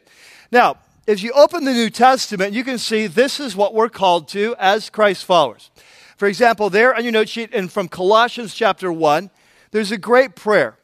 Now, 0.51 0.79
if 1.07 1.23
you 1.23 1.33
open 1.33 1.65
the 1.65 1.73
New 1.73 1.91
Testament, 1.91 2.53
you 2.53 2.65
can 2.65 2.79
see 2.79 3.07
this 3.07 3.39
is 3.39 3.55
what 3.55 3.75
we're 3.75 3.89
called 3.89 4.29
to 4.29 4.57
as 4.59 4.91
Christ 4.91 5.25
followers. 5.25 5.71
For 6.17 6.27
example, 6.27 6.69
there 6.69 6.95
on 6.95 7.05
your 7.05 7.13
note 7.13 7.29
sheet 7.29 7.51
and 7.53 7.71
from 7.71 7.89
Colossians 7.89 8.55
chapter 8.55 8.93
1, 8.93 9.31
there's 9.71 9.93
a 9.93 9.97
great 9.97 10.35
prayer. 10.35 10.77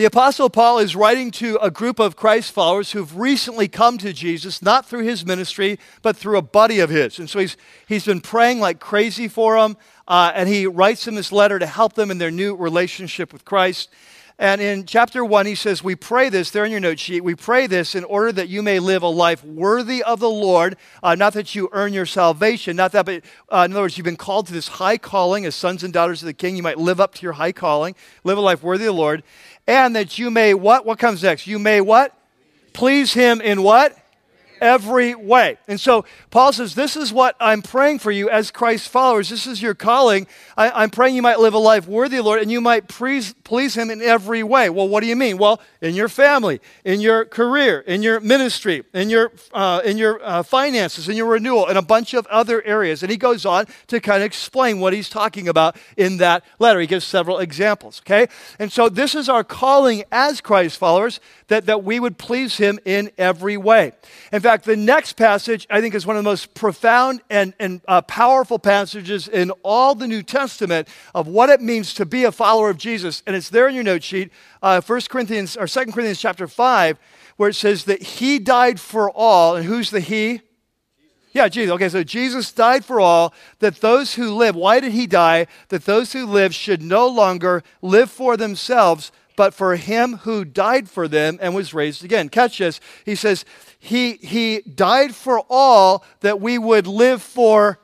The 0.00 0.06
Apostle 0.06 0.48
Paul 0.48 0.78
is 0.78 0.96
writing 0.96 1.30
to 1.32 1.58
a 1.60 1.70
group 1.70 1.98
of 1.98 2.16
Christ 2.16 2.52
followers 2.52 2.92
who've 2.92 3.18
recently 3.18 3.68
come 3.68 3.98
to 3.98 4.14
Jesus, 4.14 4.62
not 4.62 4.86
through 4.86 5.04
his 5.04 5.26
ministry, 5.26 5.78
but 6.00 6.16
through 6.16 6.38
a 6.38 6.42
buddy 6.42 6.80
of 6.80 6.88
his. 6.88 7.18
And 7.18 7.28
so 7.28 7.38
he's, 7.38 7.58
he's 7.86 8.06
been 8.06 8.22
praying 8.22 8.60
like 8.60 8.80
crazy 8.80 9.28
for 9.28 9.60
them, 9.60 9.76
uh, 10.08 10.32
and 10.34 10.48
he 10.48 10.66
writes 10.66 11.04
them 11.04 11.16
this 11.16 11.32
letter 11.32 11.58
to 11.58 11.66
help 11.66 11.92
them 11.96 12.10
in 12.10 12.16
their 12.16 12.30
new 12.30 12.56
relationship 12.56 13.30
with 13.30 13.44
Christ. 13.44 13.90
And 14.38 14.62
in 14.62 14.86
chapter 14.86 15.22
one, 15.22 15.44
he 15.44 15.54
says, 15.54 15.84
We 15.84 15.96
pray 15.96 16.30
this, 16.30 16.50
there 16.50 16.64
in 16.64 16.70
your 16.70 16.80
note 16.80 16.98
sheet, 16.98 17.22
we 17.22 17.34
pray 17.34 17.66
this 17.66 17.94
in 17.94 18.04
order 18.04 18.32
that 18.32 18.48
you 18.48 18.62
may 18.62 18.78
live 18.78 19.02
a 19.02 19.08
life 19.08 19.44
worthy 19.44 20.02
of 20.02 20.18
the 20.18 20.30
Lord, 20.30 20.78
uh, 21.02 21.14
not 21.14 21.34
that 21.34 21.54
you 21.54 21.68
earn 21.72 21.92
your 21.92 22.06
salvation, 22.06 22.74
not 22.74 22.92
that, 22.92 23.04
but 23.04 23.22
uh, 23.50 23.64
in 23.66 23.72
other 23.72 23.82
words, 23.82 23.98
you've 23.98 24.06
been 24.06 24.16
called 24.16 24.46
to 24.46 24.54
this 24.54 24.68
high 24.68 24.96
calling 24.96 25.44
as 25.44 25.54
sons 25.54 25.84
and 25.84 25.92
daughters 25.92 26.22
of 26.22 26.26
the 26.26 26.32
King. 26.32 26.56
You 26.56 26.62
might 26.62 26.78
live 26.78 27.00
up 27.00 27.14
to 27.16 27.22
your 27.22 27.34
high 27.34 27.52
calling, 27.52 27.94
live 28.24 28.38
a 28.38 28.40
life 28.40 28.62
worthy 28.62 28.84
of 28.84 28.94
the 28.94 28.98
Lord 28.98 29.22
and 29.70 29.96
that 29.96 30.18
you 30.18 30.30
may 30.30 30.54
what? 30.54 30.84
What 30.84 30.98
comes 30.98 31.22
next? 31.22 31.46
You 31.46 31.58
may 31.58 31.80
what? 31.80 32.14
Please 32.72 33.12
him 33.12 33.40
in 33.40 33.62
what? 33.62 33.96
Every 34.60 35.14
way. 35.14 35.58
And 35.68 35.80
so 35.80 36.04
Paul 36.30 36.52
says, 36.52 36.74
This 36.74 36.96
is 36.96 37.12
what 37.12 37.36
I'm 37.40 37.62
praying 37.62 38.00
for 38.00 38.10
you 38.10 38.28
as 38.30 38.50
Christ's 38.50 38.88
followers. 38.88 39.28
This 39.28 39.46
is 39.46 39.62
your 39.62 39.74
calling. 39.74 40.26
I, 40.56 40.84
am 40.84 40.90
praying 40.90 41.16
you 41.16 41.22
might 41.22 41.40
live 41.40 41.54
a 41.54 41.58
life 41.58 41.86
worthy 41.88 42.18
of 42.18 42.24
the 42.24 42.28
Lord 42.28 42.42
and 42.42 42.50
you 42.50 42.60
might 42.60 42.88
please, 42.88 43.34
please 43.44 43.74
Him 43.74 43.90
in 43.90 44.02
every 44.02 44.42
way. 44.42 44.70
Well, 44.70 44.88
what 44.88 45.00
do 45.00 45.06
you 45.06 45.16
mean? 45.16 45.38
Well, 45.38 45.60
in 45.80 45.94
your 45.94 46.08
family, 46.08 46.60
in 46.84 47.00
your 47.00 47.24
career, 47.24 47.80
in 47.80 48.02
your 48.02 48.20
ministry, 48.20 48.84
in 48.92 49.10
your, 49.10 49.32
uh, 49.52 49.80
in 49.84 49.96
your 49.96 50.22
uh, 50.22 50.42
finances, 50.42 51.08
in 51.08 51.16
your 51.16 51.26
renewal, 51.26 51.66
and 51.66 51.78
a 51.78 51.82
bunch 51.82 52.14
of 52.14 52.26
other 52.26 52.62
areas. 52.64 53.02
And 53.02 53.10
he 53.10 53.16
goes 53.16 53.46
on 53.46 53.66
to 53.88 54.00
kind 54.00 54.22
of 54.22 54.26
explain 54.26 54.80
what 54.80 54.92
he's 54.92 55.08
talking 55.08 55.48
about 55.48 55.76
in 55.96 56.18
that 56.18 56.44
letter. 56.58 56.80
He 56.80 56.86
gives 56.86 57.04
several 57.04 57.38
examples, 57.38 58.00
okay? 58.04 58.26
And 58.58 58.72
so 58.72 58.88
this 58.88 59.14
is 59.14 59.28
our 59.28 59.44
calling 59.44 60.04
as 60.12 60.40
Christ 60.40 60.78
followers 60.78 61.20
that, 61.48 61.66
that 61.66 61.84
we 61.84 62.00
would 62.00 62.18
please 62.18 62.56
Him 62.56 62.78
in 62.84 63.10
every 63.18 63.56
way. 63.56 63.92
In 64.32 64.40
fact, 64.40 64.49
fact, 64.50 64.64
the 64.64 64.76
next 64.76 65.12
passage, 65.12 65.64
I 65.70 65.80
think, 65.80 65.94
is 65.94 66.04
one 66.04 66.16
of 66.16 66.24
the 66.24 66.28
most 66.28 66.54
profound 66.54 67.20
and, 67.30 67.54
and 67.60 67.80
uh, 67.86 68.02
powerful 68.02 68.58
passages 68.58 69.28
in 69.28 69.52
all 69.62 69.94
the 69.94 70.08
New 70.08 70.24
Testament 70.24 70.88
of 71.14 71.28
what 71.28 71.50
it 71.50 71.60
means 71.60 71.94
to 71.94 72.04
be 72.04 72.24
a 72.24 72.32
follower 72.32 72.68
of 72.68 72.76
Jesus. 72.76 73.22
And 73.28 73.36
it's 73.36 73.48
there 73.48 73.68
in 73.68 73.76
your 73.76 73.84
note 73.84 74.02
sheet, 74.02 74.32
uh, 74.60 74.80
1 74.80 75.02
Corinthians, 75.08 75.56
or 75.56 75.68
2 75.68 75.92
Corinthians 75.92 76.20
chapter 76.20 76.48
5, 76.48 76.98
where 77.36 77.50
it 77.50 77.54
says 77.54 77.84
that 77.84 78.02
he 78.02 78.40
died 78.40 78.80
for 78.80 79.08
all. 79.08 79.54
And 79.54 79.64
who's 79.64 79.90
the 79.90 80.00
he? 80.00 80.40
Yeah, 81.32 81.46
Jesus. 81.46 81.72
Okay, 81.74 81.88
so 81.88 82.02
Jesus 82.02 82.50
died 82.50 82.84
for 82.84 82.98
all, 82.98 83.32
that 83.60 83.76
those 83.76 84.16
who 84.16 84.34
live, 84.34 84.56
why 84.56 84.80
did 84.80 84.90
he 84.90 85.06
die? 85.06 85.46
That 85.68 85.84
those 85.84 86.12
who 86.12 86.26
live 86.26 86.52
should 86.52 86.82
no 86.82 87.06
longer 87.06 87.62
live 87.82 88.10
for 88.10 88.36
themselves, 88.36 89.12
but 89.36 89.54
for 89.54 89.76
him 89.76 90.18
who 90.18 90.44
died 90.44 90.90
for 90.90 91.06
them 91.06 91.38
and 91.40 91.54
was 91.54 91.72
raised 91.72 92.04
again. 92.04 92.28
Catch 92.28 92.58
this. 92.58 92.80
He 93.06 93.14
says, 93.14 93.44
He, 93.80 94.12
he 94.12 94.60
died 94.60 95.14
for 95.14 95.42
all 95.48 96.04
that 96.20 96.40
we 96.40 96.58
would 96.58 96.86
live 96.86 97.22
for 97.22 97.80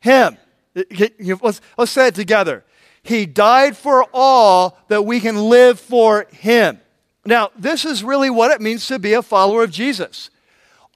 him. 0.00 0.36
Let's, 0.74 1.60
let's 1.78 1.92
say 1.92 2.08
it 2.08 2.14
together. 2.14 2.64
He 3.02 3.24
died 3.24 3.76
for 3.76 4.04
all 4.12 4.76
that 4.88 5.06
we 5.06 5.20
can 5.20 5.48
live 5.48 5.78
for 5.78 6.26
him. 6.32 6.80
Now, 7.24 7.50
this 7.56 7.84
is 7.84 8.02
really 8.02 8.28
what 8.28 8.50
it 8.50 8.60
means 8.60 8.86
to 8.88 8.98
be 8.98 9.12
a 9.12 9.22
follower 9.22 9.62
of 9.62 9.70
Jesus. 9.70 10.30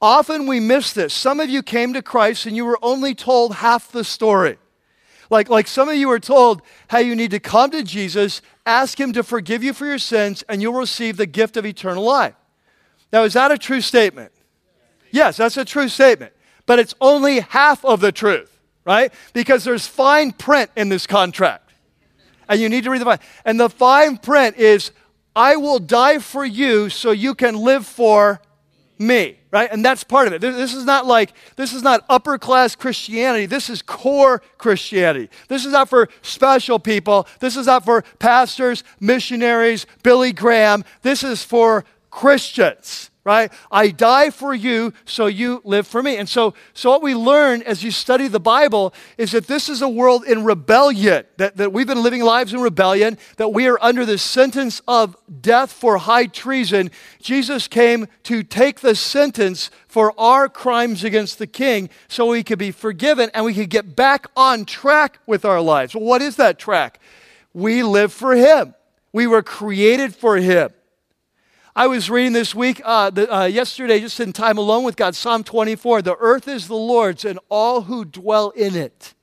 Often 0.01 0.47
we 0.47 0.59
miss 0.59 0.91
this. 0.91 1.13
Some 1.13 1.39
of 1.39 1.49
you 1.49 1.63
came 1.63 1.93
to 1.93 2.01
Christ 2.01 2.45
and 2.45 2.55
you 2.55 2.65
were 2.65 2.79
only 2.81 3.15
told 3.15 3.55
half 3.55 3.91
the 3.91 4.03
story. 4.03 4.57
Like, 5.29 5.49
like 5.49 5.67
some 5.67 5.87
of 5.87 5.95
you 5.95 6.09
were 6.09 6.19
told 6.19 6.61
how 6.89 6.99
you 6.99 7.15
need 7.15 7.31
to 7.31 7.39
come 7.39 7.71
to 7.71 7.83
Jesus, 7.83 8.41
ask 8.65 8.99
Him 8.99 9.13
to 9.13 9.23
forgive 9.23 9.63
you 9.63 9.71
for 9.71 9.85
your 9.85 9.97
sins, 9.97 10.43
and 10.49 10.61
you'll 10.61 10.73
receive 10.73 11.15
the 11.15 11.25
gift 11.25 11.55
of 11.55 11.65
eternal 11.65 12.03
life. 12.03 12.35
Now, 13.13 13.23
is 13.23 13.33
that 13.33 13.49
a 13.49 13.57
true 13.57 13.79
statement? 13.79 14.33
Yes, 15.11 15.37
that's 15.37 15.57
a 15.57 15.65
true 15.65 15.89
statement. 15.89 16.33
But 16.65 16.79
it's 16.79 16.95
only 17.01 17.41
half 17.41 17.83
of 17.83 17.99
the 17.99 18.11
truth, 18.11 18.59
right? 18.85 19.13
Because 19.33 19.63
there's 19.63 19.87
fine 19.87 20.31
print 20.31 20.71
in 20.75 20.89
this 20.89 21.05
contract. 21.05 21.69
And 22.47 22.59
you 22.59 22.69
need 22.69 22.83
to 22.85 22.91
read 22.91 23.01
the 23.01 23.05
fine. 23.05 23.19
And 23.45 23.59
the 23.59 23.69
fine 23.69 24.17
print 24.17 24.57
is 24.57 24.91
I 25.35 25.55
will 25.55 25.79
die 25.79 26.19
for 26.19 26.45
you 26.45 26.89
so 26.89 27.11
you 27.11 27.35
can 27.35 27.55
live 27.55 27.85
for 27.85 28.41
me, 28.99 29.39
right? 29.49 29.69
And 29.71 29.83
that's 29.83 30.03
part 30.03 30.27
of 30.27 30.33
it. 30.33 30.41
This 30.41 30.73
is 30.73 30.85
not 30.85 31.05
like, 31.05 31.33
this 31.55 31.73
is 31.73 31.81
not 31.81 32.05
upper 32.09 32.37
class 32.37 32.75
Christianity. 32.75 33.45
This 33.47 33.69
is 33.69 33.81
core 33.81 34.41
Christianity. 34.57 35.29
This 35.47 35.65
is 35.65 35.71
not 35.71 35.89
for 35.89 36.09
special 36.21 36.79
people. 36.79 37.27
This 37.39 37.57
is 37.57 37.67
not 37.67 37.83
for 37.83 38.03
pastors, 38.19 38.83
missionaries, 38.99 39.87
Billy 40.03 40.33
Graham. 40.33 40.83
This 41.01 41.23
is 41.23 41.43
for 41.43 41.85
Christians 42.09 43.10
right? 43.23 43.51
I 43.71 43.89
die 43.89 44.31
for 44.31 44.53
you, 44.53 44.93
so 45.05 45.27
you 45.27 45.61
live 45.63 45.85
for 45.85 46.01
me. 46.01 46.17
And 46.17 46.27
so, 46.27 46.55
so 46.73 46.89
what 46.89 47.03
we 47.03 47.13
learn 47.13 47.61
as 47.61 47.83
you 47.83 47.91
study 47.91 48.27
the 48.27 48.39
Bible 48.39 48.93
is 49.17 49.31
that 49.33 49.45
this 49.45 49.69
is 49.69 49.81
a 49.83 49.89
world 49.89 50.25
in 50.25 50.43
rebellion, 50.43 51.25
that, 51.37 51.57
that 51.57 51.71
we've 51.71 51.85
been 51.85 52.01
living 52.01 52.23
lives 52.23 52.51
in 52.51 52.61
rebellion, 52.61 53.19
that 53.37 53.49
we 53.49 53.67
are 53.67 53.77
under 53.81 54.05
the 54.05 54.17
sentence 54.17 54.81
of 54.87 55.15
death 55.41 55.71
for 55.71 55.99
high 55.99 56.25
treason. 56.25 56.89
Jesus 57.21 57.67
came 57.67 58.07
to 58.23 58.41
take 58.41 58.79
the 58.79 58.95
sentence 58.95 59.69
for 59.87 60.19
our 60.19 60.49
crimes 60.49 61.03
against 61.03 61.37
the 61.37 61.47
king 61.47 61.89
so 62.07 62.25
we 62.25 62.43
could 62.43 62.59
be 62.59 62.71
forgiven 62.71 63.29
and 63.35 63.45
we 63.45 63.53
could 63.53 63.69
get 63.69 63.95
back 63.95 64.25
on 64.35 64.65
track 64.65 65.19
with 65.27 65.45
our 65.45 65.61
lives. 65.61 65.93
Well, 65.93 66.05
what 66.05 66.23
is 66.23 66.37
that 66.37 66.57
track? 66.57 66.99
We 67.53 67.83
live 67.83 68.11
for 68.11 68.33
him. 68.33 68.73
We 69.13 69.27
were 69.27 69.43
created 69.43 70.15
for 70.15 70.37
him. 70.37 70.71
I 71.75 71.87
was 71.87 72.09
reading 72.09 72.33
this 72.33 72.53
week, 72.53 72.81
uh, 72.83 73.09
the, 73.11 73.33
uh, 73.33 73.45
yesterday, 73.45 74.01
just 74.01 74.19
in 74.19 74.33
time 74.33 74.57
alone 74.57 74.83
with 74.83 74.97
God, 74.97 75.15
Psalm 75.15 75.43
24. 75.43 76.01
The 76.01 76.17
earth 76.17 76.49
is 76.49 76.67
the 76.67 76.75
Lord's 76.75 77.23
and 77.23 77.39
all 77.47 77.83
who 77.83 78.03
dwell 78.03 78.49
in 78.49 78.75
it. 78.75 79.13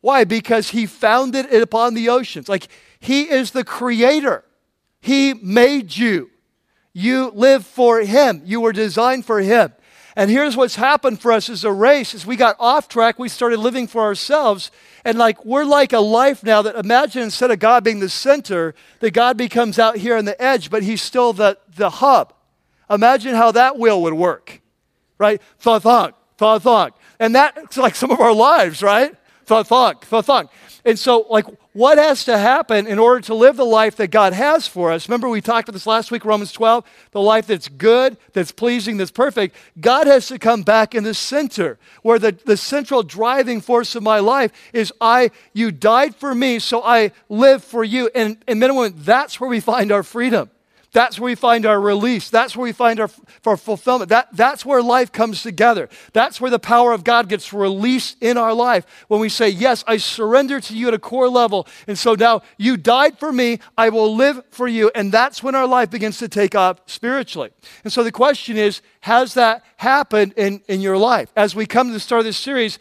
Why? 0.00 0.24
Because 0.24 0.70
He 0.70 0.84
founded 0.86 1.46
it 1.50 1.62
upon 1.62 1.94
the 1.94 2.08
oceans. 2.08 2.48
Like 2.48 2.66
He 2.98 3.30
is 3.30 3.52
the 3.52 3.64
creator, 3.64 4.44
He 5.00 5.34
made 5.34 5.96
you. 5.96 6.30
You 6.92 7.30
live 7.34 7.64
for 7.64 8.00
Him, 8.00 8.42
you 8.44 8.60
were 8.60 8.72
designed 8.72 9.24
for 9.24 9.40
Him. 9.40 9.72
And 10.16 10.30
here's 10.30 10.56
what's 10.56 10.76
happened 10.76 11.20
for 11.20 11.32
us 11.32 11.48
as 11.48 11.64
a 11.64 11.72
race: 11.72 12.14
as 12.14 12.24
we 12.24 12.36
got 12.36 12.56
off 12.60 12.88
track, 12.88 13.18
we 13.18 13.28
started 13.28 13.58
living 13.58 13.86
for 13.86 14.02
ourselves, 14.02 14.70
and 15.04 15.18
like 15.18 15.44
we're 15.44 15.64
like 15.64 15.92
a 15.92 15.98
life 15.98 16.44
now 16.44 16.62
that 16.62 16.76
imagine 16.76 17.22
instead 17.22 17.50
of 17.50 17.58
God 17.58 17.82
being 17.82 18.00
the 18.00 18.08
center, 18.08 18.74
that 19.00 19.10
God 19.10 19.36
becomes 19.36 19.78
out 19.78 19.96
here 19.96 20.16
on 20.16 20.24
the 20.24 20.40
edge, 20.40 20.70
but 20.70 20.82
He's 20.82 21.02
still 21.02 21.32
the 21.32 21.58
the 21.74 21.90
hub. 21.90 22.32
Imagine 22.88 23.34
how 23.34 23.50
that 23.52 23.78
wheel 23.78 24.02
would 24.02 24.14
work, 24.14 24.60
right? 25.18 25.42
Thunk, 25.58 25.82
thunk, 25.82 26.14
thunk, 26.62 26.94
and 27.18 27.34
that's 27.34 27.76
like 27.76 27.96
some 27.96 28.10
of 28.10 28.20
our 28.20 28.34
lives, 28.34 28.82
right? 28.82 29.14
Thunk, 29.46 29.66
thunk, 29.66 30.04
thunk. 30.04 30.50
And 30.86 30.98
so, 30.98 31.26
like, 31.30 31.46
what 31.72 31.96
has 31.96 32.24
to 32.26 32.36
happen 32.36 32.86
in 32.86 32.98
order 32.98 33.20
to 33.22 33.34
live 33.34 33.56
the 33.56 33.64
life 33.64 33.96
that 33.96 34.08
God 34.08 34.34
has 34.34 34.66
for 34.66 34.92
us? 34.92 35.08
Remember, 35.08 35.28
we 35.30 35.40
talked 35.40 35.68
about 35.68 35.72
this 35.74 35.86
last 35.86 36.10
week, 36.10 36.26
Romans 36.26 36.52
12, 36.52 36.84
the 37.12 37.20
life 37.22 37.46
that's 37.46 37.68
good, 37.68 38.18
that's 38.34 38.52
pleasing, 38.52 38.98
that's 38.98 39.10
perfect. 39.10 39.56
God 39.80 40.06
has 40.06 40.28
to 40.28 40.38
come 40.38 40.62
back 40.62 40.94
in 40.94 41.02
the 41.02 41.14
center, 41.14 41.78
where 42.02 42.18
the, 42.18 42.32
the 42.44 42.58
central 42.58 43.02
driving 43.02 43.62
force 43.62 43.94
of 43.94 44.02
my 44.02 44.18
life 44.18 44.52
is 44.74 44.92
I, 45.00 45.30
you 45.54 45.72
died 45.72 46.14
for 46.16 46.34
me, 46.34 46.58
so 46.58 46.82
I 46.82 47.12
live 47.30 47.64
for 47.64 47.82
you. 47.82 48.10
And, 48.14 48.36
and 48.46 48.60
men 48.60 48.70
and 48.70 48.78
women, 48.78 48.94
that's 48.98 49.40
where 49.40 49.48
we 49.48 49.60
find 49.60 49.90
our 49.90 50.02
freedom. 50.02 50.50
That's 50.94 51.18
where 51.18 51.26
we 51.26 51.34
find 51.34 51.66
our 51.66 51.80
release. 51.80 52.30
That's 52.30 52.56
where 52.56 52.62
we 52.62 52.72
find 52.72 53.00
our, 53.00 53.10
our 53.44 53.56
fulfillment. 53.56 54.10
That, 54.10 54.28
that's 54.32 54.64
where 54.64 54.80
life 54.80 55.10
comes 55.10 55.42
together. 55.42 55.88
That's 56.12 56.40
where 56.40 56.52
the 56.52 56.60
power 56.60 56.92
of 56.92 57.02
God 57.02 57.28
gets 57.28 57.52
released 57.52 58.16
in 58.22 58.38
our 58.38 58.54
life 58.54 58.86
when 59.08 59.18
we 59.20 59.28
say, 59.28 59.48
Yes, 59.48 59.82
I 59.88 59.96
surrender 59.96 60.60
to 60.60 60.76
you 60.76 60.86
at 60.86 60.94
a 60.94 60.98
core 61.00 61.28
level. 61.28 61.66
And 61.88 61.98
so 61.98 62.14
now 62.14 62.42
you 62.58 62.76
died 62.76 63.18
for 63.18 63.32
me, 63.32 63.58
I 63.76 63.88
will 63.88 64.14
live 64.14 64.40
for 64.50 64.68
you. 64.68 64.90
And 64.94 65.10
that's 65.10 65.42
when 65.42 65.56
our 65.56 65.66
life 65.66 65.90
begins 65.90 66.18
to 66.18 66.28
take 66.28 66.54
up 66.54 66.88
spiritually. 66.88 67.50
And 67.82 67.92
so 67.92 68.04
the 68.04 68.12
question 68.12 68.56
is, 68.56 68.80
has 69.00 69.34
that 69.34 69.64
happened 69.78 70.34
in, 70.36 70.62
in 70.68 70.80
your 70.80 70.96
life? 70.96 71.28
As 71.34 71.56
we 71.56 71.66
come 71.66 71.88
to 71.88 71.92
the 71.92 71.98
start 71.98 72.20
of 72.20 72.24
this 72.24 72.38
series, 72.38 72.78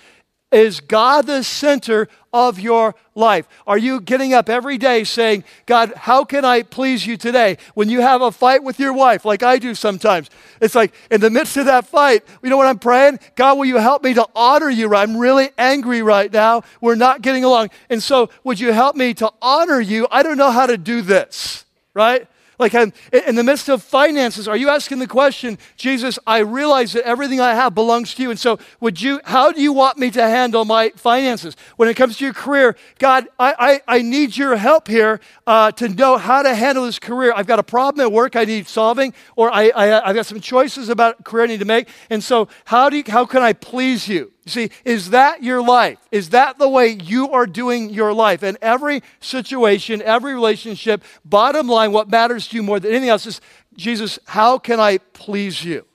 is 0.54 0.80
God 0.80 1.26
the 1.26 1.44
center 1.44 2.08
of 2.32 2.60
your 2.60 2.96
life? 3.16 3.48
Are 3.68 3.78
you 3.78 4.02
getting 4.02 4.34
up 4.34 4.50
every 4.50 4.78
day 4.78 5.04
saying, 5.04 5.44
God, 5.66 5.94
how 5.96 6.24
can 6.24 6.46
I 6.46 6.64
please 6.64 7.06
you 7.06 7.18
today? 7.18 7.58
When 7.74 7.90
you 7.90 8.02
have 8.02 8.22
a 8.22 8.32
fight 8.32 8.64
with 8.64 8.80
your 8.80 8.94
wife, 8.94 9.26
like 9.26 9.44
I 9.44 9.60
do 9.60 9.76
sometimes, 9.76 10.30
it's 10.62 10.76
like 10.76 10.94
in 11.12 11.22
the 11.22 11.30
midst 11.30 11.58
of 11.58 11.66
that 11.66 11.86
fight, 11.86 12.24
you 12.42 12.50
know 12.50 12.58
what 12.58 12.68
I'm 12.68 12.80
praying? 12.80 13.20
God, 13.36 13.58
will 13.58 13.66
you 13.66 13.78
help 13.78 14.04
me 14.04 14.14
to 14.14 14.28
honor 14.36 14.70
you? 14.70 14.94
I'm 14.96 15.18
really 15.18 15.50
angry 15.58 16.02
right 16.02 16.32
now. 16.32 16.64
We're 16.82 16.96
not 16.96 17.22
getting 17.22 17.44
along. 17.44 17.70
And 17.90 18.02
so, 18.02 18.30
would 18.44 18.60
you 18.60 18.74
help 18.74 18.96
me 18.96 19.14
to 19.16 19.32
honor 19.42 19.80
you? 19.80 20.08
I 20.12 20.24
don't 20.24 20.38
know 20.38 20.52
how 20.52 20.66
to 20.66 20.78
do 20.78 21.02
this, 21.02 21.66
right? 21.94 22.28
Like 22.60 22.76
I'm, 22.76 22.94
in 23.12 23.36
the 23.36 23.44
midst 23.44 23.70
of 23.70 23.82
finances, 23.82 24.48
are 24.48 24.58
you 24.58 24.70
asking 24.70 25.00
the 25.00 25.08
question, 25.08 25.58
Jesus, 25.76 26.20
I 26.28 26.40
realize 26.40 26.94
that 26.94 27.04
everything 27.04 27.40
I 27.40 27.54
have 27.56 27.74
belongs 27.74 28.14
to 28.16 28.22
you. 28.22 28.30
And 28.30 28.40
so 28.40 28.60
would 28.80 29.02
you, 29.02 29.20
how 29.26 29.52
do 29.52 29.62
you 29.62 29.74
want 29.74 29.98
me 29.98 30.12
to 30.12 30.22
handle 30.22 30.66
my 30.66 30.92
finances? 30.96 31.56
When 31.78 31.90
it 31.90 31.96
comes 31.96 32.18
to 32.18 32.26
your 32.26 32.34
career, 32.34 32.76
God, 33.00 33.28
I, 33.40 33.82
I, 33.88 33.98
I 33.98 34.02
need 34.02 34.38
your 34.38 34.56
help 34.56 34.88
here 34.88 35.20
uh, 35.48 35.72
to 35.74 35.90
know 35.90 36.18
how 36.18 36.44
to 36.44 36.54
handle 36.54 36.86
this 36.86 37.00
career. 37.00 37.34
I've 37.36 37.48
got 37.48 37.60
a 37.60 37.64
problem 37.64 38.06
at 38.06 38.12
work 38.12 38.36
I 38.36 38.46
need 38.46 38.68
solving, 38.68 39.14
or 39.36 39.54
I, 39.54 39.70
I, 39.70 40.10
I've 40.10 40.16
got 40.16 40.26
some 40.26 40.40
choices 40.40 40.90
about 40.90 41.24
career 41.24 41.46
I 41.46 41.48
need 41.48 41.60
to 41.60 41.66
make. 41.66 41.88
And 42.10 42.24
so 42.24 42.48
how, 42.66 42.90
do 42.90 42.98
you, 42.98 43.04
how 43.08 43.26
can 43.26 43.42
I 43.42 43.54
please 43.54 44.08
you? 44.08 44.32
You 44.46 44.52
see, 44.52 44.70
is 44.84 45.12
that 45.12 45.42
your 45.42 45.62
life? 45.62 46.00
Is 46.12 46.30
that 46.30 46.58
the 46.58 46.68
way 46.68 46.90
you 46.90 47.32
are 47.32 47.46
doing 47.46 47.90
your 47.90 48.14
life? 48.14 48.44
In 48.44 48.58
every 48.62 49.02
situation, 49.22 50.02
every 50.02 50.34
relationship, 50.34 51.04
bottom 51.24 51.68
line, 51.68 51.94
what 51.94 52.10
matters 52.10 52.48
to 52.50 52.58
you 52.58 52.64
more 52.64 52.80
than 52.80 52.92
anything 52.92 53.10
else 53.10 53.26
is 53.26 53.40
Jesus, 53.76 54.20
how 54.26 54.58
can 54.58 54.80
I 54.80 54.98
please 54.98 55.64
you? 55.64 55.86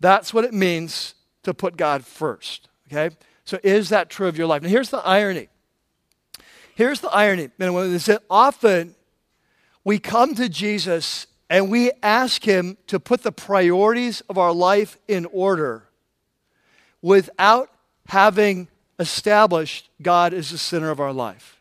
That's 0.00 0.34
what 0.34 0.44
it 0.44 0.52
means 0.52 1.14
to 1.42 1.54
put 1.54 1.76
God 1.76 2.04
first. 2.04 2.68
Okay? 2.92 3.14
So 3.44 3.58
is 3.62 3.88
that 3.88 4.10
true 4.10 4.28
of 4.28 4.36
your 4.36 4.46
life? 4.46 4.62
Now 4.62 4.68
here's 4.68 4.90
the 4.90 4.98
irony. 4.98 5.48
Here's 6.74 7.00
the 7.00 7.10
irony. 7.10 7.50
men 7.58 7.68
And 7.68 7.74
women, 7.74 7.94
is 7.94 8.06
that 8.06 8.22
often 8.28 8.94
we 9.82 9.98
come 9.98 10.34
to 10.34 10.48
Jesus 10.48 11.26
and 11.48 11.70
we 11.70 11.90
ask 12.02 12.44
him 12.44 12.76
to 12.86 13.00
put 13.00 13.22
the 13.22 13.32
priorities 13.32 14.20
of 14.28 14.38
our 14.38 14.52
life 14.52 14.98
in 15.08 15.26
order 15.26 15.89
without 17.02 17.70
having 18.08 18.68
established 18.98 19.88
God 20.02 20.34
as 20.34 20.50
the 20.50 20.58
center 20.58 20.90
of 20.90 21.00
our 21.00 21.12
life. 21.12 21.60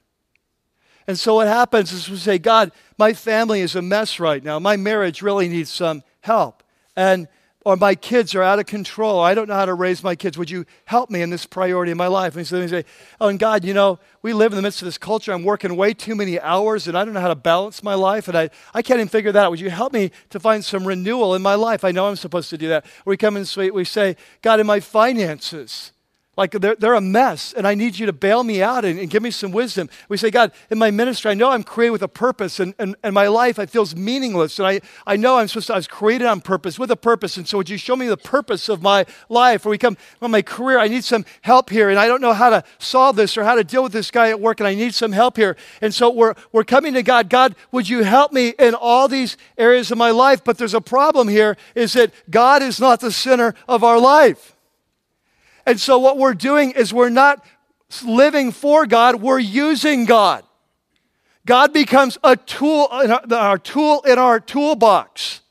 And 1.07 1.17
so 1.17 1.35
what 1.35 1.47
happens 1.47 1.91
is 1.91 2.09
we 2.09 2.17
say, 2.17 2.37
God, 2.37 2.71
my 2.97 3.13
family 3.13 3.61
is 3.61 3.75
a 3.75 3.81
mess 3.81 4.19
right 4.19 4.43
now. 4.43 4.59
My 4.59 4.77
marriage 4.77 5.21
really 5.21 5.47
needs 5.47 5.71
some 5.71 6.03
help. 6.21 6.61
And 6.95 7.27
or 7.65 7.75
my 7.75 7.93
kids 7.93 8.33
are 8.35 8.41
out 8.41 8.57
of 8.57 8.65
control. 8.67 9.19
I 9.19 9.33
don't 9.33 9.49
know 9.49 9.55
how 9.55 9.65
to 9.65 9.73
raise 9.73 10.01
my 10.01 10.15
kids. 10.15 10.37
Would 10.37 10.49
you 10.49 10.65
help 10.85 11.09
me 11.09 11.21
in 11.21 11.29
this 11.29 11.45
priority 11.45 11.91
in 11.91 11.97
my 11.97 12.07
life? 12.07 12.37
And 12.37 12.47
so 12.47 12.59
they 12.59 12.67
say, 12.67 12.85
Oh, 13.19 13.27
and 13.27 13.37
God, 13.37 13.65
you 13.65 13.73
know, 13.73 13.99
we 14.21 14.31
live 14.31 14.53
in 14.53 14.55
the 14.55 14.61
midst 14.61 14.81
of 14.81 14.85
this 14.85 14.97
culture. 14.97 15.33
I'm 15.33 15.43
working 15.43 15.75
way 15.75 15.93
too 15.93 16.15
many 16.15 16.39
hours 16.39 16.87
and 16.87 16.97
I 16.97 17.03
don't 17.03 17.13
know 17.13 17.19
how 17.19 17.27
to 17.27 17.35
balance 17.35 17.83
my 17.83 17.95
life. 17.95 18.29
And 18.29 18.37
I, 18.37 18.49
I 18.73 18.81
can't 18.81 18.99
even 18.99 19.09
figure 19.09 19.33
that 19.33 19.45
out. 19.45 19.51
Would 19.51 19.59
you 19.59 19.69
help 19.69 19.91
me 19.91 20.11
to 20.29 20.39
find 20.39 20.63
some 20.63 20.87
renewal 20.87 21.35
in 21.35 21.41
my 21.41 21.55
life? 21.55 21.83
I 21.83 21.91
know 21.91 22.07
I'm 22.07 22.15
supposed 22.15 22.49
to 22.51 22.57
do 22.57 22.69
that. 22.69 22.85
we 23.05 23.17
come 23.17 23.35
and 23.35 23.49
we 23.73 23.83
say, 23.83 24.15
God, 24.41 24.61
in 24.61 24.67
my 24.67 24.79
finances, 24.79 25.91
like 26.39 26.51
they're, 26.51 26.75
they're 26.75 26.93
a 26.93 27.01
mess, 27.01 27.51
and 27.51 27.67
I 27.67 27.75
need 27.75 27.99
you 27.99 28.05
to 28.05 28.13
bail 28.13 28.45
me 28.45 28.63
out 28.63 28.85
and, 28.85 28.97
and, 28.97 29.09
give 29.09 29.21
me 29.21 29.29
some 29.29 29.51
wisdom. 29.51 29.89
We 30.07 30.15
say, 30.15 30.31
God, 30.31 30.53
in 30.69 30.77
my 30.77 30.89
ministry, 30.89 31.29
I 31.29 31.33
know 31.33 31.51
I'm 31.51 31.63
created 31.63 31.91
with 31.91 32.01
a 32.01 32.07
purpose, 32.07 32.61
and, 32.61 32.73
and, 32.79 32.95
and 33.03 33.13
my 33.13 33.27
life, 33.27 33.59
I 33.59 33.65
feels 33.65 33.93
meaningless. 33.93 34.57
And 34.57 34.65
I, 34.65 34.79
I 35.05 35.17
know 35.17 35.37
I'm 35.37 35.49
supposed 35.49 35.67
to, 35.67 35.73
I 35.73 35.75
was 35.75 35.87
created 35.87 36.27
on 36.27 36.39
purpose, 36.39 36.79
with 36.79 36.91
a 36.91 36.95
purpose. 36.95 37.35
And 37.35 37.45
so 37.45 37.57
would 37.57 37.67
you 37.67 37.77
show 37.77 37.97
me 37.97 38.07
the 38.07 38.15
purpose 38.15 38.69
of 38.69 38.81
my 38.81 39.05
life? 39.27 39.65
Or 39.65 39.69
we 39.69 39.77
come 39.77 39.97
on 40.21 40.31
my 40.31 40.41
career, 40.41 40.79
I 40.79 40.87
need 40.87 41.03
some 41.03 41.25
help 41.41 41.69
here, 41.69 41.89
and 41.89 41.99
I 41.99 42.07
don't 42.07 42.21
know 42.21 42.31
how 42.31 42.49
to 42.51 42.63
solve 42.77 43.17
this 43.17 43.35
or 43.35 43.43
how 43.43 43.55
to 43.55 43.65
deal 43.65 43.83
with 43.83 43.91
this 43.91 44.09
guy 44.09 44.29
at 44.29 44.39
work, 44.39 44.61
and 44.61 44.67
I 44.67 44.75
need 44.75 44.93
some 44.93 45.11
help 45.11 45.35
here. 45.35 45.57
And 45.81 45.93
so 45.93 46.09
we're, 46.09 46.35
we're 46.53 46.63
coming 46.63 46.93
to 46.93 47.03
God. 47.03 47.29
God, 47.29 47.53
would 47.73 47.89
you 47.89 48.03
help 48.03 48.31
me 48.31 48.53
in 48.57 48.75
all 48.75 49.09
these 49.09 49.35
areas 49.57 49.91
of 49.91 49.97
my 49.97 50.11
life? 50.11 50.45
But 50.45 50.57
there's 50.57 50.73
a 50.73 50.79
problem 50.79 51.27
here, 51.27 51.57
is 51.75 51.91
that 51.93 52.13
God 52.29 52.63
is 52.63 52.79
not 52.79 53.01
the 53.01 53.11
center 53.11 53.55
of 53.67 53.83
our 53.83 53.99
life. 53.99 54.55
And 55.65 55.79
so 55.79 55.99
what 55.99 56.17
we're 56.17 56.33
doing 56.33 56.71
is 56.71 56.93
we're 56.93 57.09
not 57.09 57.43
living 58.03 58.51
for 58.51 58.85
God, 58.85 59.15
we're 59.15 59.39
using 59.39 60.05
God. 60.05 60.43
God 61.45 61.73
becomes 61.73 62.17
a 62.23 62.35
tool, 62.35 62.87
our, 62.91 63.57
tool 63.57 64.01
in 64.01 64.19
our 64.19 64.39
toolbox 64.39 65.41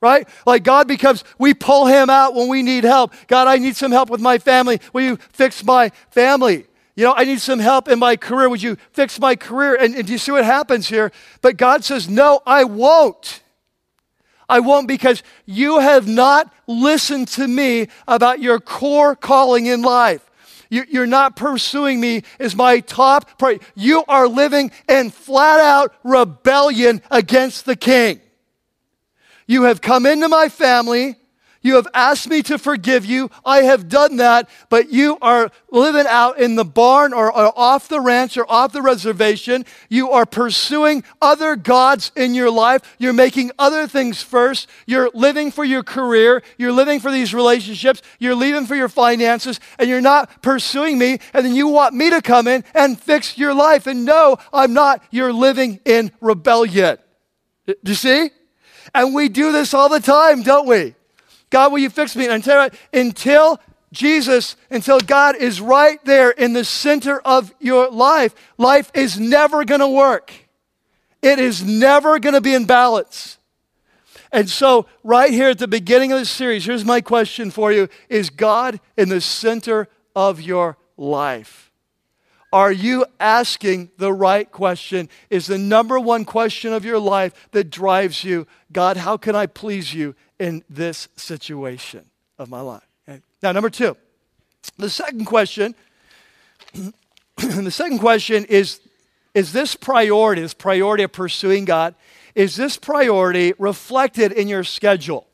right? 0.00 0.28
Like 0.46 0.62
God 0.62 0.86
becomes, 0.86 1.24
we 1.38 1.54
pull 1.54 1.86
him 1.86 2.10
out 2.10 2.34
when 2.34 2.48
we 2.48 2.62
need 2.62 2.84
help. 2.84 3.12
God, 3.26 3.48
I 3.48 3.56
need 3.56 3.76
some 3.76 3.92
help 3.92 4.10
with 4.10 4.20
my 4.20 4.38
family. 4.38 4.80
Will 4.92 5.02
you 5.02 5.16
fix 5.32 5.64
my 5.64 5.90
family? 6.10 6.66
You 6.94 7.04
know, 7.04 7.14
I 7.16 7.24
need 7.24 7.40
some 7.40 7.58
help 7.58 7.88
in 7.88 7.98
my 7.98 8.16
career. 8.16 8.48
Would 8.48 8.62
you 8.62 8.76
fix 8.92 9.20
my 9.20 9.36
career? 9.36 9.76
And, 9.76 9.94
and 9.94 10.06
do 10.06 10.12
you 10.12 10.18
see 10.18 10.32
what 10.32 10.44
happens 10.44 10.88
here? 10.88 11.12
But 11.40 11.56
God 11.56 11.84
says, 11.84 12.08
no, 12.08 12.40
I 12.46 12.64
won't. 12.64 13.42
I 14.48 14.60
won't 14.60 14.88
because 14.88 15.22
you 15.44 15.78
have 15.78 16.08
not 16.08 16.52
listened 16.66 17.28
to 17.28 17.46
me 17.46 17.88
about 18.06 18.40
your 18.40 18.60
core 18.60 19.14
calling 19.14 19.66
in 19.66 19.82
life. 19.82 20.24
You're 20.70 21.06
not 21.06 21.34
pursuing 21.34 22.00
me 22.00 22.22
as 22.38 22.54
my 22.54 22.80
top 22.80 23.38
priority. 23.38 23.64
You 23.74 24.04
are 24.06 24.28
living 24.28 24.70
in 24.88 25.10
flat 25.10 25.60
out 25.60 25.94
rebellion 26.04 27.02
against 27.10 27.64
the 27.64 27.76
king. 27.76 28.20
You 29.46 29.62
have 29.62 29.80
come 29.80 30.04
into 30.04 30.28
my 30.28 30.50
family. 30.50 31.16
You 31.68 31.74
have 31.74 31.88
asked 31.92 32.30
me 32.30 32.40
to 32.44 32.56
forgive 32.56 33.04
you. 33.04 33.30
I 33.44 33.58
have 33.64 33.90
done 33.90 34.16
that, 34.16 34.48
but 34.70 34.90
you 34.90 35.18
are 35.20 35.50
living 35.70 36.06
out 36.08 36.38
in 36.40 36.54
the 36.54 36.64
barn 36.64 37.12
or, 37.12 37.30
or, 37.30 37.52
off 37.54 37.88
the 37.88 38.00
ranch 38.00 38.38
or 38.38 38.50
off 38.50 38.72
the 38.72 38.80
reservation. 38.80 39.66
You 39.90 40.10
are 40.12 40.24
pursuing 40.24 41.04
other 41.20 41.56
gods 41.56 42.10
in 42.16 42.34
your 42.34 42.50
life. 42.50 42.80
You're 42.96 43.12
making 43.12 43.50
other 43.58 43.86
things 43.86 44.22
first. 44.22 44.66
You're 44.86 45.10
living 45.12 45.50
for 45.50 45.62
your 45.62 45.82
career. 45.82 46.42
You're 46.56 46.72
living 46.72 47.00
for 47.00 47.12
these 47.12 47.34
relationships. 47.34 48.00
You're 48.18 48.34
living 48.34 48.64
for 48.64 48.74
your 48.74 48.88
finances, 48.88 49.60
and 49.78 49.90
you're 49.90 50.00
not 50.00 50.40
pursuing 50.40 50.96
me. 50.96 51.18
And 51.34 51.44
then 51.44 51.54
you 51.54 51.68
want 51.68 51.94
me 51.94 52.08
to 52.08 52.22
come 52.22 52.48
in 52.48 52.64
and 52.74 52.98
fix 52.98 53.36
your 53.36 53.52
life. 53.52 53.86
And 53.86 54.06
no, 54.06 54.38
I'm 54.54 54.72
not. 54.72 55.04
You're 55.10 55.34
living 55.34 55.80
in 55.84 56.12
rebellion. 56.22 56.96
Do 57.66 57.74
you 57.84 57.94
see? 57.94 58.30
And 58.94 59.14
we 59.14 59.28
do 59.28 59.52
this 59.52 59.74
all 59.74 59.90
the 59.90 60.00
time, 60.00 60.42
don't 60.42 60.66
we? 60.66 60.94
God, 61.50 61.72
will 61.72 61.78
you 61.78 61.90
fix 61.90 62.14
me? 62.14 62.26
Until, 62.26 62.68
until 62.92 63.60
Jesus, 63.92 64.56
until 64.70 65.00
God 65.00 65.36
is 65.36 65.60
right 65.60 66.02
there 66.04 66.30
in 66.30 66.52
the 66.52 66.64
center 66.64 67.20
of 67.20 67.54
your 67.58 67.90
life, 67.90 68.34
life 68.58 68.90
is 68.94 69.18
never 69.18 69.64
going 69.64 69.80
to 69.80 69.88
work. 69.88 70.32
It 71.22 71.38
is 71.38 71.64
never 71.64 72.18
going 72.18 72.34
to 72.34 72.40
be 72.40 72.54
in 72.54 72.66
balance. 72.66 73.38
And 74.30 74.48
so, 74.48 74.86
right 75.02 75.30
here 75.30 75.48
at 75.48 75.58
the 75.58 75.68
beginning 75.68 76.12
of 76.12 76.18
the 76.18 76.26
series, 76.26 76.66
here's 76.66 76.84
my 76.84 77.00
question 77.00 77.50
for 77.50 77.72
you 77.72 77.88
Is 78.08 78.30
God 78.30 78.78
in 78.96 79.08
the 79.08 79.20
center 79.20 79.88
of 80.14 80.40
your 80.40 80.76
life? 80.96 81.72
Are 82.52 82.72
you 82.72 83.04
asking 83.20 83.90
the 83.98 84.12
right 84.12 84.50
question? 84.50 85.08
Is 85.28 85.46
the 85.46 85.58
number 85.58 86.00
one 86.00 86.24
question 86.24 86.72
of 86.72 86.84
your 86.84 86.98
life 86.98 87.48
that 87.52 87.70
drives 87.70 88.24
you, 88.24 88.46
God, 88.72 88.96
how 88.96 89.16
can 89.18 89.36
I 89.36 89.46
please 89.46 89.92
you 89.92 90.14
in 90.38 90.62
this 90.68 91.08
situation 91.16 92.04
of 92.38 92.48
my 92.48 92.60
life. 92.60 92.86
Okay? 93.08 93.20
Now, 93.42 93.52
number 93.52 93.70
two, 93.70 93.96
the 94.76 94.90
second 94.90 95.24
question, 95.24 95.74
the 97.36 97.70
second 97.70 97.98
question 97.98 98.44
is 98.46 98.80
is 99.34 99.52
this 99.52 99.76
priority, 99.76 100.42
this 100.42 100.54
priority 100.54 101.04
of 101.04 101.12
pursuing 101.12 101.64
God, 101.64 101.94
is 102.34 102.56
this 102.56 102.76
priority 102.76 103.52
reflected 103.58 104.32
in 104.32 104.48
your 104.48 104.64
schedule? 104.64 105.28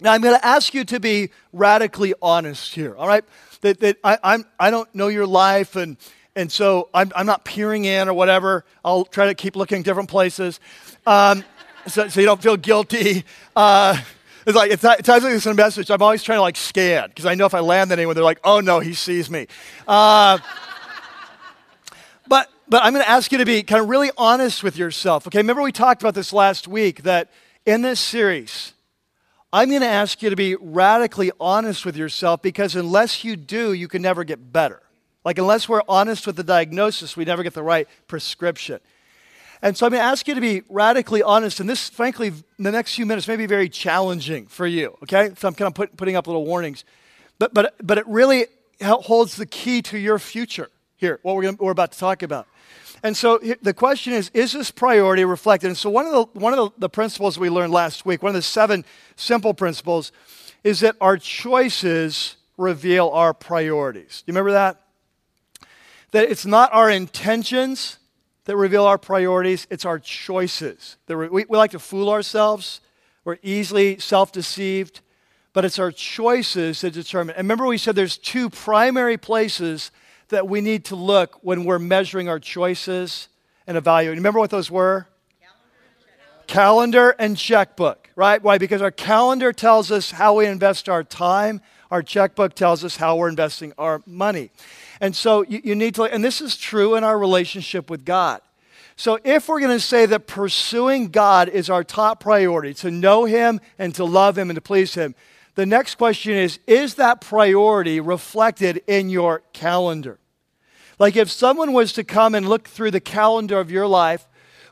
Now, 0.00 0.12
I'm 0.12 0.20
going 0.22 0.34
to 0.34 0.44
ask 0.44 0.72
you 0.72 0.84
to 0.84 0.98
be 0.98 1.30
radically 1.52 2.14
honest 2.22 2.74
here, 2.74 2.96
all 2.96 3.06
right? 3.06 3.24
That, 3.60 3.80
that 3.80 3.98
I, 4.02 4.18
I'm, 4.22 4.44
I 4.58 4.70
don't 4.70 4.92
know 4.94 5.08
your 5.08 5.26
life, 5.26 5.76
and, 5.76 5.96
and 6.34 6.50
so 6.50 6.88
I'm, 6.94 7.12
I'm 7.14 7.26
not 7.26 7.44
peering 7.44 7.84
in 7.84 8.08
or 8.08 8.14
whatever. 8.14 8.64
I'll 8.84 9.04
try 9.04 9.26
to 9.26 9.34
keep 9.34 9.56
looking 9.56 9.82
different 9.82 10.08
places. 10.08 10.58
Um, 11.06 11.44
so, 11.86 12.08
so 12.08 12.20
you 12.20 12.26
don't 12.26 12.42
feel 12.42 12.56
guilty. 12.56 13.24
Uh, 13.54 14.00
it's 14.46 14.56
like 14.56 14.70
it's, 14.70 14.84
it's 14.84 15.08
like 15.08 15.22
this 15.22 15.46
in 15.46 15.52
a 15.52 15.54
message. 15.54 15.90
I'm 15.90 16.02
always 16.02 16.22
trying 16.22 16.38
to 16.38 16.42
like 16.42 16.56
scan 16.56 17.08
because 17.08 17.26
I 17.26 17.34
know 17.34 17.46
if 17.46 17.54
I 17.54 17.60
land 17.60 17.92
on 17.92 17.98
anyone, 17.98 18.14
they're 18.14 18.24
like, 18.24 18.40
"Oh 18.42 18.60
no, 18.60 18.80
he 18.80 18.94
sees 18.94 19.30
me." 19.30 19.46
Uh, 19.86 20.38
but 22.26 22.48
but 22.68 22.82
I'm 22.82 22.92
going 22.92 23.04
to 23.04 23.10
ask 23.10 23.30
you 23.30 23.38
to 23.38 23.44
be 23.44 23.62
kind 23.62 23.80
of 23.80 23.88
really 23.88 24.10
honest 24.16 24.62
with 24.62 24.76
yourself. 24.76 25.26
Okay, 25.26 25.38
remember 25.38 25.62
we 25.62 25.72
talked 25.72 26.02
about 26.02 26.14
this 26.14 26.32
last 26.32 26.66
week 26.66 27.02
that 27.02 27.30
in 27.66 27.82
this 27.82 28.00
series, 28.00 28.72
I'm 29.52 29.68
going 29.68 29.82
to 29.82 29.86
ask 29.86 30.22
you 30.22 30.30
to 30.30 30.36
be 30.36 30.56
radically 30.56 31.30
honest 31.38 31.84
with 31.84 31.96
yourself 31.96 32.42
because 32.42 32.74
unless 32.74 33.22
you 33.22 33.36
do, 33.36 33.72
you 33.72 33.86
can 33.86 34.02
never 34.02 34.24
get 34.24 34.52
better. 34.52 34.80
Like, 35.24 35.38
unless 35.38 35.68
we're 35.68 35.82
honest 35.88 36.26
with 36.26 36.36
the 36.36 36.42
diagnosis, 36.42 37.16
we 37.16 37.24
never 37.24 37.42
get 37.42 37.54
the 37.54 37.62
right 37.62 37.86
prescription. 38.08 38.80
And 39.62 39.76
so 39.76 39.86
I'm 39.86 39.92
going 39.92 40.00
to 40.00 40.04
ask 40.06 40.26
you 40.26 40.34
to 40.34 40.40
be 40.40 40.62
radically 40.68 41.22
honest. 41.22 41.60
And 41.60 41.70
this, 41.70 41.88
frankly, 41.88 42.28
in 42.28 42.64
the 42.64 42.72
next 42.72 42.96
few 42.96 43.06
minutes 43.06 43.28
may 43.28 43.36
be 43.36 43.46
very 43.46 43.68
challenging 43.68 44.46
for 44.46 44.66
you, 44.66 44.98
okay? 45.04 45.32
So 45.38 45.46
I'm 45.46 45.54
kind 45.54 45.68
of 45.68 45.74
put, 45.74 45.96
putting 45.96 46.16
up 46.16 46.26
little 46.26 46.44
warnings. 46.44 46.84
But, 47.38 47.54
but, 47.54 47.76
but 47.80 47.96
it 47.96 48.06
really 48.08 48.46
holds 48.82 49.36
the 49.36 49.46
key 49.46 49.80
to 49.82 49.98
your 49.98 50.18
future 50.18 50.68
here, 50.96 51.20
what 51.22 51.36
we're, 51.36 51.42
gonna, 51.42 51.56
we're 51.60 51.70
about 51.70 51.92
to 51.92 51.98
talk 51.98 52.22
about. 52.22 52.48
And 53.04 53.16
so 53.16 53.38
the 53.62 53.74
question 53.74 54.12
is 54.12 54.30
is 54.32 54.52
this 54.52 54.70
priority 54.70 55.24
reflected? 55.24 55.66
And 55.66 55.76
so, 55.76 55.90
one 55.90 56.06
of, 56.06 56.12
the, 56.12 56.38
one 56.38 56.52
of 56.52 56.58
the, 56.58 56.80
the 56.82 56.88
principles 56.88 57.38
we 57.38 57.50
learned 57.50 57.72
last 57.72 58.06
week, 58.06 58.22
one 58.22 58.30
of 58.30 58.34
the 58.34 58.42
seven 58.42 58.84
simple 59.16 59.54
principles, 59.54 60.12
is 60.62 60.80
that 60.80 60.94
our 61.00 61.16
choices 61.16 62.36
reveal 62.56 63.08
our 63.08 63.34
priorities. 63.34 64.22
Do 64.24 64.30
you 64.30 64.34
remember 64.34 64.52
that? 64.52 64.80
That 66.12 66.30
it's 66.30 66.46
not 66.46 66.72
our 66.72 66.88
intentions 66.88 67.98
that 68.44 68.56
reveal 68.56 68.84
our 68.84 68.98
priorities, 68.98 69.66
it's 69.70 69.84
our 69.84 69.98
choices. 69.98 70.96
Re- 71.08 71.28
we, 71.28 71.44
we 71.48 71.56
like 71.56 71.70
to 71.72 71.78
fool 71.78 72.10
ourselves, 72.10 72.80
we're 73.24 73.38
easily 73.42 73.98
self 73.98 74.32
deceived, 74.32 75.00
but 75.52 75.64
it's 75.64 75.78
our 75.78 75.92
choices 75.92 76.80
that 76.80 76.92
determine. 76.92 77.36
And 77.36 77.44
remember, 77.44 77.66
we 77.66 77.78
said 77.78 77.94
there's 77.94 78.18
two 78.18 78.50
primary 78.50 79.16
places 79.16 79.90
that 80.28 80.48
we 80.48 80.60
need 80.60 80.86
to 80.86 80.96
look 80.96 81.38
when 81.42 81.64
we're 81.64 81.78
measuring 81.78 82.28
our 82.28 82.40
choices 82.40 83.28
and 83.66 83.76
evaluating. 83.76 84.18
Remember 84.18 84.40
what 84.40 84.50
those 84.50 84.70
were? 84.70 85.06
Calendar 86.46 87.10
and 87.18 87.36
checkbook, 87.36 88.10
right? 88.16 88.42
Why? 88.42 88.58
Because 88.58 88.82
our 88.82 88.90
calendar 88.90 89.52
tells 89.52 89.92
us 89.92 90.10
how 90.10 90.34
we 90.34 90.46
invest 90.46 90.88
our 90.88 91.04
time, 91.04 91.60
our 91.92 92.02
checkbook 92.02 92.54
tells 92.54 92.84
us 92.84 92.96
how 92.96 93.16
we're 93.16 93.28
investing 93.28 93.74
our 93.76 94.02
money. 94.06 94.50
And 94.98 95.14
so 95.14 95.42
you, 95.42 95.60
you 95.62 95.74
need 95.74 95.94
to, 95.96 96.04
and 96.04 96.24
this 96.24 96.40
is 96.40 96.56
true 96.56 96.96
in 96.96 97.04
our 97.04 97.18
relationship 97.18 97.90
with 97.90 98.06
God. 98.06 98.40
So 98.96 99.18
if 99.24 99.46
we're 99.46 99.60
going 99.60 99.76
to 99.76 99.84
say 99.84 100.06
that 100.06 100.26
pursuing 100.26 101.08
God 101.08 101.50
is 101.50 101.68
our 101.68 101.84
top 101.84 102.20
priority, 102.20 102.72
to 102.74 102.90
know 102.90 103.26
Him 103.26 103.60
and 103.78 103.94
to 103.96 104.04
love 104.04 104.38
Him 104.38 104.48
and 104.48 104.56
to 104.56 104.62
please 104.62 104.94
Him, 104.94 105.14
the 105.54 105.66
next 105.66 105.96
question 105.96 106.32
is 106.32 106.58
Is 106.66 106.94
that 106.94 107.20
priority 107.20 108.00
reflected 108.00 108.82
in 108.86 109.10
your 109.10 109.42
calendar? 109.52 110.18
Like 110.98 111.14
if 111.14 111.30
someone 111.30 111.74
was 111.74 111.92
to 111.92 112.04
come 112.04 112.34
and 112.34 112.48
look 112.48 112.68
through 112.68 112.92
the 112.92 113.00
calendar 113.00 113.60
of 113.60 113.70
your 113.70 113.86
life, 113.86 114.26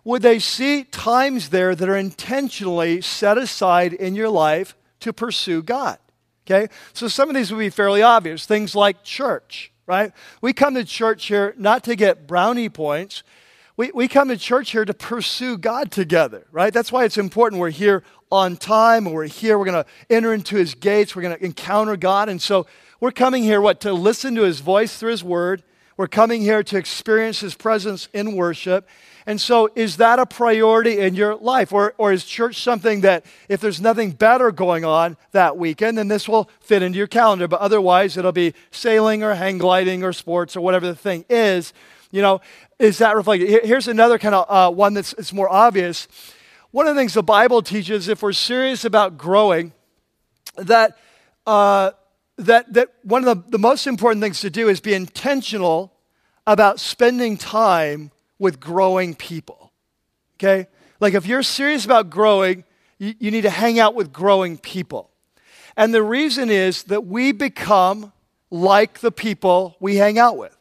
would 0.05 0.23
they 0.23 0.39
see 0.39 0.85
times 0.85 1.51
there 1.51 1.75
that 1.75 1.89
are 1.89 1.97
intentionally 1.97 3.03
set 3.03 3.37
aside 3.37 3.93
in 3.93 4.15
your 4.15 4.31
life 4.31 4.75
to 5.01 5.13
pursue 5.13 5.63
God? 5.63 5.99
Okay? 6.51 6.73
So 6.93 7.07
some 7.09 7.29
of 7.29 7.37
these 7.37 7.53
would 7.53 7.59
be 7.59 7.71
fairly 7.71 8.03
obvious. 8.03 8.47
Things 8.47 8.75
like 8.75 9.05
church, 9.05 9.73
right? 9.87 10.13
We 10.41 10.53
come 10.53 10.75
to 10.75 10.85
church 10.85 11.27
here 11.27 11.55
not 11.57 11.85
to 11.85 11.95
get 11.95 12.27
brownie 12.27 12.69
points. 12.69 13.23
We, 13.77 13.93
we 13.93 14.09
come 14.09 14.29
to 14.29 14.37
church 14.37 14.71
here 14.73 14.85
to 14.85 14.95
pursue 14.95 15.57
God 15.57 15.91
together, 15.91 16.47
right? 16.51 16.73
That's 16.73 16.91
why 16.91 17.05
it's 17.05 17.19
important. 17.19 17.61
We're 17.61 17.71
here 17.71 18.03
on 18.31 18.57
time 18.57 19.07
and 19.07 19.15
we're 19.15 19.27
here. 19.27 19.59
We're 19.59 19.65
going 19.65 19.85
to 19.85 19.91
enter 20.11 20.35
into 20.35 20.57
his 20.57 20.75
gates. 20.75 21.15
We're 21.15 21.23
going 21.23 21.37
to 21.37 21.45
encounter 21.45 21.97
God. 21.97 22.29
And 22.29 22.43
so 22.43 22.67
we're 22.99 23.13
coming 23.13 23.43
here, 23.43 23.61
what? 23.61 23.81
To 23.83 23.93
listen 23.93 24.35
to 24.35 24.43
his 24.43 24.61
voice 24.61 24.99
through 24.99 25.13
his 25.13 25.25
word 25.25 25.63
we're 26.01 26.09
coming 26.09 26.41
here 26.41 26.63
to 26.63 26.79
experience 26.79 27.41
His 27.41 27.55
presence 27.55 28.09
in 28.15 28.35
worship. 28.35 28.89
And 29.31 29.41
so, 29.41 29.71
is 29.77 29.99
that 29.99 30.19
a 30.19 30.27
priority 30.27 30.99
in 30.99 31.15
your 31.15 31.37
life? 31.37 31.73
Or, 31.73 31.95
or 31.99 32.11
is 32.11 32.25
church 32.25 32.61
something 32.61 33.03
that, 33.03 33.25
if 33.49 33.61
there's 33.61 33.81
nothing 33.81 34.11
better 34.11 34.51
going 34.51 34.85
on 34.85 35.17
that 35.31 35.57
weekend, 35.57 35.99
then 35.99 36.09
this 36.09 36.29
will 36.29 36.51
fit 36.59 36.83
into 36.83 36.99
your 36.99 37.07
calendar? 37.07 37.47
But 37.47 37.61
otherwise, 37.61 38.17
it'll 38.17 38.33
be 38.33 38.55
sailing 38.73 39.23
or 39.23 39.35
hang 39.35 39.59
gliding 39.59 40.03
or 40.03 40.13
sports 40.13 40.57
or 40.57 40.63
whatever 40.63 40.85
the 40.85 40.97
thing 40.97 41.27
is. 41.31 41.73
You 42.11 42.23
know, 42.23 42.41
is 42.81 42.99
that 42.99 43.15
reflected? 43.15 43.65
Here's 43.65 43.87
another 43.87 44.19
kind 44.19 44.35
of 44.35 44.47
uh, 44.49 44.75
one 44.75 44.95
that's 44.95 45.13
it's 45.13 45.33
more 45.33 45.49
obvious. 45.49 46.09
One 46.73 46.89
of 46.89 46.97
the 46.97 47.01
things 47.01 47.15
the 47.15 47.23
Bible 47.23 47.63
teaches, 47.63 48.09
if 48.09 48.25
we're 48.25 48.33
serious 48.33 48.85
about 48.85 49.17
growing, 49.17 49.73
that 50.57 50.99
uh, 51.47 51.93
that, 52.37 52.73
that 52.73 52.89
one 53.05 53.25
of 53.25 53.45
the, 53.45 53.51
the 53.53 53.61
most 53.61 53.87
important 53.87 54.25
things 54.25 54.41
to 54.41 54.51
do 54.51 54.69
is 54.69 54.81
be 54.81 54.93
intentional 54.93 55.93
about 56.49 56.81
spending 56.81 57.37
time 57.37 58.11
with 58.41 58.59
growing 58.59 59.15
people. 59.15 59.73
Okay? 60.37 60.67
Like 60.99 61.15
if 61.15 61.27
you're 61.27 61.45
serious 61.45 61.85
about 61.85 62.11
growing, 62.11 62.65
you, 62.99 63.15
you 63.21 63.31
need 63.31 63.43
to 63.43 63.51
hang 63.51 63.79
out 63.79 63.95
with 63.95 64.13
growing 64.13 64.59
people. 64.59 65.11
And 65.77 65.95
the 65.95 66.03
reason 66.03 66.51
is 66.51 66.83
that 66.85 67.07
we 67.07 67.31
become 67.31 68.13
like 68.51 68.99
the 68.99 69.13
people 69.13 69.77
we 69.79 69.97
hang 69.97 70.19
out 70.19 70.37
with. 70.37 70.57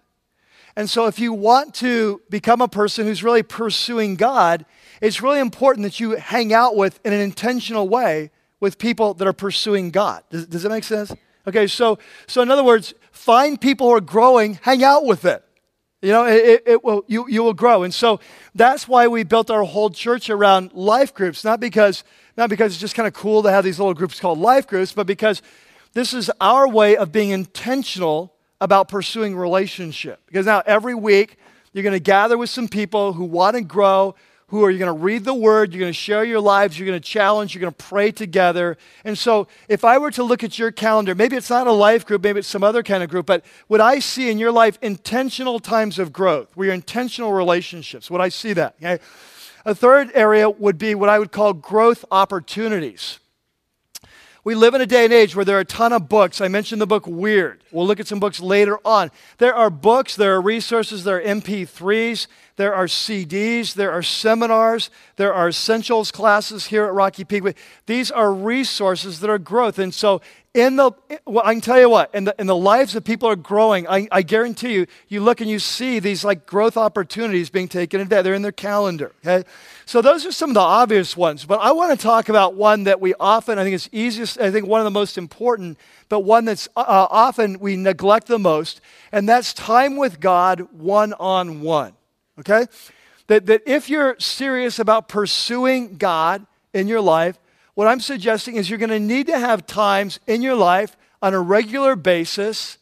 And 0.76 0.90
so, 0.90 1.08
if 1.08 1.20
you 1.20 1.34
want 1.34 1.74
to 1.76 2.22
become 2.30 2.62
a 2.62 2.68
person 2.68 3.06
who's 3.06 3.24
really 3.24 3.44
pursuing 3.44 4.16
God, 4.16 4.66
it's 5.02 5.22
really 5.22 5.40
important 5.40 5.84
that 5.84 6.00
you 6.00 6.12
hang 6.12 6.54
out 6.54 6.76
with 6.76 7.00
in 7.04 7.12
an 7.12 7.20
intentional 7.20 7.90
way 7.90 8.32
with 8.60 8.78
people 8.78 9.14
that 9.16 9.28
are 9.28 9.34
pursuing 9.34 9.92
God. 9.92 10.24
Does, 10.30 10.46
does 10.46 10.64
that 10.64 10.70
make 10.70 10.84
sense? 10.84 11.14
Okay, 11.48 11.68
so, 11.68 11.98
so 12.28 12.42
in 12.42 12.52
other 12.52 12.64
words, 12.64 12.94
find 13.12 13.60
people 13.60 13.88
who 13.88 13.96
are 13.96 14.02
growing, 14.02 14.60
hang 14.62 14.84
out 14.84 15.06
with 15.06 15.26
it. 15.26 15.44
You 16.02 16.14
know, 16.14 16.26
it, 16.26 16.64
it, 16.66 16.84
will, 16.84 17.04
you, 17.08 17.28
you 17.28 17.44
will 17.44 17.54
grow. 17.54 17.84
And 17.84 17.94
so 17.94 18.22
that's 18.56 18.88
why 18.88 19.08
we 19.08 19.24
built 19.24 19.52
our 19.52 19.64
whole 19.64 19.90
church 19.90 20.30
around 20.30 20.72
life 20.74 21.14
groups, 21.14 21.44
not 21.44 21.60
because, 21.60 22.06
not 22.38 22.50
because 22.50 22.72
it's 22.72 22.80
just 22.80 22.96
kind 22.96 23.08
of 23.08 23.14
cool 23.14 23.44
to 23.44 23.52
have 23.52 23.66
these 23.66 23.80
little 23.80 23.94
groups 23.94 24.20
called 24.20 24.40
life 24.40 24.66
groups, 24.66 24.94
but 24.94 25.08
because 25.08 25.42
this 25.94 26.14
is 26.14 26.32
our 26.40 26.70
way 26.70 26.96
of 26.96 27.12
being 27.12 27.32
intentional 27.32 28.34
about 28.62 28.88
pursuing 28.88 29.36
relationship. 29.36 30.22
Because 30.26 30.46
now 30.46 30.64
every 30.66 30.96
week 30.96 31.38
you're 31.74 31.84
going 31.84 31.94
to 31.94 32.00
gather 32.00 32.38
with 32.38 32.50
some 32.50 32.70
people 32.70 33.14
who 33.14 33.26
want 33.26 33.58
to 33.58 33.62
grow, 33.62 34.16
who 34.50 34.64
are 34.64 34.72
you 34.72 34.80
going 34.80 34.94
to 34.94 35.04
read 35.04 35.26
the 35.26 35.34
word, 35.34 35.74
you're 35.74 35.80
going 35.80 35.90
to 35.90 35.98
share 35.98 36.24
your 36.24 36.40
lives, 36.40 36.78
you're 36.78 36.88
going 36.88 37.00
to 37.00 37.08
challenge, 37.08 37.54
you're 37.54 37.62
going 37.62 37.74
to 37.74 37.86
pray 37.86 38.12
together. 38.12 38.78
And 39.04 39.18
so, 39.18 39.48
if 39.68 39.86
I 39.86 39.98
were 39.98 40.12
to 40.12 40.24
look 40.24 40.44
at 40.44 40.58
your 40.58 40.72
calendar, 40.72 41.16
maybe 41.16 41.36
it's 41.36 41.50
not 41.50 41.68
a 41.68 41.72
life 41.72 42.06
group, 42.06 42.24
maybe 42.24 42.40
it's 42.40 42.48
some 42.48 42.64
other 42.64 42.84
kind 42.84 43.04
of 43.04 43.10
group, 43.10 43.26
but 43.26 43.44
would 43.68 43.82
I 43.82 44.00
see 44.00 44.30
in 44.30 44.40
your 44.40 44.52
life 44.52 44.78
intentional 44.82 45.60
times 45.60 46.00
of 46.00 46.12
growth, 46.12 46.56
where 46.56 46.66
your 46.66 46.76
intentional 46.76 47.34
relationships? 47.34 48.10
Would 48.10 48.22
I 48.22 48.30
see 48.30 48.54
that? 48.54 48.76
Okay? 48.82 49.00
A 49.66 49.76
third 49.76 50.12
area 50.14 50.50
would 50.50 50.78
be 50.78 50.96
what 50.96 51.10
I 51.10 51.20
would 51.20 51.32
call 51.32 51.54
growth 51.54 52.04
opportunities. 52.12 53.20
We 54.50 54.56
live 54.56 54.74
in 54.74 54.82
a 54.82 54.88
day 54.88 55.06
and 55.06 55.14
age 55.14 55.36
where 55.36 55.46
there 55.46 55.58
are 55.58 55.60
a 55.60 55.64
ton 55.64 55.94
of 55.94 56.10
books. 56.10 56.42
I 56.42 56.48
mentioned 56.48 56.82
the 56.82 56.88
book 56.88 57.06
Weird. 57.06 57.64
We'll 57.72 57.86
look 57.86 58.00
at 58.00 58.08
some 58.08 58.20
books 58.20 58.40
later 58.40 58.80
on. 58.84 59.12
There 59.38 59.54
are 59.54 59.70
books, 59.70 60.16
there 60.16 60.34
are 60.34 60.42
resources, 60.42 61.04
there 61.04 61.18
are 61.18 61.22
MP3s, 61.22 62.26
there 62.56 62.74
are 62.74 62.88
CDs, 62.88 63.76
there 63.76 63.92
are 63.92 64.02
seminars, 64.02 64.90
there 65.18 65.36
are 65.36 65.50
essentials 65.50 66.10
classes 66.10 66.66
here 66.66 66.86
at 66.86 66.94
Rocky 66.94 67.24
Peak. 67.24 67.56
These 67.86 68.10
are 68.10 68.34
resources 68.34 69.20
that 69.20 69.30
are 69.30 69.38
growth. 69.38 69.78
And 69.78 69.94
so, 69.94 70.20
in 70.60 70.76
the, 70.76 70.92
well, 71.26 71.44
I 71.46 71.54
can 71.54 71.62
tell 71.62 71.80
you 71.80 71.90
what, 71.90 72.14
in 72.14 72.26
the, 72.26 72.36
in 72.38 72.48
the 72.48 72.56
lives 72.56 72.96
of 72.96 73.04
people 73.04 73.30
are 73.30 73.36
growing, 73.36 73.88
I, 73.88 74.08
I 74.12 74.22
guarantee 74.22 74.74
you, 74.74 74.88
you 75.08 75.22
look 75.22 75.42
and 75.42 75.50
you 75.50 75.60
see 75.60 76.00
these 76.00 76.24
like 76.24 76.46
growth 76.46 76.78
opportunities 76.78 77.50
being 77.50 77.68
taken 77.68 78.02
advantage. 78.02 78.24
They're 78.24 78.34
in 78.34 78.42
their 78.42 78.52
calendar. 78.52 79.14
Okay? 79.26 79.48
So, 79.86 80.02
those 80.02 80.26
are 80.26 80.32
some 80.32 80.52
of 80.52 80.54
the 80.54 80.60
obvious 80.60 81.18
ones. 81.18 81.46
But 81.46 81.60
I 81.62 81.72
want 81.72 81.98
to 81.98 82.04
talk 82.04 82.30
about 82.30 82.56
one 82.56 82.84
that 82.84 83.02
we 83.02 83.14
often, 83.20 83.58
I 83.58 83.64
think 83.64 83.76
it's 83.76 83.90
easiest, 83.92 84.40
I 84.40 84.52
think 84.52 84.68
one 84.68 84.82
of 84.82 84.86
the 84.86 84.92
most 84.92 85.18
important, 85.18 85.78
but 86.10 86.22
one 86.22 86.46
that's 86.46 86.68
uh, 86.76 87.08
often 87.10 87.60
we 87.60 87.76
neglect 87.76 88.28
the 88.28 88.40
most, 88.40 88.82
and 89.12 89.28
that's 89.28 89.54
time 89.54 89.98
with 89.98 90.20
God 90.20 90.68
one 90.72 91.14
on 91.14 91.62
one 91.62 91.94
okay? 92.40 92.68
That, 93.28 93.46
that 93.46 93.62
if 93.66 93.90
you're 93.90 94.16
serious 94.20 94.80
about 94.80 95.08
pursuing 95.08 95.98
God 95.98 96.46
in 96.74 96.88
your 96.88 97.02
life, 97.02 97.40
what 97.80 97.88
I'm 97.88 98.02
suggesting 98.02 98.58
is 98.58 98.70
you're 98.70 98.78
going 98.78 98.90
to 98.90 99.00
need 99.00 99.28
to 99.28 99.40
have 99.40 99.66
times 99.66 100.20
in 100.28 100.42
your 100.42 100.56
life 100.56 100.98
on 101.22 101.34
a 101.34 101.40
regular 101.40 101.96
basis 101.96 102.78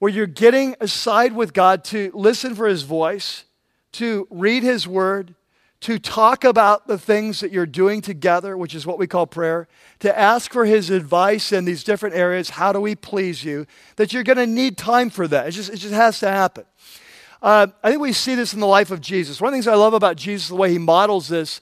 where 0.00 0.10
you're 0.10 0.26
getting 0.26 0.74
aside 0.80 1.32
with 1.32 1.52
God 1.52 1.84
to 1.84 2.10
listen 2.14 2.56
for 2.56 2.66
His 2.66 2.82
voice, 2.82 3.44
to 3.92 4.26
read 4.28 4.64
His 4.64 4.88
word, 4.88 5.36
to 5.82 6.00
talk 6.00 6.42
about 6.42 6.88
the 6.88 6.98
things 6.98 7.38
that 7.38 7.52
you're 7.52 7.64
doing 7.64 8.00
together, 8.00 8.56
which 8.56 8.74
is 8.74 8.84
what 8.84 8.98
we 8.98 9.06
call 9.06 9.24
prayer, 9.24 9.68
to 10.00 10.18
ask 10.18 10.52
for 10.52 10.64
His 10.64 10.90
advice 10.90 11.52
in 11.52 11.64
these 11.64 11.84
different 11.84 12.16
areas. 12.16 12.50
How 12.50 12.72
do 12.72 12.80
we 12.80 12.96
please 12.96 13.44
you? 13.44 13.68
That 13.94 14.12
you're 14.12 14.24
going 14.24 14.36
to 14.36 14.48
need 14.48 14.76
time 14.76 15.10
for 15.10 15.28
that. 15.28 15.46
It 15.46 15.52
just, 15.52 15.72
it 15.72 15.76
just 15.76 15.94
has 15.94 16.18
to 16.18 16.28
happen. 16.28 16.64
Uh, 17.40 17.68
I 17.84 17.90
think 17.90 18.02
we 18.02 18.12
see 18.12 18.34
this 18.34 18.52
in 18.52 18.58
the 18.58 18.66
life 18.66 18.90
of 18.90 19.00
Jesus. 19.00 19.40
One 19.40 19.48
of 19.48 19.52
the 19.52 19.56
things 19.58 19.68
I 19.68 19.76
love 19.76 19.94
about 19.94 20.16
Jesus, 20.16 20.48
the 20.48 20.56
way 20.56 20.72
he 20.72 20.78
models 20.78 21.28
this, 21.28 21.60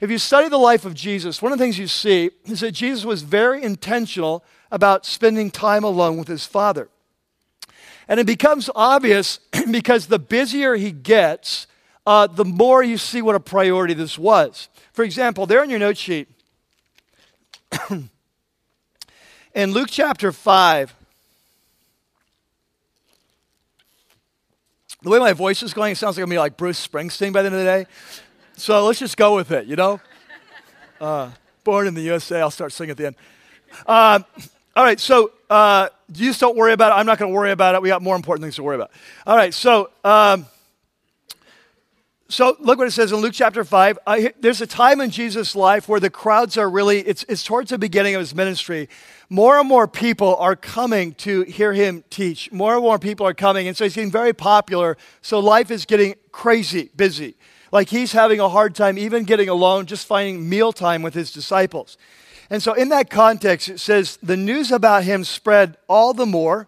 if 0.00 0.10
you 0.10 0.18
study 0.18 0.48
the 0.48 0.56
life 0.58 0.86
of 0.86 0.94
Jesus, 0.94 1.42
one 1.42 1.52
of 1.52 1.58
the 1.58 1.64
things 1.64 1.78
you 1.78 1.86
see 1.86 2.30
is 2.46 2.60
that 2.60 2.72
Jesus 2.72 3.04
was 3.04 3.20
very 3.22 3.62
intentional 3.62 4.42
about 4.70 5.04
spending 5.04 5.50
time 5.50 5.84
alone 5.84 6.16
with 6.16 6.28
his 6.28 6.46
Father. 6.46 6.88
And 8.08 8.18
it 8.18 8.26
becomes 8.26 8.70
obvious 8.74 9.40
because 9.70 10.06
the 10.06 10.18
busier 10.18 10.74
he 10.74 10.90
gets, 10.90 11.66
uh, 12.06 12.26
the 12.26 12.46
more 12.46 12.82
you 12.82 12.96
see 12.96 13.20
what 13.20 13.34
a 13.34 13.40
priority 13.40 13.92
this 13.92 14.18
was. 14.18 14.68
For 14.92 15.04
example, 15.04 15.46
there 15.46 15.62
in 15.62 15.70
your 15.70 15.78
note 15.78 15.98
sheet, 15.98 16.28
in 19.54 19.72
Luke 19.72 19.88
chapter 19.90 20.32
5, 20.32 20.94
the 25.02 25.10
way 25.10 25.18
my 25.18 25.34
voice 25.34 25.62
is 25.62 25.74
going, 25.74 25.92
it 25.92 25.96
sounds 25.96 26.16
like 26.16 26.22
I'm 26.22 26.28
going 26.28 26.30
to 26.30 26.34
be 26.34 26.38
like 26.38 26.56
Bruce 26.56 26.86
Springsteen 26.86 27.32
by 27.32 27.42
the 27.42 27.46
end 27.46 27.54
of 27.54 27.60
the 27.60 27.64
day. 27.64 27.86
So 28.60 28.84
let's 28.84 28.98
just 28.98 29.16
go 29.16 29.34
with 29.34 29.52
it, 29.52 29.66
you 29.66 29.74
know? 29.74 30.00
Uh, 31.00 31.30
born 31.64 31.86
in 31.86 31.94
the 31.94 32.02
USA, 32.02 32.42
I'll 32.42 32.50
start 32.50 32.72
singing 32.72 32.90
at 32.90 32.96
the 32.98 33.06
end. 33.06 33.16
Uh, 33.86 34.20
all 34.76 34.84
right, 34.84 35.00
so 35.00 35.32
uh, 35.48 35.88
you 36.14 36.26
just 36.26 36.40
don't 36.40 36.56
worry 36.56 36.74
about 36.74 36.92
it. 36.92 36.96
I'm 36.96 37.06
not 37.06 37.18
going 37.18 37.30
to 37.30 37.34
worry 37.34 37.52
about 37.52 37.74
it. 37.74 37.80
We 37.80 37.88
got 37.88 38.02
more 38.02 38.16
important 38.16 38.42
things 38.44 38.56
to 38.56 38.62
worry 38.62 38.76
about. 38.76 38.90
All 39.26 39.36
right, 39.36 39.54
so. 39.54 39.90
Um, 40.04 40.44
so 42.28 42.56
look 42.60 42.78
what 42.78 42.86
it 42.86 42.92
says 42.92 43.10
in 43.10 43.18
Luke 43.18 43.32
chapter 43.34 43.64
5. 43.64 43.98
Uh, 44.06 44.20
there's 44.38 44.60
a 44.60 44.66
time 44.66 45.00
in 45.00 45.10
Jesus' 45.10 45.56
life 45.56 45.88
where 45.88 45.98
the 45.98 46.10
crowds 46.10 46.56
are 46.56 46.70
really, 46.70 47.00
it's, 47.00 47.24
it's 47.28 47.42
towards 47.42 47.70
the 47.70 47.78
beginning 47.78 48.14
of 48.14 48.20
his 48.20 48.36
ministry. 48.36 48.88
More 49.28 49.58
and 49.58 49.66
more 49.66 49.88
people 49.88 50.36
are 50.36 50.54
coming 50.54 51.14
to 51.14 51.42
hear 51.42 51.72
him 51.72 52.04
teach. 52.08 52.52
More 52.52 52.74
and 52.74 52.82
more 52.82 53.00
people 53.00 53.26
are 53.26 53.34
coming. 53.34 53.66
And 53.66 53.76
so 53.76 53.82
he's 53.82 53.96
getting 53.96 54.12
very 54.12 54.32
popular. 54.32 54.96
So 55.22 55.40
life 55.40 55.72
is 55.72 55.86
getting 55.86 56.14
crazy, 56.30 56.90
busy. 56.94 57.34
Like 57.72 57.88
he's 57.88 58.12
having 58.12 58.40
a 58.40 58.48
hard 58.48 58.74
time 58.74 58.98
even 58.98 59.24
getting 59.24 59.48
alone, 59.48 59.86
just 59.86 60.06
finding 60.06 60.48
meal 60.48 60.72
time 60.72 61.02
with 61.02 61.14
his 61.14 61.32
disciples. 61.32 61.96
And 62.50 62.62
so 62.62 62.74
in 62.74 62.88
that 62.88 63.10
context, 63.10 63.68
it 63.68 63.78
says 63.78 64.18
the 64.22 64.36
news 64.36 64.72
about 64.72 65.04
him 65.04 65.22
spread 65.22 65.76
all 65.88 66.12
the 66.12 66.26
more. 66.26 66.66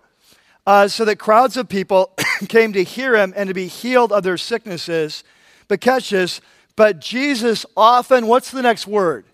Uh, 0.65 0.87
so 0.87 1.05
that 1.05 1.17
crowds 1.17 1.57
of 1.57 1.69
people 1.69 2.13
came 2.49 2.73
to 2.73 2.85
hear 2.85 3.17
him 3.17 3.33
and 3.37 3.49
to 3.49 3.55
be 3.55 3.67
healed 3.67 4.13
of 4.13 4.23
their 4.23 4.39
sicknesses. 4.39 5.25
But 5.67 5.81
catch 5.81 6.11
this. 6.11 6.41
But 6.77 7.01
Jesus 7.01 7.67
often, 7.77 8.29
what's 8.29 8.53
the 8.53 8.63
next 8.63 8.87
word? 8.87 9.25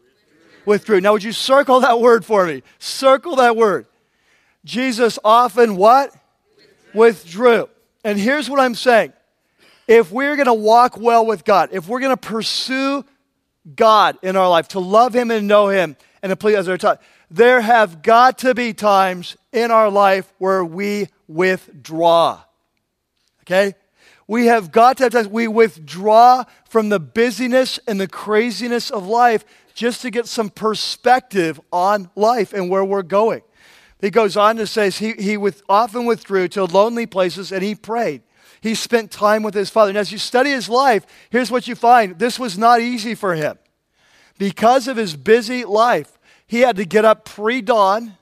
Withdrew. 0.64 1.02
Now, 1.02 1.12
would 1.12 1.22
you 1.22 1.32
circle 1.32 1.80
that 1.80 2.00
word 2.00 2.24
for 2.24 2.46
me? 2.46 2.62
Circle 2.78 3.36
that 3.36 3.56
word. 3.56 3.86
Jesus 4.64 5.18
often 5.22 5.76
what? 5.76 6.14
Withdrew. 6.94 7.68
And 8.04 8.18
here's 8.18 8.48
what 8.48 8.58
I'm 8.58 8.74
saying. 8.74 9.12
If 9.88 10.12
we're 10.12 10.36
going 10.36 10.46
to 10.46 10.54
walk 10.54 10.98
well 10.98 11.24
with 11.24 11.46
God, 11.46 11.70
if 11.72 11.88
we're 11.88 12.00
going 12.00 12.14
to 12.14 12.28
pursue 12.28 13.04
God 13.74 14.18
in 14.22 14.36
our 14.36 14.48
life, 14.48 14.68
to 14.68 14.80
love 14.80 15.14
Him 15.14 15.30
and 15.30 15.48
know 15.48 15.68
Him, 15.68 15.96
and 16.22 16.30
to 16.30 16.36
please 16.36 16.56
as 16.56 16.68
our 16.68 16.76
time, 16.76 16.98
there 17.30 17.62
have 17.62 18.02
got 18.02 18.38
to 18.38 18.54
be 18.54 18.74
times 18.74 19.36
in 19.50 19.70
our 19.70 19.90
life 19.90 20.30
where 20.36 20.62
we 20.62 21.08
withdraw. 21.26 22.40
Okay? 23.42 23.74
We 24.26 24.46
have 24.46 24.70
got 24.70 24.98
to 24.98 25.04
have 25.04 25.12
times 25.12 25.28
we 25.28 25.48
withdraw 25.48 26.44
from 26.68 26.90
the 26.90 27.00
busyness 27.00 27.80
and 27.86 27.98
the 27.98 28.08
craziness 28.08 28.90
of 28.90 29.06
life 29.06 29.44
just 29.74 30.02
to 30.02 30.10
get 30.10 30.26
some 30.26 30.50
perspective 30.50 31.58
on 31.72 32.10
life 32.14 32.52
and 32.52 32.68
where 32.68 32.84
we're 32.84 33.02
going. 33.02 33.40
He 34.00 34.10
goes 34.10 34.36
on 34.36 34.56
to 34.56 34.66
say 34.66 34.90
he, 34.90 35.14
he 35.14 35.36
with, 35.38 35.62
often 35.68 36.04
withdrew 36.04 36.48
to 36.48 36.64
lonely 36.64 37.06
places 37.06 37.52
and 37.52 37.62
he 37.62 37.74
prayed. 37.74 38.22
He 38.60 38.74
spent 38.74 39.10
time 39.10 39.42
with 39.42 39.54
his 39.54 39.70
father. 39.70 39.90
And 39.90 39.98
as 39.98 40.12
you 40.12 40.18
study 40.18 40.50
his 40.50 40.68
life, 40.68 41.06
here's 41.30 41.50
what 41.50 41.68
you 41.68 41.74
find 41.74 42.18
this 42.18 42.38
was 42.38 42.58
not 42.58 42.80
easy 42.80 43.14
for 43.14 43.34
him. 43.34 43.58
Because 44.38 44.88
of 44.88 44.96
his 44.96 45.16
busy 45.16 45.64
life, 45.64 46.18
he 46.46 46.60
had 46.60 46.76
to 46.76 46.84
get 46.84 47.04
up 47.04 47.24
pre 47.24 47.60
dawn 47.60 48.16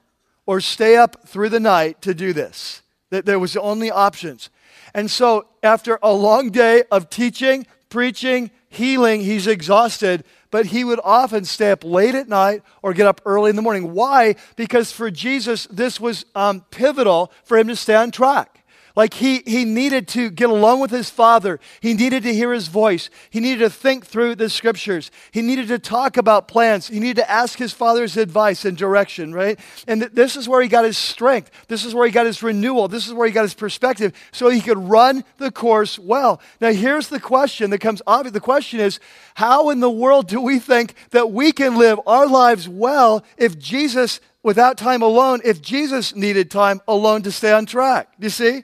or 0.47 0.61
stay 0.61 0.97
up 0.97 1.29
through 1.29 1.49
the 1.49 1.61
night 1.61 2.01
to 2.03 2.15
do 2.15 2.33
this. 2.33 2.83
There 3.11 3.39
was 3.39 3.57
only 3.57 3.91
options. 3.91 4.51
And 4.95 5.11
so, 5.11 5.47
after 5.63 5.99
a 6.03 6.13
long 6.13 6.51
day 6.51 6.85
of 6.91 7.11
teaching, 7.11 7.67
preaching, 7.89 8.51
healing, 8.69 9.21
he's 9.21 9.47
exhausted, 9.47 10.25
but 10.51 10.67
he 10.67 10.85
would 10.85 11.01
often 11.05 11.45
stay 11.45 11.71
up 11.71 11.85
late 11.85 12.15
at 12.15 12.29
night 12.29 12.63
or 12.83 12.95
get 12.95 13.07
up 13.07 13.21
early 13.25 13.51
in 13.51 13.57
the 13.57 13.63
morning. 13.63 13.93
Why? 13.93 14.37
Because 14.57 14.93
for 14.93 15.11
Jesus, 15.11 15.67
this 15.67 16.01
was 16.01 16.25
um, 16.35 16.65
pivotal 16.71 17.33
for 17.45 17.59
him 17.59 17.69
to 17.69 17.77
stay 17.77 17.95
on 17.95 18.11
track. 18.11 18.56
Like 18.97 19.13
he, 19.13 19.43
he 19.47 19.67
needed 19.67 20.09
to 20.09 20.31
get 20.31 20.49
along 20.49 20.81
with 20.81 20.91
his 20.91 21.11
father. 21.11 21.61
He 21.81 21.93
needed 21.93 22.23
to 22.23 22.33
hear 22.33 22.51
his 22.53 22.69
voice. 22.69 23.11
He 23.29 23.41
needed 23.41 23.59
to 23.59 23.69
think 23.69 24.07
through 24.07 24.37
the 24.37 24.49
scriptures. 24.49 25.11
He 25.31 25.43
needed 25.43 25.69
to 25.69 25.79
talk 25.79 26.17
about 26.17 26.49
plans. 26.49 26.89
He 26.89 26.99
needed 26.99 27.17
to 27.17 27.31
ask 27.31 27.59
his 27.59 27.75
father's 27.75 28.17
advice 28.17 28.65
and 28.65 28.75
direction, 28.75 29.35
right? 29.35 29.61
And 29.87 30.01
th- 30.01 30.13
this 30.13 30.35
is 30.35 30.49
where 30.49 30.63
he 30.63 30.69
got 30.69 30.87
his 30.87 30.97
strength. 30.97 31.51
This 31.69 31.85
is 31.85 31.95
where 31.95 32.07
he 32.07 32.13
got 32.13 32.25
his 32.25 32.43
renewal. 32.43 32.89
This 32.89 33.07
is 33.07 33.13
where 33.13 33.27
he 33.27 33.35
got 33.35 33.43
his 33.43 33.53
perspective 33.53 34.15
so 34.33 34.49
he 34.49 34.63
could 34.63 34.79
run 34.79 35.25
the 35.37 35.51
course 35.51 35.99
well. 35.99 36.41
Now, 36.59 36.73
here's 36.73 37.09
the 37.09 37.21
question 37.21 37.69
that 37.71 37.81
comes 37.81 38.01
obvious. 38.07 38.33
The 38.33 38.41
question 38.41 38.81
is 38.81 38.99
how 39.35 39.69
in 39.69 39.81
the 39.81 39.91
world 39.91 40.27
do 40.27 40.41
we 40.41 40.59
think 40.59 40.95
that 41.11 41.33
we 41.33 41.53
can 41.53 41.77
live 41.77 42.01
our 42.07 42.27
lives 42.27 42.67
well 42.67 43.23
if 43.37 43.59
Jesus, 43.59 44.21
without 44.43 44.79
time 44.79 45.03
alone, 45.03 45.43
if 45.45 45.61
Jesus 45.61 46.17
needed 46.17 46.51
time 46.51 46.81
alone 46.89 47.21
to 47.25 47.31
stay 47.31 47.53
on 47.53 47.67
track? 47.67 48.09
You 48.19 48.31
see? 48.31 48.63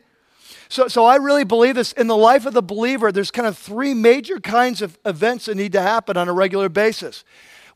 So, 0.72 0.88
so 0.88 1.04
I 1.04 1.16
really 1.16 1.44
believe 1.44 1.74
this. 1.74 1.92
In 1.92 2.06
the 2.06 2.16
life 2.16 2.46
of 2.46 2.54
the 2.54 2.62
believer, 2.62 3.12
there's 3.12 3.30
kind 3.30 3.46
of 3.46 3.58
three 3.58 3.92
major 3.92 4.40
kinds 4.40 4.80
of 4.80 4.98
events 5.04 5.44
that 5.44 5.54
need 5.54 5.72
to 5.72 5.82
happen 5.82 6.16
on 6.16 6.30
a 6.30 6.32
regular 6.32 6.70
basis. 6.70 7.24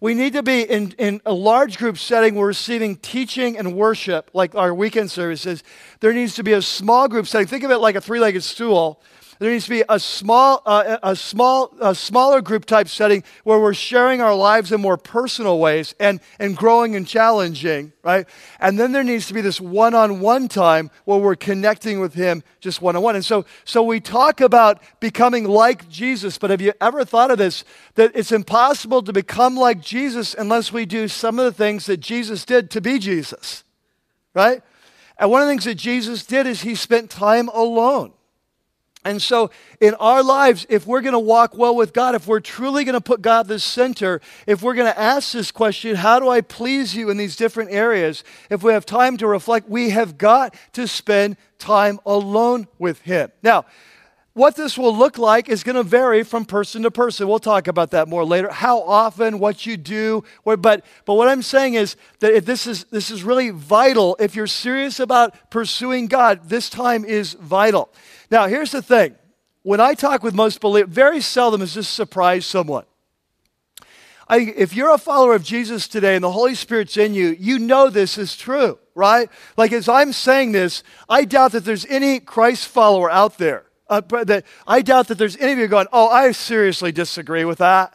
We 0.01 0.15
need 0.15 0.33
to 0.33 0.43
be 0.43 0.63
in, 0.63 0.93
in 0.93 1.21
a 1.27 1.35
large 1.35 1.77
group 1.77 1.99
setting. 1.99 2.37
We're 2.37 2.47
receiving 2.47 2.97
teaching 2.97 3.59
and 3.59 3.77
worship, 3.77 4.31
like 4.33 4.55
our 4.55 4.73
weekend 4.73 5.11
services. 5.11 5.63
There 6.01 6.15
needs 6.15 6.37
to 6.37 6.43
be 6.43 6.55
a 6.55 6.63
small 6.63 7.07
group 7.07 7.27
setting. 7.27 7.47
Think 7.47 7.65
of 7.65 7.71
it 7.71 7.77
like 7.81 7.97
a 7.97 8.01
three 8.01 8.19
legged 8.19 8.43
stool 8.43 9.03
there 9.39 9.51
needs 9.51 9.65
to 9.65 9.71
be 9.71 9.85
a 9.89 10.01
small, 10.01 10.63
uh, 10.65 10.99
a 11.03 11.15
small, 11.15 11.75
a 11.81 11.95
smaller 11.95 12.41
group 12.41 12.65
type 12.65 12.89
setting 12.89 13.23
where 13.45 13.61
we're 13.61 13.75
sharing 13.75 14.21
our 14.21 14.35
lives 14.35 14.73
in 14.73 14.81
more 14.81 14.97
personal 14.97 15.59
ways 15.59 15.95
and, 16.01 16.21
and 16.39 16.57
growing 16.57 16.97
and 16.97 17.07
challenging, 17.07 17.93
right? 18.03 18.27
And 18.61 18.79
then 18.79 18.93
there 18.93 19.05
needs 19.05 19.27
to 19.29 19.35
be 19.35 19.43
this 19.43 19.61
one-on-one 19.61 20.49
time 20.49 20.91
where 21.05 21.19
we're 21.19 21.37
connecting 21.37 22.01
with 22.01 22.15
Him 22.15 22.43
just 22.61 22.81
one-on-one. 22.81 23.15
And 23.15 23.25
so, 23.25 23.45
so 23.65 23.83
we 23.83 24.01
talk 24.01 24.41
about 24.41 24.81
becoming 25.01 25.45
like 25.45 25.89
Jesus, 25.89 26.39
but 26.39 26.51
have 26.51 26.61
you 26.61 26.73
ever 26.81 27.05
thought 27.05 27.31
of 27.31 27.39
this? 27.39 27.65
That 27.95 28.13
it's 28.15 28.33
impossible 28.33 29.03
to 29.03 29.13
become 29.13 29.57
like 29.57 29.81
Jesus 29.81 30.35
unless 30.35 30.73
we 30.73 30.87
do 30.87 31.09
some 31.09 31.39
of 31.39 31.45
the 31.45 31.53
things 31.53 31.87
that 31.87 31.99
Jesus 31.99 32.45
did 32.45 32.71
to 32.71 32.81
be 32.81 32.99
Jesus, 32.99 33.65
right? 34.35 34.63
And 35.19 35.31
one 35.31 35.43
of 35.43 35.47
the 35.47 35.53
things 35.53 35.65
that 35.65 35.77
Jesus 35.77 36.25
did 36.25 36.47
is 36.47 36.63
He 36.63 36.75
spent 36.75 37.11
time 37.11 37.49
alone. 37.49 38.13
And 39.07 39.23
so, 39.23 39.53
in 39.81 39.95
our 39.95 40.21
lives, 40.21 40.67
if 40.69 40.85
we're 40.85 41.01
going 41.01 41.13
to 41.13 41.19
walk 41.21 41.57
well 41.57 41.77
with 41.77 41.93
God, 41.93 42.17
if 42.17 42.27
we're 42.27 42.41
truly 42.41 42.83
going 42.83 42.95
to 42.95 43.01
put 43.01 43.23
God 43.23 43.41
at 43.41 43.47
the 43.47 43.61
center, 43.61 44.21
if 44.49 44.63
we're 44.63 44.75
going 44.75 44.93
to 44.93 44.99
ask 44.99 45.33
this 45.33 45.53
question, 45.53 45.95
how 45.95 46.19
do 46.19 46.29
I 46.29 46.41
please 46.41 46.97
you 46.97 47.09
in 47.09 47.17
these 47.17 47.37
different 47.37 47.71
areas? 47.71 48.25
If 48.51 48.65
we 48.65 48.73
have 48.73 48.85
time 48.85 49.17
to 49.19 49.29
reflect, 49.29 49.69
we 49.69 49.91
have 49.91 50.19
got 50.19 50.57
to 50.73 50.89
spend 50.89 51.37
time 51.61 52.01
alone 52.05 52.67
with 52.81 53.01
Him. 53.03 53.31
Now, 53.45 53.65
what 54.37 54.55
this 54.55 54.77
will 54.77 54.95
look 54.95 55.17
like 55.17 55.49
is 55.49 55.63
going 55.63 55.77
to 55.77 55.83
vary 55.83 56.23
from 56.23 56.45
person 56.45 56.83
to 56.83 56.91
person. 56.91 57.27
We'll 57.27 57.39
talk 57.39 57.69
about 57.69 57.93
that 57.93 58.07
more 58.07 58.23
later. 58.23 58.51
How 58.51 58.83
often, 58.83 59.39
what 59.39 59.65
you 59.65 59.79
do, 59.79 60.25
but 60.45 60.61
but 60.61 60.85
what 61.15 61.29
I'm 61.29 61.41
saying 61.41 61.73
is 61.73 61.97
that 62.19 62.35
if 62.35 62.45
this 62.45 62.67
is 62.67 62.85
this 62.91 63.11
is 63.11 63.23
really 63.23 63.49
vital. 63.49 64.15
If 64.21 64.35
you're 64.35 64.47
serious 64.47 65.01
about 65.01 65.49
pursuing 65.49 66.07
God, 66.07 66.51
this 66.51 66.69
time 66.69 67.05
is 67.05 67.33
vital. 67.35 67.89
Now, 68.31 68.47
here's 68.47 68.73
the 68.73 68.83
thing 68.83 69.17
when 69.63 69.81
I 69.81 69.95
talk 69.95 70.23
with 70.23 70.35
most 70.35 70.61
believers, 70.61 70.93
very 70.93 71.21
seldom 71.21 71.61
does 71.61 71.75
this 71.75 71.89
surprise 71.89 72.47
someone. 72.47 72.85
I, 74.29 74.39
if 74.57 74.75
you're 74.75 74.93
a 74.93 74.99
follower 74.99 75.35
of 75.35 75.45
Jesus 75.45 75.87
today 75.87 76.17
and 76.17 76.25
the 76.25 76.33
Holy 76.33 76.55
Spirit's 76.55 76.97
in 76.97 77.15
you, 77.15 77.37
you 77.39 77.59
know 77.59 77.91
this 77.91 78.19
is 78.19 78.37
true, 78.37 78.79
right? 78.95 79.29
Like 79.57 79.73
as 79.73 79.89
I'm 79.89 80.13
saying 80.13 80.53
this, 80.53 80.83
I 81.09 81.25
doubt 81.25 81.53
that 81.53 81.65
there's 81.65 81.87
any 81.87 82.19
Christ 82.19 82.67
follower 82.67 83.11
out 83.11 83.39
there. 83.39 83.65
Uh, 83.89 84.01
that 84.25 84.45
I 84.67 84.83
doubt 84.83 85.07
that 85.09 85.19
there's 85.19 85.37
any 85.37 85.53
of 85.53 85.59
you 85.59 85.69
going, 85.69 85.87
oh, 85.93 86.09
I 86.09 86.33
seriously 86.33 86.91
disagree 86.91 87.45
with 87.45 87.59
that. 87.59 87.95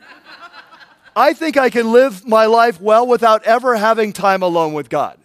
I 1.16 1.34
think 1.34 1.58
I 1.58 1.68
can 1.68 1.92
live 1.92 2.26
my 2.26 2.46
life 2.46 2.80
well 2.80 3.06
without 3.06 3.42
ever 3.44 3.76
having 3.76 4.14
time 4.14 4.42
alone 4.42 4.72
with 4.72 4.88
God. 4.88 5.18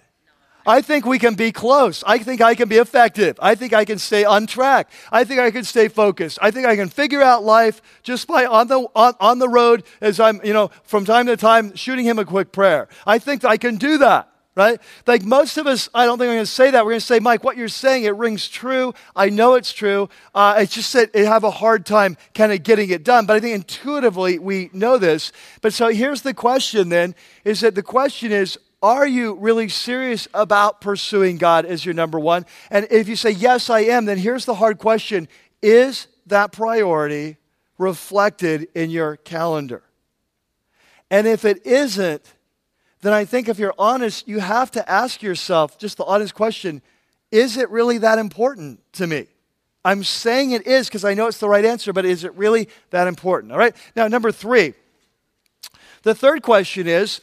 I 0.69 0.83
think 0.83 1.03
we 1.03 1.17
can 1.17 1.33
be 1.33 1.51
close. 1.51 2.03
I 2.05 2.19
think 2.19 2.41
I 2.41 2.53
can 2.53 2.69
be 2.69 2.77
effective. 2.77 3.39
I 3.41 3.55
think 3.55 3.73
I 3.73 3.85
can 3.85 3.97
stay 3.97 4.23
on 4.23 4.45
track. 4.45 4.91
I 5.11 5.23
think 5.23 5.39
I 5.39 5.49
can 5.49 5.63
stay 5.63 5.87
focused. 5.87 6.37
I 6.43 6.51
think 6.51 6.67
I 6.67 6.75
can 6.75 6.89
figure 6.89 7.23
out 7.23 7.43
life 7.43 7.81
just 8.03 8.27
by 8.27 8.45
on 8.45 8.67
the, 8.67 8.87
on, 8.95 9.15
on 9.19 9.39
the 9.39 9.49
road 9.49 9.83
as 9.99 10.19
I'm, 10.19 10.39
you 10.43 10.53
know, 10.53 10.69
from 10.83 11.05
time 11.05 11.25
to 11.25 11.37
time 11.37 11.75
shooting 11.75 12.05
him 12.05 12.19
a 12.19 12.25
quick 12.25 12.51
prayer. 12.51 12.87
I 13.07 13.17
think 13.17 13.43
I 13.43 13.57
can 13.57 13.77
do 13.77 13.97
that 13.97 14.27
right? 14.55 14.81
Like 15.07 15.23
most 15.23 15.57
of 15.57 15.67
us, 15.67 15.87
I 15.93 16.05
don't 16.05 16.17
think 16.17 16.27
I'm 16.27 16.35
going 16.35 16.43
to 16.43 16.45
say 16.45 16.71
that. 16.71 16.83
We're 16.83 16.91
going 16.91 16.99
to 16.99 17.05
say, 17.05 17.19
Mike, 17.19 17.45
what 17.45 17.55
you're 17.55 17.69
saying, 17.69 18.03
it 18.03 18.15
rings 18.15 18.49
true. 18.49 18.93
I 19.15 19.29
know 19.29 19.53
it's 19.53 19.71
true. 19.71 20.09
Uh, 20.35 20.55
it's 20.57 20.73
just 20.73 20.91
that 20.91 21.15
I 21.15 21.19
have 21.19 21.45
a 21.45 21.51
hard 21.51 21.85
time 21.85 22.17
kind 22.33 22.51
of 22.51 22.61
getting 22.61 22.89
it 22.89 23.05
done. 23.05 23.25
But 23.25 23.37
I 23.37 23.39
think 23.39 23.55
intuitively 23.55 24.37
we 24.37 24.69
know 24.73 24.97
this. 24.97 25.31
But 25.61 25.71
so 25.71 25.87
here's 25.87 26.23
the 26.23 26.33
question 26.33 26.89
then 26.89 27.15
is 27.45 27.61
that 27.61 27.73
the 27.73 27.83
question 27.83 28.33
is, 28.33 28.59
are 28.81 29.07
you 29.07 29.35
really 29.35 29.67
serious 29.69 30.27
about 30.33 30.81
pursuing 30.81 31.37
God 31.37 31.65
as 31.65 31.85
your 31.85 31.93
number 31.93 32.19
one? 32.19 32.45
And 32.69 32.87
if 32.91 33.09
you 33.09 33.15
say, 33.15 33.31
Yes, 33.31 33.69
I 33.69 33.81
am, 33.81 34.05
then 34.05 34.17
here's 34.17 34.45
the 34.45 34.55
hard 34.55 34.77
question 34.77 35.27
Is 35.61 36.07
that 36.27 36.51
priority 36.51 37.37
reflected 37.77 38.67
in 38.73 38.89
your 38.89 39.17
calendar? 39.17 39.83
And 41.11 41.27
if 41.27 41.43
it 41.43 41.65
isn't, 41.65 42.33
then 43.01 43.13
I 43.13 43.25
think 43.25 43.49
if 43.49 43.57
you're 43.57 43.73
honest, 43.79 44.27
you 44.27 44.39
have 44.39 44.71
to 44.71 44.89
ask 44.89 45.21
yourself 45.21 45.77
just 45.77 45.97
the 45.97 46.05
honest 46.05 46.33
question 46.33 46.81
is 47.31 47.57
it 47.57 47.69
really 47.69 47.99
that 47.99 48.17
important 48.17 48.81
to 48.93 49.05
me? 49.05 49.27
I'm 49.85 50.03
saying 50.03 50.51
it 50.51 50.65
is 50.67 50.87
because 50.87 51.05
I 51.05 51.13
know 51.13 51.27
it's 51.27 51.39
the 51.39 51.47
right 51.47 51.63
answer, 51.63 51.93
but 51.93 52.03
is 52.03 52.23
it 52.23 52.33
really 52.33 52.69
that 52.89 53.07
important? 53.07 53.51
All 53.51 53.57
right. 53.57 53.75
Now, 53.95 54.07
number 54.07 54.31
three. 54.31 54.73
The 56.03 56.15
third 56.15 56.41
question 56.41 56.87
is, 56.87 57.21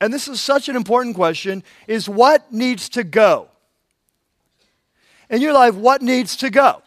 and 0.00 0.12
this 0.12 0.28
is 0.28 0.40
such 0.40 0.68
an 0.68 0.76
important 0.76 1.14
question, 1.14 1.62
is 1.86 2.08
what 2.08 2.52
needs 2.52 2.88
to 2.90 3.04
go? 3.04 3.48
In 5.30 5.40
your 5.40 5.52
life, 5.52 5.74
what 5.74 6.02
needs 6.02 6.36
to 6.36 6.50
go? 6.50 6.82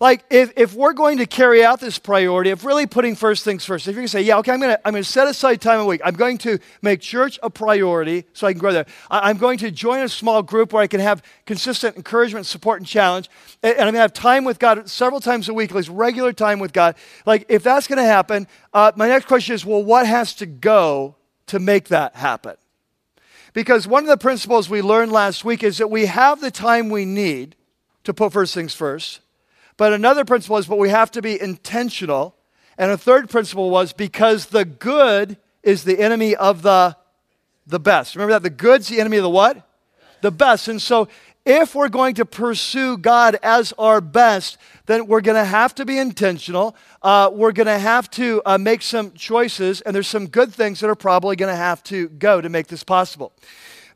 Like, 0.00 0.24
if, 0.28 0.52
if 0.56 0.74
we're 0.74 0.92
going 0.92 1.18
to 1.18 1.26
carry 1.26 1.64
out 1.64 1.80
this 1.80 1.98
priority 1.98 2.50
of 2.50 2.64
really 2.64 2.86
putting 2.86 3.14
first 3.14 3.44
things 3.44 3.64
first, 3.64 3.86
if 3.86 3.94
you're 3.94 4.00
going 4.00 4.06
to 4.06 4.10
say, 4.10 4.22
yeah, 4.22 4.38
okay, 4.38 4.52
I'm 4.52 4.60
going 4.60 4.72
to 4.72 4.86
I'm 4.86 4.94
to 4.94 5.04
set 5.04 5.28
aside 5.28 5.60
time 5.60 5.80
a 5.80 5.84
week, 5.86 6.00
I'm 6.04 6.14
going 6.14 6.36
to 6.38 6.58
make 6.82 7.00
church 7.00 7.38
a 7.42 7.48
priority 7.48 8.24
so 8.32 8.46
I 8.46 8.52
can 8.52 8.58
grow 8.58 8.72
there. 8.72 8.86
I, 9.08 9.30
am 9.30 9.38
going 9.38 9.56
to 9.58 9.70
join 9.70 10.00
a 10.00 10.08
small 10.08 10.42
group 10.42 10.72
where 10.72 10.82
I 10.82 10.88
can 10.88 11.00
have 11.00 11.22
consistent 11.46 11.96
encouragement, 11.96 12.44
support, 12.46 12.80
and 12.80 12.86
challenge. 12.86 13.30
And, 13.62 13.72
and 13.72 13.82
I'm 13.82 13.86
going 13.86 13.94
to 13.94 14.00
have 14.00 14.12
time 14.12 14.44
with 14.44 14.58
God 14.58 14.90
several 14.90 15.20
times 15.20 15.48
a 15.48 15.54
week, 15.54 15.70
at 15.70 15.76
least 15.76 15.88
regular 15.88 16.32
time 16.32 16.58
with 16.58 16.72
God. 16.72 16.96
Like, 17.24 17.46
if 17.48 17.62
that's 17.62 17.86
going 17.86 17.98
to 17.98 18.04
happen, 18.04 18.48
uh, 18.72 18.92
my 18.96 19.08
next 19.08 19.26
question 19.26 19.54
is, 19.54 19.64
well, 19.64 19.82
what 19.82 20.06
has 20.06 20.34
to 20.34 20.46
go 20.46 21.16
to 21.46 21.58
make 21.58 21.88
that 21.88 22.16
happen? 22.16 22.56
Because 23.52 23.86
one 23.86 24.02
of 24.02 24.08
the 24.08 24.16
principles 24.16 24.68
we 24.68 24.82
learned 24.82 25.12
last 25.12 25.44
week 25.44 25.62
is 25.62 25.78
that 25.78 25.90
we 25.90 26.06
have 26.06 26.40
the 26.40 26.50
time 26.50 26.88
we 26.88 27.04
need 27.04 27.54
to 28.02 28.12
put 28.12 28.32
first 28.32 28.52
things 28.52 28.74
first. 28.74 29.20
But 29.76 29.92
another 29.92 30.24
principle 30.24 30.58
is, 30.58 30.66
but 30.66 30.78
we 30.78 30.90
have 30.90 31.10
to 31.12 31.22
be 31.22 31.40
intentional. 31.40 32.36
And 32.76 32.90
a 32.90 32.98
third 32.98 33.30
principle 33.30 33.70
was 33.70 33.92
because 33.92 34.46
the 34.46 34.64
good 34.64 35.36
is 35.62 35.84
the 35.84 36.00
enemy 36.00 36.34
of 36.34 36.62
the, 36.62 36.96
the 37.66 37.80
best. 37.80 38.14
Remember 38.16 38.32
that? 38.32 38.42
The 38.42 38.50
good's 38.50 38.88
the 38.88 39.00
enemy 39.00 39.16
of 39.16 39.22
the 39.22 39.30
what? 39.30 39.66
The 40.20 40.30
best. 40.30 40.68
And 40.68 40.82
so 40.82 41.08
if 41.44 41.74
we're 41.74 41.88
going 41.88 42.14
to 42.14 42.24
pursue 42.24 42.96
God 42.96 43.36
as 43.42 43.72
our 43.78 44.00
best, 44.00 44.56
then 44.86 45.06
we're 45.06 45.20
going 45.20 45.36
to 45.36 45.44
have 45.44 45.74
to 45.74 45.84
be 45.84 45.98
intentional. 45.98 46.74
Uh, 47.02 47.30
we're 47.32 47.52
going 47.52 47.66
to 47.66 47.78
have 47.78 48.10
to 48.12 48.40
uh, 48.46 48.56
make 48.56 48.80
some 48.80 49.12
choices, 49.12 49.80
and 49.82 49.94
there's 49.94 50.08
some 50.08 50.26
good 50.26 50.54
things 50.54 50.80
that 50.80 50.88
are 50.88 50.94
probably 50.94 51.36
going 51.36 51.52
to 51.52 51.56
have 51.56 51.82
to 51.84 52.08
go 52.08 52.40
to 52.40 52.48
make 52.48 52.68
this 52.68 52.82
possible. 52.82 53.32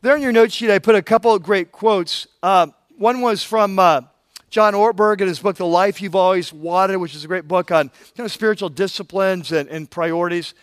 There 0.02 0.14
in 0.14 0.22
your 0.22 0.32
note 0.32 0.52
sheet, 0.52 0.70
I 0.70 0.78
put 0.78 0.94
a 0.94 1.02
couple 1.02 1.34
of 1.34 1.42
great 1.42 1.72
quotes. 1.72 2.26
Uh, 2.42 2.68
one 2.96 3.20
was 3.20 3.42
from 3.42 3.78
uh, 3.78 4.02
John 4.50 4.74
Ortberg 4.74 5.20
in 5.20 5.28
his 5.28 5.38
book, 5.38 5.56
The 5.56 5.66
Life 5.66 6.02
You've 6.02 6.14
Always 6.14 6.52
Wanted, 6.52 6.98
which 6.98 7.14
is 7.14 7.24
a 7.24 7.28
great 7.28 7.48
book 7.48 7.70
on 7.70 7.90
you 8.16 8.24
know, 8.24 8.28
spiritual 8.28 8.68
disciplines 8.68 9.52
and, 9.52 9.68
and 9.68 9.90
priorities. 9.90 10.54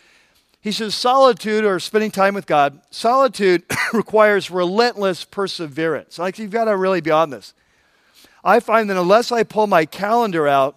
He 0.66 0.72
says, 0.72 0.96
solitude 0.96 1.64
or 1.64 1.80
spending 1.80 2.10
time 2.10 2.34
with 2.34 2.48
God, 2.48 2.82
solitude 2.90 3.62
requires 3.94 4.50
relentless 4.50 5.24
perseverance. 5.24 6.18
Like, 6.18 6.40
you've 6.40 6.50
got 6.50 6.66
to 6.66 6.76
really 6.76 7.02
be 7.02 7.12
on 7.12 7.30
this. 7.30 7.54
I 8.44 8.60
find 8.60 8.90
that 8.90 8.98
unless 8.98 9.32
I 9.32 9.44
pull 9.44 9.68
my 9.68 9.86
calendar 9.86 10.48
out 10.48 10.76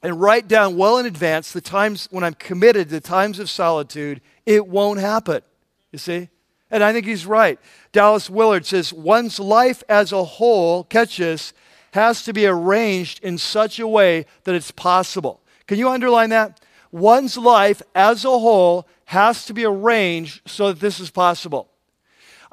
and 0.00 0.20
write 0.20 0.46
down 0.46 0.76
well 0.76 0.96
in 0.96 1.06
advance 1.06 1.50
the 1.50 1.60
times 1.60 2.06
when 2.12 2.22
I'm 2.22 2.34
committed 2.34 2.88
to 2.90 3.00
times 3.00 3.40
of 3.40 3.50
solitude, 3.50 4.20
it 4.46 4.68
won't 4.68 5.00
happen. 5.00 5.42
You 5.90 5.98
see? 5.98 6.28
And 6.70 6.84
I 6.84 6.92
think 6.92 7.04
he's 7.04 7.26
right. 7.26 7.58
Dallas 7.90 8.30
Willard 8.30 8.64
says, 8.64 8.92
one's 8.92 9.40
life 9.40 9.82
as 9.88 10.12
a 10.12 10.22
whole, 10.22 10.84
catch 10.84 11.16
this, 11.16 11.52
has 11.94 12.22
to 12.22 12.32
be 12.32 12.46
arranged 12.46 13.24
in 13.24 13.38
such 13.38 13.80
a 13.80 13.88
way 13.88 14.26
that 14.44 14.54
it's 14.54 14.70
possible. 14.70 15.40
Can 15.66 15.78
you 15.78 15.88
underline 15.88 16.30
that? 16.30 16.60
One's 16.92 17.36
life 17.36 17.82
as 17.94 18.24
a 18.24 18.28
whole 18.28 18.86
has 19.10 19.44
to 19.46 19.52
be 19.52 19.64
arranged 19.64 20.40
so 20.48 20.68
that 20.68 20.78
this 20.78 21.00
is 21.00 21.10
possible. 21.10 21.68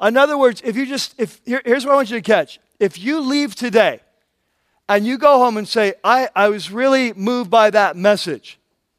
In 0.02 0.16
other 0.16 0.36
words, 0.36 0.60
if 0.64 0.76
you 0.76 0.86
just, 0.86 1.14
if 1.16 1.40
here, 1.44 1.62
here's 1.64 1.86
what 1.86 1.92
I 1.92 1.94
want 1.94 2.10
you 2.10 2.16
to 2.16 2.22
catch. 2.22 2.58
If 2.80 2.98
you 2.98 3.20
leave 3.20 3.54
today 3.54 4.00
and 4.88 5.06
you 5.06 5.18
go 5.18 5.38
home 5.38 5.56
and 5.56 5.68
say, 5.68 5.94
I, 6.02 6.28
I 6.34 6.48
was 6.48 6.72
really 6.72 7.12
moved 7.12 7.48
by 7.48 7.70
that 7.70 7.96
message, 7.96 8.58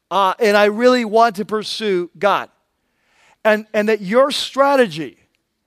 uh, 0.09 0.35
and 0.39 0.55
I 0.55 0.65
really 0.65 1.03
want 1.03 1.35
to 1.35 1.45
pursue 1.45 2.09
God, 2.17 2.49
and, 3.43 3.67
and 3.73 3.89
that 3.89 3.99
your 3.99 4.31
strategy 4.31 5.17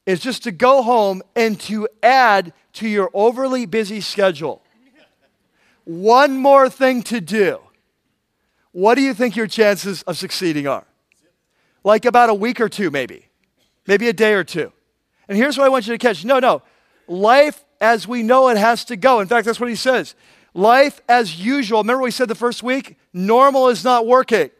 is 0.07 0.21
just 0.21 0.45
to 0.45 0.51
go 0.51 0.83
home 0.83 1.23
and 1.37 1.61
to 1.61 1.89
add 2.03 2.55
to 2.75 2.89
your 2.89 3.11
overly 3.13 3.67
busy 3.67 4.01
schedule 4.01 4.63
one 5.85 6.37
more 6.37 6.71
thing 6.71 7.03
to 7.03 7.21
do, 7.21 7.59
what 8.71 8.95
do 8.95 9.03
you 9.03 9.13
think 9.13 9.37
your 9.37 9.47
chances 9.47 10.03
of 10.05 10.17
succeeding 10.17 10.67
are? 10.67 10.87
Like 11.85 12.05
about 12.05 12.31
a 12.31 12.35
week 12.35 12.61
or 12.61 12.69
two, 12.69 12.91
maybe, 12.91 13.27
maybe 13.87 14.09
a 14.09 14.13
day 14.13 14.35
or 14.35 14.45
two. 14.45 14.73
And 15.29 15.37
here's 15.37 15.57
what 15.57 15.65
I 15.65 15.69
want 15.69 15.87
you 15.87 15.95
to 15.95 15.99
catch 15.99 16.25
no, 16.25 16.39
no. 16.39 16.63
Life 17.09 17.65
as 17.81 18.07
we 18.07 18.23
know 18.23 18.49
it 18.49 18.57
has 18.57 18.85
to 18.87 18.97
go. 18.97 19.21
In 19.21 19.27
fact, 19.27 19.47
that's 19.47 19.61
what 19.61 19.69
he 19.69 19.75
says. 19.75 20.15
Life 20.55 21.01
as 21.09 21.41
usual. 21.41 21.81
Remember, 21.81 22.03
we 22.03 22.11
said 22.11 22.29
the 22.29 22.35
first 22.35 22.63
week? 22.63 22.97
Normal 23.13 23.69
is 23.69 23.85
not 23.85 24.07
working. 24.07 24.51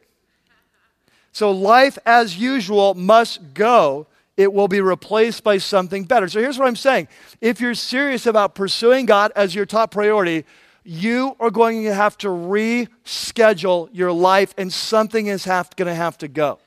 So, 1.33 1.51
life 1.51 1.99
as 2.05 2.37
usual 2.37 2.95
must 2.95 3.55
go. 3.55 4.07
It 4.37 4.53
will 4.53 4.69
be 4.69 4.81
replaced 4.81 5.45
by 5.45 5.59
something 5.59 6.05
better. 6.05 6.29
So, 6.29 6.41
here's 6.41 6.59
what 6.59 6.67
I'm 6.67 6.77
saying. 6.77 7.09
If 7.41 7.61
you're 7.61 7.75
serious 7.75 8.27
about 8.27 8.55
pursuing 8.55 9.07
God 9.07 9.33
as 9.37 9.55
your 9.55 9.67
top 9.67 9.93
priority, 9.93 10.45
you 10.85 11.37
are 11.39 11.51
going 11.51 11.85
to 11.85 11.95
have 11.95 12.19
to 12.19 12.29
reschedule 12.29 13.89
your 13.93 14.13
life 14.13 14.53
and 14.59 14.73
something 14.73 15.27
is 15.27 15.45
going 15.45 15.87
to 15.87 15.95
have 15.95 16.19
to 16.19 16.29
go. 16.29 16.59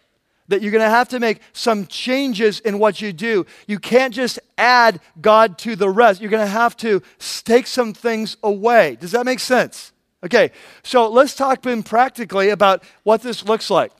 That 0.48 0.62
you're 0.62 0.72
going 0.72 0.84
to 0.84 0.90
have 0.90 1.10
to 1.10 1.20
make 1.20 1.40
some 1.54 1.88
changes 1.88 2.60
in 2.60 2.78
what 2.78 3.02
you 3.02 3.12
do. 3.12 3.46
You 3.68 3.80
can't 3.80 4.14
just 4.14 4.40
add 4.58 5.00
God 5.20 5.58
to 5.60 5.76
the 5.76 5.90
rest. 5.90 6.22
You're 6.22 6.30
going 6.30 6.46
to 6.46 6.52
have 6.52 6.78
to 6.78 7.02
take 7.44 7.66
some 7.66 7.94
things 7.94 8.38
away. 8.44 8.96
Does 9.00 9.12
that 9.12 9.26
make 9.26 9.40
sense? 9.40 9.92
Okay, 10.24 10.52
so 10.84 11.10
let's 11.10 11.36
talk 11.36 11.62
then 11.62 11.84
practically 11.84 12.50
about 12.50 12.84
what 13.04 13.22
this 13.22 13.44
looks 13.46 13.70
like. 13.70 13.92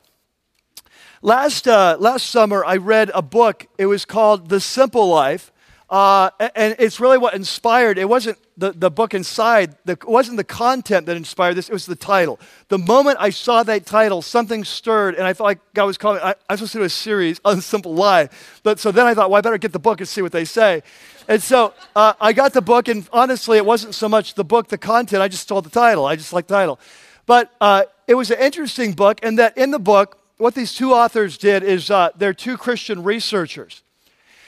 Last, 1.22 1.68
uh, 1.68 1.98
last 2.00 2.30
summer, 2.30 2.64
I 2.64 2.78
read 2.78 3.10
a 3.14 3.22
book. 3.22 3.66
It 3.78 3.88
was 3.88 4.06
called 4.06 4.50
The 4.50 4.60
Simple 4.60 5.08
Life 5.08 5.52
uh, 5.90 6.32
and 6.56 6.76
it's 6.80 7.00
really 7.00 7.18
what 7.18 7.36
inspired. 7.36 7.98
It 7.98 8.10
wasn't 8.10 8.40
the, 8.58 8.72
the 8.72 8.90
book 8.90 9.14
inside, 9.14 9.76
the, 9.86 9.94
it 9.94 10.08
wasn't 10.08 10.38
the 10.38 10.44
content 10.44 11.06
that 11.06 11.16
inspired 11.16 11.56
this, 11.56 11.70
it 11.70 11.74
was 11.74 11.86
the 11.86 11.96
title. 11.96 12.40
The 12.70 12.78
moment 12.78 13.18
I 13.20 13.30
saw 13.30 13.64
that 13.64 13.86
title, 13.86 14.22
something 14.22 14.64
stirred, 14.64 15.16
and 15.16 15.26
I 15.26 15.34
felt 15.34 15.46
like 15.46 15.60
God 15.74 15.86
was 15.86 15.98
calling. 15.98 16.22
I, 16.22 16.36
I 16.50 16.54
was 16.54 16.60
supposed 16.60 16.72
to 16.74 16.78
do 16.80 16.84
a 16.84 16.90
series 16.90 17.40
on 17.46 17.62
Simple 17.62 17.94
Life. 17.94 18.62
But 18.64 18.80
so 18.80 18.92
then 18.92 19.06
I 19.06 19.14
thought, 19.14 19.30
well, 19.30 19.38
I 19.38 19.42
better 19.42 19.58
get 19.58 19.74
the 19.74 19.80
book 19.80 20.00
and 20.00 20.08
see 20.08 20.22
what 20.22 20.32
they 20.32 20.46
say. 20.46 20.82
And 21.28 21.42
so 21.42 21.74
uh, 21.96 22.14
I 22.20 22.34
got 22.34 22.54
the 22.54 22.62
book, 22.62 22.88
and 22.88 23.08
honestly, 23.12 23.58
it 23.58 23.66
wasn't 23.66 23.94
so 23.94 24.10
much 24.10 24.34
the 24.34 24.46
book, 24.46 24.70
the 24.70 24.78
content, 24.78 25.22
I 25.22 25.28
just 25.28 25.44
stole 25.44 25.62
the 25.62 25.70
title. 25.70 26.06
I 26.06 26.16
just 26.16 26.34
like 26.34 26.48
the 26.48 26.56
title. 26.56 26.80
But 27.26 27.52
uh, 27.62 27.84
it 28.08 28.16
was 28.16 28.32
an 28.32 28.40
interesting 28.40 28.94
book, 28.94 29.20
and 29.24 29.38
that 29.40 29.58
in 29.58 29.72
the 29.72 29.80
book, 29.80 30.20
what 30.38 30.54
these 30.54 30.74
two 30.74 30.94
authors 30.94 31.38
did 31.38 31.64
is 31.64 31.90
uh, 31.90 32.10
they're 32.16 32.34
two 32.34 32.58
Christian 32.58 33.04
researchers. 33.04 33.84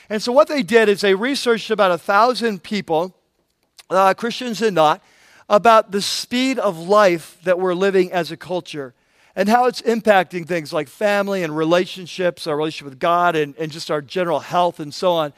And 0.09 0.21
so 0.21 0.31
what 0.31 0.47
they 0.47 0.63
did 0.63 0.89
is 0.89 1.01
they 1.01 1.15
researched 1.15 1.69
about 1.69 1.91
a 1.91 1.97
thousand 1.97 2.63
people, 2.63 3.15
uh, 3.89 4.13
Christians 4.13 4.61
and 4.61 4.75
not, 4.75 5.01
about 5.49 5.91
the 5.91 6.01
speed 6.01 6.59
of 6.59 6.77
life 6.77 7.37
that 7.43 7.59
we're 7.59 7.73
living 7.73 8.11
as 8.11 8.31
a 8.31 8.37
culture 8.37 8.93
and 9.35 9.47
how 9.47 9.65
it's 9.65 9.81
impacting 9.83 10.47
things 10.47 10.73
like 10.73 10.87
family 10.87 11.43
and 11.43 11.55
relationships, 11.55 12.47
our 12.47 12.57
relationship 12.57 12.89
with 12.89 12.99
God, 12.99 13.35
and, 13.35 13.55
and 13.57 13.71
just 13.71 13.91
our 13.91 14.01
general 14.01 14.39
health 14.39 14.79
and 14.79 14.93
so 14.93 15.11
on. 15.11 15.31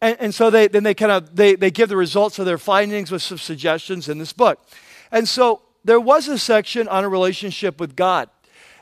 And, 0.00 0.16
and 0.20 0.34
so 0.34 0.50
they, 0.50 0.68
then 0.68 0.84
they 0.84 0.94
kind 0.94 1.10
of 1.10 1.34
they, 1.34 1.56
they 1.56 1.70
give 1.70 1.88
the 1.88 1.96
results 1.96 2.38
of 2.38 2.46
their 2.46 2.58
findings 2.58 3.10
with 3.10 3.22
some 3.22 3.38
suggestions 3.38 4.08
in 4.08 4.18
this 4.18 4.32
book. 4.32 4.64
And 5.10 5.28
so 5.28 5.62
there 5.84 6.00
was 6.00 6.28
a 6.28 6.38
section 6.38 6.86
on 6.88 7.04
a 7.04 7.08
relationship 7.08 7.80
with 7.80 7.96
God. 7.96 8.30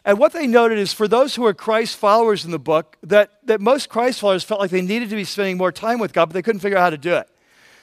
And 0.04 0.18
what 0.18 0.32
they 0.32 0.46
noted 0.46 0.78
is 0.78 0.92
for 0.92 1.06
those 1.06 1.36
who 1.36 1.46
are 1.46 1.54
Christ 1.54 1.96
followers 1.96 2.44
in 2.44 2.50
the 2.50 2.58
book, 2.58 2.96
that, 3.04 3.30
that 3.44 3.60
most 3.60 3.88
Christ 3.88 4.20
followers 4.20 4.42
felt 4.42 4.60
like 4.60 4.70
they 4.70 4.82
needed 4.82 5.10
to 5.10 5.16
be 5.16 5.24
spending 5.24 5.56
more 5.56 5.70
time 5.70 6.00
with 6.00 6.12
God, 6.12 6.26
but 6.26 6.34
they 6.34 6.42
couldn't 6.42 6.60
figure 6.60 6.76
out 6.76 6.82
how 6.82 6.90
to 6.90 6.98
do 6.98 7.14
it. 7.14 7.28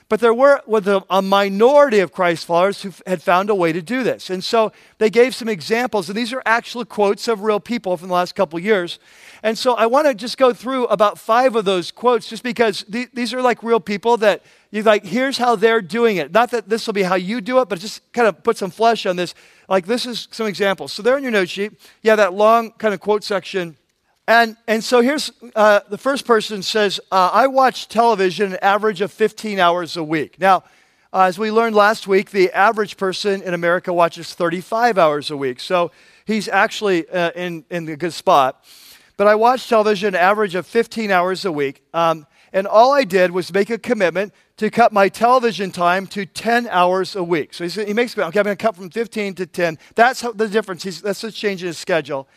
But 0.09 0.21
there 0.21 0.33
were 0.33 0.61
with 0.65 0.87
a, 0.87 1.21
minority 1.21 1.99
of 1.99 2.11
Christ 2.11 2.47
followers 2.47 2.81
who 2.81 2.91
had 3.05 3.21
found 3.21 3.51
a 3.51 3.55
way 3.55 3.71
to 3.71 3.81
do 3.81 4.01
this. 4.01 4.31
And 4.31 4.43
so 4.43 4.71
they 4.97 5.11
gave 5.11 5.35
some 5.35 5.47
examples, 5.47 6.09
and 6.09 6.17
these 6.17 6.33
are 6.33 6.41
actual 6.47 6.83
quotes 6.83 7.27
of 7.27 7.41
real 7.41 7.59
people 7.59 7.95
from 7.95 8.07
the 8.07 8.15
last 8.15 8.33
couple 8.33 8.59
years. 8.59 8.97
And 9.43 9.55
so 9.55 9.75
I 9.75 9.85
want 9.85 10.07
to 10.07 10.15
just 10.15 10.39
go 10.39 10.51
through 10.51 10.87
about 10.87 11.19
five 11.19 11.55
of 11.55 11.63
those 11.63 11.91
quotes 11.91 12.27
just 12.27 12.41
because 12.41 12.83
th- 12.91 13.09
these 13.13 13.35
are 13.35 13.41
like 13.41 13.61
real 13.61 13.79
people 13.79 14.17
that 14.17 14.41
you're 14.71 14.83
like, 14.83 15.05
here's 15.05 15.37
how 15.37 15.55
they're 15.55 15.81
doing 15.81 16.17
it. 16.17 16.31
Not 16.31 16.51
that 16.51 16.69
this 16.69 16.87
will 16.87 16.93
be 16.93 17.03
how 17.03 17.15
you 17.15 17.39
do 17.39 17.59
it, 17.61 17.69
but 17.69 17.79
just 17.79 18.11
kind 18.11 18.27
of 18.27 18.43
put 18.43 18.57
some 18.57 18.71
flesh 18.71 19.05
on 19.05 19.15
this. 19.15 19.35
Like, 19.67 19.85
this 19.85 20.07
is 20.07 20.27
some 20.31 20.47
examples. 20.47 20.91
So, 20.91 21.03
there 21.03 21.17
in 21.17 21.23
your 21.23 21.31
note 21.31 21.49
sheet, 21.49 21.73
have 22.03 22.17
that 22.17 22.33
long 22.33 22.71
kind 22.71 22.93
of 22.93 22.99
quote 22.99 23.23
section. 23.23 23.77
And, 24.29 24.57
and 24.67 24.83
so 24.83 25.01
here's 25.01 25.31
uh, 25.55 25.79
the 25.89 25.97
first 25.97 26.23
person 26.23 26.61
says, 26.61 26.99
uh, 27.11 27.31
I 27.33 27.47
watch 27.47 27.87
television 27.87 28.53
an 28.53 28.59
average 28.61 29.01
of 29.01 29.11
15 29.11 29.59
hours 29.59 29.97
a 29.97 30.03
week. 30.03 30.39
Now, 30.39 30.63
Uh, 31.11 31.21
as 31.21 31.39
we 31.39 31.49
learned 31.49 31.75
last 31.75 32.07
week, 32.07 32.29
the 32.29 32.51
average 32.51 32.95
person 32.95 33.41
in 33.41 33.55
America 33.55 33.91
watches 33.91 34.35
35 34.35 34.99
hours 34.99 35.31
a 35.31 35.35
week. 35.35 35.59
So 35.59 35.89
he's 36.25 36.47
actually 36.47 37.09
uh, 37.09 37.31
in, 37.35 37.65
in 37.71 37.89
a 37.89 37.95
good 37.95 38.13
spot. 38.13 38.63
But 39.17 39.25
I 39.25 39.33
watch 39.33 39.67
television 39.67 40.09
an 40.09 40.21
average 40.21 40.53
of 40.53 40.67
15 40.67 41.09
hours 41.09 41.45
a 41.45 41.51
week. 41.51 41.81
Um, 41.95 42.27
and 42.53 42.67
all 42.67 42.93
I 42.93 43.05
did 43.05 43.31
was 43.31 43.51
make 43.51 43.71
a 43.71 43.79
commitment 43.79 44.33
to 44.57 44.69
cut 44.69 44.93
my 44.93 45.09
television 45.09 45.71
time 45.71 46.05
to 46.07 46.27
10 46.27 46.67
hours 46.67 47.15
a 47.15 47.23
week. 47.23 47.55
So 47.55 47.67
he 47.67 47.93
makes 47.93 48.15
okay, 48.15 48.23
I'm 48.23 48.31
going 48.31 48.55
to 48.55 48.55
cut 48.55 48.75
from 48.75 48.91
15 48.91 49.33
to 49.33 49.47
10. 49.47 49.79
That's 49.95 50.21
how, 50.21 50.31
the 50.31 50.47
difference. 50.47 50.83
He's, 50.83 51.01
that's 51.01 51.21
the 51.21 51.31
change 51.31 51.63
in 51.63 51.67
his 51.67 51.79
schedule. 51.79 52.27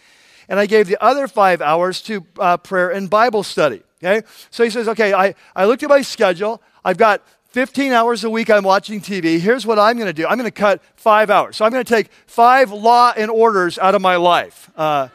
And 0.52 0.60
I 0.60 0.66
gave 0.66 0.86
the 0.86 1.02
other 1.02 1.28
five 1.28 1.62
hours 1.62 2.02
to 2.02 2.26
uh, 2.38 2.58
prayer 2.58 2.90
and 2.90 3.08
Bible 3.08 3.42
study. 3.42 3.82
Okay? 4.04 4.26
So 4.50 4.62
he 4.62 4.68
says, 4.68 4.86
okay, 4.86 5.14
I, 5.14 5.34
I 5.56 5.64
looked 5.64 5.82
at 5.82 5.88
my 5.88 6.02
schedule. 6.02 6.60
I've 6.84 6.98
got 6.98 7.22
15 7.52 7.90
hours 7.92 8.22
a 8.22 8.28
week 8.28 8.50
I'm 8.50 8.62
watching 8.62 9.00
TV. 9.00 9.40
Here's 9.40 9.64
what 9.64 9.78
I'm 9.78 9.96
going 9.96 10.08
to 10.08 10.12
do 10.12 10.26
I'm 10.26 10.36
going 10.36 10.44
to 10.44 10.50
cut 10.50 10.82
five 10.94 11.30
hours. 11.30 11.56
So 11.56 11.64
I'm 11.64 11.70
going 11.70 11.82
to 11.82 11.88
take 11.88 12.10
five 12.26 12.70
law 12.70 13.14
and 13.16 13.30
orders 13.30 13.78
out 13.78 13.94
of 13.94 14.02
my 14.02 14.16
life. 14.16 14.70
Uh, 14.76 15.08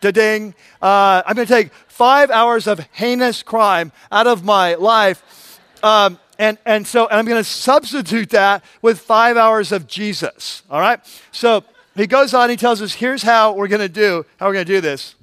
da-ding. 0.00 0.54
Uh, 0.80 1.24
I'm 1.26 1.34
going 1.34 1.48
to 1.48 1.52
take 1.52 1.72
five 1.88 2.30
hours 2.30 2.68
of 2.68 2.78
heinous 2.92 3.42
crime 3.42 3.90
out 4.12 4.28
of 4.28 4.44
my 4.44 4.76
life. 4.76 5.58
Um, 5.82 6.16
and, 6.38 6.58
and 6.64 6.86
so 6.86 7.08
and 7.08 7.18
I'm 7.18 7.24
going 7.24 7.42
to 7.42 7.50
substitute 7.50 8.30
that 8.30 8.62
with 8.82 9.00
five 9.00 9.36
hours 9.36 9.72
of 9.72 9.88
Jesus. 9.88 10.62
All 10.70 10.78
right? 10.78 11.00
So 11.32 11.64
he 12.00 12.06
goes 12.06 12.34
on, 12.34 12.50
he 12.50 12.56
tells 12.56 12.80
us, 12.80 12.94
here's 12.94 13.22
how 13.22 13.52
we're 13.52 13.68
going 13.68 13.80
to 13.80 13.88
do, 13.88 14.24
how 14.38 14.46
we're 14.46 14.54
going 14.54 14.66
to 14.66 14.72
do 14.72 14.80
this. 14.80 15.14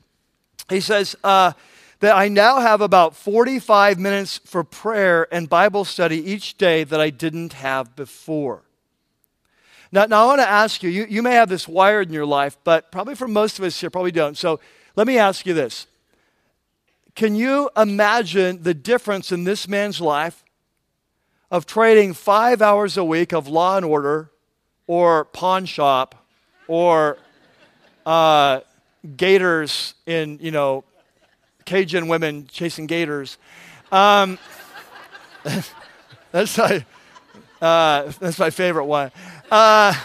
He 0.69 0.79
says, 0.79 1.15
uh, 1.23 1.53
that 1.99 2.15
I 2.15 2.27
now 2.27 2.59
have 2.59 2.81
about 2.81 3.15
45 3.15 3.97
minutes 3.99 4.39
for 4.45 4.63
prayer 4.63 5.27
and 5.33 5.49
Bible 5.49 5.85
study 5.85 6.17
each 6.17 6.57
day 6.57 6.83
that 6.83 7.01
I 7.01 7.09
didn't 7.09 7.53
have 7.53 7.95
before. 7.95 8.63
Now, 9.91 10.05
now 10.05 10.23
I 10.23 10.25
want 10.27 10.41
to 10.41 10.47
ask 10.47 10.83
you, 10.83 10.89
you, 10.89 11.07
you 11.09 11.23
may 11.23 11.33
have 11.33 11.49
this 11.49 11.67
wired 11.67 12.07
in 12.07 12.13
your 12.13 12.25
life, 12.25 12.57
but 12.63 12.91
probably 12.91 13.15
for 13.15 13.27
most 13.27 13.57
of 13.57 13.65
us 13.65 13.79
here, 13.79 13.89
probably 13.89 14.11
don't. 14.11 14.37
So 14.37 14.59
let 14.95 15.07
me 15.07 15.17
ask 15.17 15.45
you 15.45 15.53
this 15.53 15.87
Can 17.15 17.35
you 17.35 17.69
imagine 17.75 18.61
the 18.61 18.73
difference 18.73 19.31
in 19.31 19.43
this 19.43 19.67
man's 19.67 20.01
life 20.01 20.43
of 21.49 21.65
trading 21.65 22.13
five 22.13 22.61
hours 22.61 22.97
a 22.97 23.03
week 23.03 23.33
of 23.33 23.47
law 23.47 23.77
and 23.77 23.85
order 23.85 24.29
or 24.85 25.25
pawn 25.25 25.65
shop 25.65 26.26
or 26.67 27.17
uh, 28.05 28.61
gators 29.15 29.93
in, 30.05 30.39
you 30.41 30.51
know, 30.51 30.83
Cajun 31.65 32.07
women 32.07 32.47
chasing 32.51 32.87
gators? 32.87 33.37
Um, 33.91 34.37
that's 36.31 36.57
my, 36.57 36.85
uh, 37.61 38.11
that's 38.19 38.39
my 38.39 38.49
favorite 38.49 38.85
one. 38.85 39.11
Uh, 39.49 39.93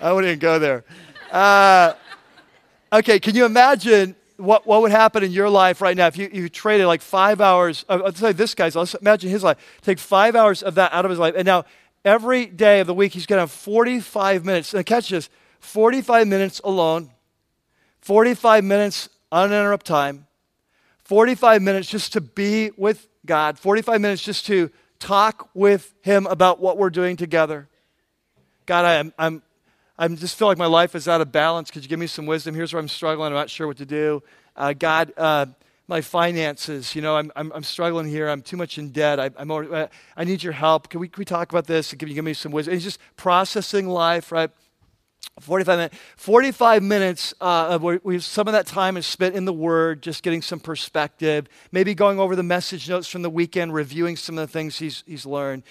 I 0.00 0.12
wouldn't 0.12 0.28
even 0.28 0.38
go 0.38 0.58
there. 0.58 0.84
Uh, 1.30 1.94
okay, 2.92 3.20
can 3.20 3.34
you 3.34 3.44
imagine 3.44 4.16
what, 4.36 4.66
what 4.66 4.80
would 4.82 4.90
happen 4.90 5.22
in 5.22 5.30
your 5.30 5.48
life 5.50 5.80
right 5.80 5.96
now 5.96 6.06
if 6.06 6.16
you, 6.16 6.30
you 6.32 6.48
traded 6.48 6.86
like 6.86 7.02
five 7.02 7.40
hours? 7.40 7.84
Let's 7.88 8.18
say 8.18 8.32
this 8.32 8.54
guy's, 8.54 8.74
let's 8.74 8.94
imagine 8.94 9.30
his 9.30 9.44
life. 9.44 9.58
Take 9.82 9.98
five 9.98 10.34
hours 10.34 10.62
of 10.62 10.74
that 10.76 10.92
out 10.92 11.04
of 11.04 11.10
his 11.10 11.18
life. 11.18 11.34
And 11.36 11.44
now 11.44 11.64
every 12.04 12.46
day 12.46 12.80
of 12.80 12.86
the 12.86 12.94
week, 12.94 13.12
he's 13.12 13.26
going 13.26 13.38
to 13.38 13.42
have 13.42 13.50
45 13.50 14.44
minutes. 14.44 14.74
And 14.74 14.84
catch 14.84 15.10
this 15.10 15.28
45 15.60 16.26
minutes 16.26 16.60
alone, 16.64 17.10
45 18.00 18.64
minutes 18.64 19.08
uninterrupted 19.30 19.86
time, 19.86 20.26
45 21.04 21.62
minutes 21.62 21.88
just 21.88 22.12
to 22.14 22.20
be 22.20 22.70
with 22.76 23.08
God, 23.26 23.58
45 23.58 24.00
minutes 24.00 24.22
just 24.22 24.46
to 24.46 24.70
talk 24.98 25.50
with 25.54 25.92
Him 26.02 26.26
about 26.26 26.60
what 26.60 26.78
we're 26.78 26.90
doing 26.90 27.16
together. 27.16 27.68
God, 28.66 28.84
I'm, 28.84 29.12
I'm, 29.18 29.42
I'm 29.98 30.16
just 30.16 30.38
feel 30.38 30.48
like 30.48 30.58
my 30.58 30.66
life 30.66 30.94
is 30.94 31.08
out 31.08 31.20
of 31.20 31.32
balance. 31.32 31.70
Could 31.70 31.82
you 31.82 31.88
give 31.88 31.98
me 31.98 32.06
some 32.06 32.26
wisdom? 32.26 32.54
Here's 32.54 32.72
where 32.72 32.80
I'm 32.80 32.88
struggling. 32.88 33.28
I'm 33.28 33.34
not 33.34 33.50
sure 33.50 33.66
what 33.66 33.78
to 33.78 33.86
do. 33.86 34.22
Uh, 34.56 34.72
God, 34.72 35.12
uh, 35.16 35.46
my 35.90 36.00
finances, 36.00 36.94
you 36.94 37.02
know, 37.02 37.16
I'm, 37.16 37.32
I'm, 37.34 37.50
I'm, 37.52 37.64
struggling 37.64 38.06
here. 38.06 38.28
I'm 38.28 38.42
too 38.42 38.56
much 38.56 38.78
in 38.78 38.90
debt. 38.90 39.18
I, 39.18 39.30
am 39.36 39.50
uh, 39.50 39.88
I 40.16 40.22
need 40.22 40.40
your 40.40 40.52
help. 40.52 40.88
Can 40.88 41.00
we, 41.00 41.08
can 41.08 41.20
we 41.20 41.24
talk 41.24 41.50
about 41.50 41.66
this? 41.66 41.92
Can 41.92 42.08
you 42.08 42.14
give 42.14 42.24
me 42.24 42.32
some 42.32 42.52
wisdom? 42.52 42.74
And 42.74 42.80
just 42.80 43.00
processing 43.16 43.88
life, 43.88 44.30
right? 44.30 44.50
45 45.40 45.76
minutes. 45.76 45.96
45 46.16 46.82
minutes 46.84 47.34
uh, 47.40 47.70
of 47.70 47.82
we, 47.82 48.20
some 48.20 48.46
of 48.46 48.52
that 48.52 48.68
time 48.68 48.96
is 48.96 49.04
spent 49.04 49.34
in 49.34 49.46
the 49.46 49.52
Word, 49.52 50.00
just 50.00 50.22
getting 50.22 50.42
some 50.42 50.60
perspective, 50.60 51.48
maybe 51.72 51.92
going 51.92 52.20
over 52.20 52.36
the 52.36 52.44
message 52.44 52.88
notes 52.88 53.08
from 53.08 53.22
the 53.22 53.30
weekend, 53.30 53.74
reviewing 53.74 54.16
some 54.16 54.38
of 54.38 54.46
the 54.46 54.52
things 54.52 54.78
he's, 54.78 55.02
he's 55.08 55.26
learned. 55.26 55.64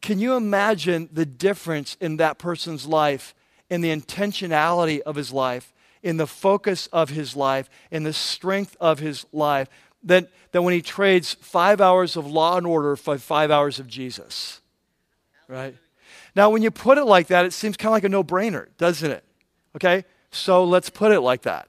Can 0.00 0.20
you 0.20 0.36
imagine 0.36 1.08
the 1.12 1.26
difference 1.26 1.96
in 2.00 2.18
that 2.18 2.38
person's 2.38 2.86
life, 2.86 3.34
in 3.68 3.80
the 3.80 3.90
intentionality 3.90 5.00
of 5.00 5.16
his 5.16 5.32
life, 5.32 5.72
in 6.06 6.18
the 6.18 6.26
focus 6.26 6.86
of 6.92 7.10
his 7.10 7.34
life, 7.34 7.68
in 7.90 8.04
the 8.04 8.12
strength 8.12 8.76
of 8.80 9.00
his 9.00 9.26
life, 9.32 9.68
that, 10.04 10.30
that 10.52 10.62
when 10.62 10.72
he 10.72 10.80
trades 10.80 11.34
five 11.40 11.80
hours 11.80 12.16
of 12.16 12.24
law 12.24 12.56
and 12.56 12.64
order 12.64 12.94
for 12.94 13.18
five 13.18 13.50
hours 13.50 13.80
of 13.80 13.88
Jesus? 13.88 14.60
Right? 15.48 15.74
Now, 16.36 16.50
when 16.50 16.62
you 16.62 16.70
put 16.70 16.96
it 16.96 17.06
like 17.06 17.26
that, 17.26 17.44
it 17.44 17.52
seems 17.52 17.76
kind 17.76 17.88
of 17.88 17.94
like 17.94 18.04
a 18.04 18.08
no 18.08 18.22
brainer, 18.22 18.68
doesn't 18.78 19.10
it? 19.10 19.24
Okay, 19.74 20.04
so 20.30 20.62
let's 20.62 20.90
put 20.90 21.10
it 21.10 21.22
like 21.22 21.42
that. 21.42 21.68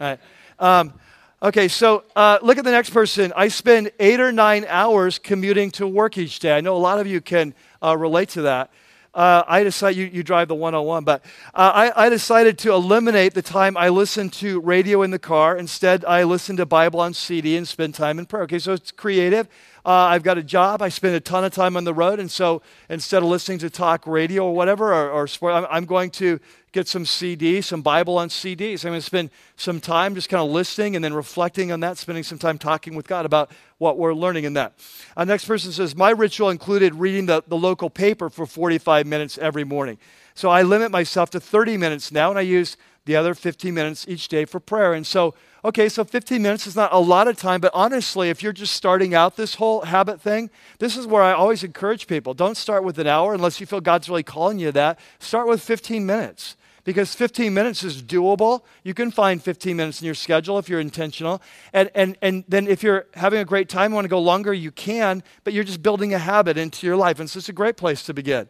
All 0.00 0.06
right. 0.06 0.20
Um, 0.58 0.94
okay, 1.42 1.68
so 1.68 2.04
uh, 2.16 2.38
look 2.40 2.56
at 2.56 2.64
the 2.64 2.70
next 2.70 2.90
person. 2.90 3.30
I 3.36 3.48
spend 3.48 3.92
eight 4.00 4.20
or 4.20 4.32
nine 4.32 4.64
hours 4.68 5.18
commuting 5.18 5.70
to 5.72 5.86
work 5.86 6.16
each 6.16 6.38
day. 6.38 6.56
I 6.56 6.62
know 6.62 6.74
a 6.74 6.78
lot 6.78 6.98
of 6.98 7.06
you 7.06 7.20
can 7.20 7.52
uh, 7.82 7.94
relate 7.94 8.30
to 8.30 8.42
that. 8.42 8.70
Uh, 9.12 9.42
I 9.46 9.64
decided 9.64 9.98
you, 9.98 10.06
you 10.06 10.22
drive 10.22 10.48
the 10.48 10.54
101, 10.54 11.02
but 11.02 11.24
uh, 11.52 11.90
I, 11.92 12.06
I 12.06 12.08
decided 12.08 12.58
to 12.58 12.72
eliminate 12.72 13.34
the 13.34 13.42
time 13.42 13.76
I 13.76 13.88
listen 13.88 14.30
to 14.30 14.60
radio 14.60 15.02
in 15.02 15.10
the 15.10 15.18
car. 15.18 15.56
Instead, 15.56 16.04
I 16.04 16.22
listen 16.22 16.56
to 16.58 16.66
Bible 16.66 17.00
on 17.00 17.12
CD 17.12 17.56
and 17.56 17.66
spend 17.66 17.94
time 17.94 18.20
in 18.20 18.26
prayer. 18.26 18.44
Okay, 18.44 18.60
so 18.60 18.72
it's 18.72 18.92
creative. 18.92 19.48
Uh, 19.84 19.90
I've 19.90 20.22
got 20.22 20.38
a 20.38 20.42
job. 20.42 20.82
I 20.82 20.90
spend 20.90 21.14
a 21.16 21.20
ton 21.20 21.44
of 21.44 21.52
time 21.52 21.76
on 21.76 21.84
the 21.84 21.94
road. 21.94 22.20
And 22.20 22.30
so 22.30 22.62
instead 22.88 23.22
of 23.22 23.28
listening 23.28 23.58
to 23.60 23.70
talk 23.70 24.06
radio 24.06 24.44
or 24.44 24.54
whatever, 24.54 24.92
or, 24.92 25.10
or 25.10 25.26
sport, 25.26 25.54
I'm, 25.54 25.66
I'm, 25.70 25.84
going 25.86 26.10
to 26.12 26.38
get 26.72 26.86
some 26.86 27.04
CD, 27.04 27.60
some 27.60 27.82
Bible 27.82 28.18
on 28.18 28.28
CDs. 28.28 28.84
I'm 28.84 28.90
going 28.90 29.00
to 29.00 29.06
spend 29.06 29.30
some 29.56 29.80
time 29.80 30.14
just 30.14 30.28
kind 30.28 30.42
of 30.42 30.50
listening 30.50 30.94
and 30.94 31.04
then 31.04 31.14
reflecting 31.14 31.72
on 31.72 31.80
that, 31.80 31.98
spending 31.98 32.24
some 32.24 32.38
time 32.38 32.58
talking 32.58 32.94
with 32.94 33.08
God 33.08 33.26
about 33.26 33.50
what 33.78 33.98
we're 33.98 34.14
learning 34.14 34.44
in 34.44 34.54
that. 34.54 34.74
Our 35.16 35.26
next 35.26 35.46
person 35.46 35.72
says, 35.72 35.96
My 35.96 36.10
ritual 36.10 36.50
included 36.50 36.94
reading 36.94 37.26
the, 37.26 37.42
the 37.46 37.56
local 37.56 37.90
paper 37.90 38.30
for 38.30 38.46
45 38.46 39.06
minutes 39.06 39.38
every 39.38 39.64
morning. 39.64 39.98
So 40.34 40.48
I 40.48 40.62
limit 40.62 40.90
myself 40.90 41.30
to 41.30 41.40
30 41.40 41.76
minutes 41.76 42.12
now, 42.12 42.30
and 42.30 42.38
I 42.38 42.42
use 42.42 42.76
the 43.04 43.16
other 43.16 43.34
15 43.34 43.74
minutes 43.74 44.06
each 44.08 44.28
day 44.28 44.44
for 44.44 44.60
prayer. 44.60 44.92
And 44.92 45.06
so 45.06 45.34
okay, 45.64 45.88
so 45.88 46.04
15 46.04 46.40
minutes 46.40 46.66
is 46.66 46.76
not 46.76 46.92
a 46.92 46.98
lot 46.98 47.28
of 47.28 47.36
time, 47.36 47.60
but 47.60 47.70
honestly, 47.74 48.30
if 48.30 48.42
you're 48.42 48.52
just 48.52 48.74
starting 48.74 49.14
out 49.14 49.36
this 49.36 49.56
whole 49.56 49.82
habit 49.82 50.20
thing, 50.20 50.50
this 50.78 50.96
is 50.96 51.06
where 51.06 51.22
I 51.22 51.32
always 51.32 51.62
encourage 51.62 52.06
people. 52.06 52.34
Don't 52.34 52.56
start 52.56 52.84
with 52.84 52.98
an 52.98 53.06
hour 53.06 53.34
unless 53.34 53.60
you 53.60 53.66
feel 53.66 53.80
God's 53.80 54.08
really 54.08 54.22
calling 54.22 54.58
you 54.58 54.72
that. 54.72 54.98
Start 55.18 55.48
with 55.48 55.60
15 55.62 56.06
minutes 56.06 56.56
because 56.84 57.14
15 57.14 57.52
minutes 57.52 57.82
is 57.84 58.02
doable. 58.02 58.62
You 58.82 58.94
can 58.94 59.10
find 59.10 59.42
15 59.42 59.76
minutes 59.76 60.00
in 60.00 60.06
your 60.06 60.14
schedule 60.14 60.58
if 60.58 60.68
you're 60.68 60.80
intentional. 60.80 61.42
And, 61.72 61.90
and, 61.94 62.16
and 62.22 62.44
then 62.48 62.66
if 62.66 62.82
you're 62.82 63.06
having 63.14 63.40
a 63.40 63.44
great 63.44 63.68
time, 63.68 63.92
want 63.92 64.04
to 64.04 64.08
go 64.08 64.20
longer, 64.20 64.52
you 64.52 64.70
can, 64.70 65.22
but 65.44 65.52
you're 65.52 65.64
just 65.64 65.82
building 65.82 66.14
a 66.14 66.18
habit 66.18 66.56
into 66.56 66.86
your 66.86 66.96
life. 66.96 67.20
And 67.20 67.28
so 67.28 67.38
it's 67.38 67.48
a 67.48 67.52
great 67.52 67.76
place 67.76 68.02
to 68.04 68.14
begin. 68.14 68.48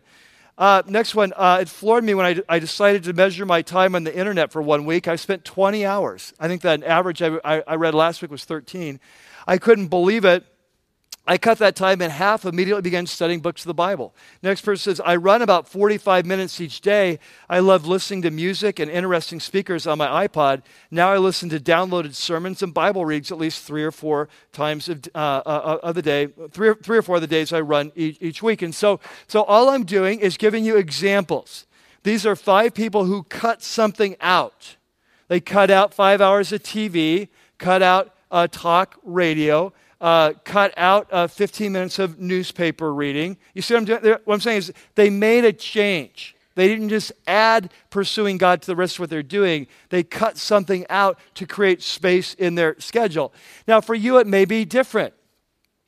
Uh, 0.58 0.82
next 0.86 1.14
one, 1.14 1.32
uh, 1.36 1.58
it 1.62 1.70
floored 1.70 2.04
me 2.04 2.12
when 2.12 2.26
I, 2.26 2.42
I 2.46 2.58
decided 2.58 3.04
to 3.04 3.14
measure 3.14 3.46
my 3.46 3.62
time 3.62 3.94
on 3.94 4.04
the 4.04 4.14
internet 4.14 4.52
for 4.52 4.60
one 4.60 4.84
week. 4.84 5.08
I 5.08 5.16
spent 5.16 5.42
20 5.44 5.86
hours. 5.86 6.34
I 6.38 6.48
think 6.48 6.60
that 6.62 6.84
average 6.84 7.22
I, 7.22 7.38
I, 7.42 7.62
I 7.66 7.74
read 7.76 7.94
last 7.94 8.20
week 8.20 8.30
was 8.30 8.44
13. 8.44 9.00
I 9.46 9.56
couldn't 9.56 9.88
believe 9.88 10.26
it. 10.26 10.44
I 11.30 11.38
cut 11.38 11.58
that 11.58 11.76
time 11.76 12.02
in 12.02 12.10
half, 12.10 12.44
immediately 12.44 12.82
began 12.82 13.06
studying 13.06 13.38
books 13.38 13.62
of 13.62 13.68
the 13.68 13.74
Bible. 13.74 14.16
Next 14.42 14.62
person 14.62 14.96
says, 14.96 15.00
I 15.00 15.14
run 15.14 15.42
about 15.42 15.68
45 15.68 16.26
minutes 16.26 16.60
each 16.60 16.80
day. 16.80 17.20
I 17.48 17.60
love 17.60 17.86
listening 17.86 18.22
to 18.22 18.32
music 18.32 18.80
and 18.80 18.90
interesting 18.90 19.38
speakers 19.38 19.86
on 19.86 19.96
my 19.96 20.26
iPod. 20.26 20.62
Now 20.90 21.12
I 21.12 21.18
listen 21.18 21.48
to 21.50 21.60
downloaded 21.60 22.16
sermons 22.16 22.64
and 22.64 22.74
Bible 22.74 23.04
reads 23.04 23.30
at 23.30 23.38
least 23.38 23.64
three 23.64 23.84
or 23.84 23.92
four 23.92 24.28
times 24.52 24.88
of, 24.88 25.08
uh, 25.14 25.42
uh, 25.46 25.78
of 25.84 25.94
the 25.94 26.02
day, 26.02 26.30
three 26.50 26.70
or, 26.70 26.74
three 26.74 26.98
or 26.98 27.02
four 27.02 27.14
of 27.14 27.20
the 27.22 27.28
days 27.28 27.52
I 27.52 27.60
run 27.60 27.92
each, 27.94 28.18
each 28.20 28.42
week. 28.42 28.60
And 28.60 28.74
so, 28.74 28.98
so 29.28 29.44
all 29.44 29.68
I'm 29.68 29.84
doing 29.84 30.18
is 30.18 30.36
giving 30.36 30.64
you 30.64 30.78
examples. 30.78 31.64
These 32.02 32.26
are 32.26 32.34
five 32.34 32.74
people 32.74 33.04
who 33.04 33.22
cut 33.22 33.62
something 33.62 34.16
out. 34.20 34.74
They 35.28 35.38
cut 35.38 35.70
out 35.70 35.94
five 35.94 36.20
hours 36.20 36.50
of 36.50 36.64
TV, 36.64 37.28
cut 37.56 37.82
out 37.82 38.16
uh, 38.32 38.48
talk 38.50 38.98
radio, 39.04 39.72
uh, 40.00 40.32
cut 40.44 40.72
out 40.76 41.06
uh, 41.12 41.26
15 41.26 41.72
minutes 41.72 41.98
of 41.98 42.18
newspaper 42.18 42.92
reading. 42.94 43.36
You 43.54 43.62
see 43.62 43.74
what 43.74 43.80
I'm 43.80 44.00
doing? 44.00 44.18
What 44.24 44.34
I'm 44.34 44.40
saying 44.40 44.58
is 44.58 44.72
they 44.94 45.10
made 45.10 45.44
a 45.44 45.52
change. 45.52 46.34
They 46.54 46.68
didn't 46.68 46.88
just 46.88 47.12
add 47.26 47.72
pursuing 47.90 48.36
God 48.38 48.60
to 48.62 48.66
the 48.66 48.76
rest 48.76 48.96
of 48.96 49.00
what 49.00 49.10
they're 49.10 49.22
doing. 49.22 49.66
They 49.90 50.02
cut 50.02 50.36
something 50.36 50.84
out 50.90 51.18
to 51.34 51.46
create 51.46 51.82
space 51.82 52.34
in 52.34 52.54
their 52.54 52.76
schedule. 52.78 53.32
Now, 53.68 53.80
for 53.80 53.94
you, 53.94 54.18
it 54.18 54.26
may 54.26 54.44
be 54.44 54.64
different. 54.64 55.14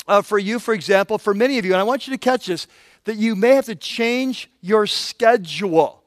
uh, 0.08 0.22
for 0.22 0.38
you, 0.38 0.58
for 0.58 0.74
example, 0.74 1.18
for 1.18 1.34
many 1.34 1.58
of 1.58 1.64
you, 1.64 1.72
and 1.72 1.80
I 1.80 1.84
want 1.84 2.06
you 2.06 2.12
to 2.12 2.18
catch 2.18 2.46
this, 2.46 2.66
that 3.04 3.16
you 3.16 3.36
may 3.36 3.54
have 3.54 3.66
to 3.66 3.74
change 3.74 4.50
your 4.60 4.86
schedule 4.86 6.02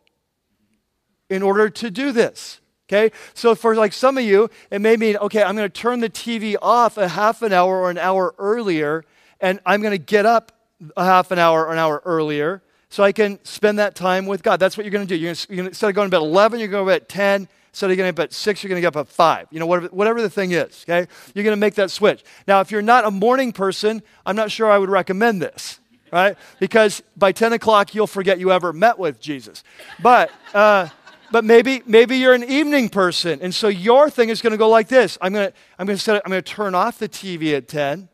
in 1.30 1.42
order 1.42 1.70
to 1.70 1.90
do 1.92 2.12
this. 2.12 2.60
Okay? 2.88 3.12
So 3.34 3.56
for 3.56 3.76
like 3.76 3.94
some 3.94 4.18
of 4.18 4.24
you, 4.24 4.50
it 4.70 4.80
may 4.80 4.96
mean, 4.96 5.18
okay, 5.18 5.44
I'm 5.44 5.56
going 5.56 5.70
to 5.70 5.82
turn 5.82 6.00
the 6.00 6.10
TV 6.10 6.56
off 6.62 6.98
a 6.98 7.08
half 7.08 7.42
an 7.42 7.52
hour 7.52 7.80
or 7.82 7.90
an 7.90 7.98
hour 7.98 8.36
earlier, 8.38 9.04
and 9.42 9.60
I'm 9.66 9.82
going 9.82 9.92
to 9.92 9.98
get 9.98 10.26
up 10.26 10.52
a 10.96 11.04
half 11.04 11.32
an 11.32 11.40
hour 11.40 11.66
or 11.66 11.72
an 11.72 11.80
hour 11.80 12.02
earlier 12.06 12.62
so 12.90 13.04
I 13.04 13.12
can 13.12 13.44
spend 13.44 13.80
that 13.80 13.96
time 13.96 14.26
with 14.26 14.44
God. 14.44 14.60
That's 14.60 14.78
what 14.78 14.86
you're 14.86 14.92
going 14.92 15.08
to 15.08 15.14
do. 15.14 15.20
You're 15.20 15.30
going 15.30 15.36
to, 15.36 15.48
you're 15.50 15.58
going 15.58 15.68
instead 15.68 15.90
of 15.90 15.96
going 15.96 16.10
to 16.10 16.12
bed 16.12 16.24
at 16.24 16.28
11, 16.28 16.60
you're 16.60 16.68
going 16.68 16.86
to 16.86 16.92
go 16.92 16.96
to 16.96 17.00
bed 17.00 17.04
at 17.04 17.10
10. 17.10 17.48
Instead 17.72 17.92
of 17.92 17.98
getting 17.98 18.10
up 18.10 18.20
at 18.20 18.32
6, 18.32 18.64
you're 18.64 18.70
going 18.70 18.78
to 18.78 18.82
get 18.82 18.96
up 18.96 19.08
at 19.08 19.12
5. 19.12 19.48
You 19.52 19.60
know, 19.60 19.66
whatever, 19.66 19.88
whatever 19.88 20.22
the 20.22 20.30
thing 20.30 20.52
is, 20.52 20.86
okay? 20.88 21.12
You're 21.34 21.44
going 21.44 21.58
to 21.58 21.60
make 21.60 21.76
that 21.76 21.92
switch. 21.92 22.24
Now, 22.48 22.62
if 22.62 22.72
you're 22.72 22.82
not 22.82 23.04
a 23.04 23.12
morning 23.12 23.52
person, 23.52 24.02
I'm 24.26 24.38
not 24.38 24.50
sure 24.50 24.72
I 24.72 24.78
would 24.78 24.90
recommend 24.90 25.42
this, 25.42 25.82
right? 26.10 26.38
Because 26.62 27.04
by 27.18 27.34
10 27.34 27.52
o'clock, 27.52 27.94
you'll 27.94 28.08
forget 28.08 28.40
you 28.40 28.54
ever 28.54 28.72
met 28.72 28.98
with 28.98 29.20
Jesus. 29.20 29.62
But, 30.02 30.32
uh, 30.54 30.88
but 31.32 31.44
maybe, 31.44 31.82
maybe 31.86 32.18
you're 32.18 32.34
an 32.34 32.44
evening 32.44 32.90
person, 32.90 33.40
and 33.42 33.54
so 33.54 33.68
your 33.68 34.10
thing 34.10 34.30
is 34.30 34.42
going 34.42 34.52
to 34.52 34.58
go 34.58 34.70
like 34.70 34.88
this. 34.88 35.18
I'm 35.22 35.34
going 35.34 35.50
to, 35.50 35.54
I'm 35.80 35.86
going 35.86 35.98
to 35.98 36.04
set, 36.04 36.22
I'm 36.26 36.32
going 36.32 36.44
to 36.44 36.52
turn 36.52 36.76
off 36.76 37.00
the 37.00 37.10
TV 37.10 37.56
at 37.56 37.68
10. 37.68 38.10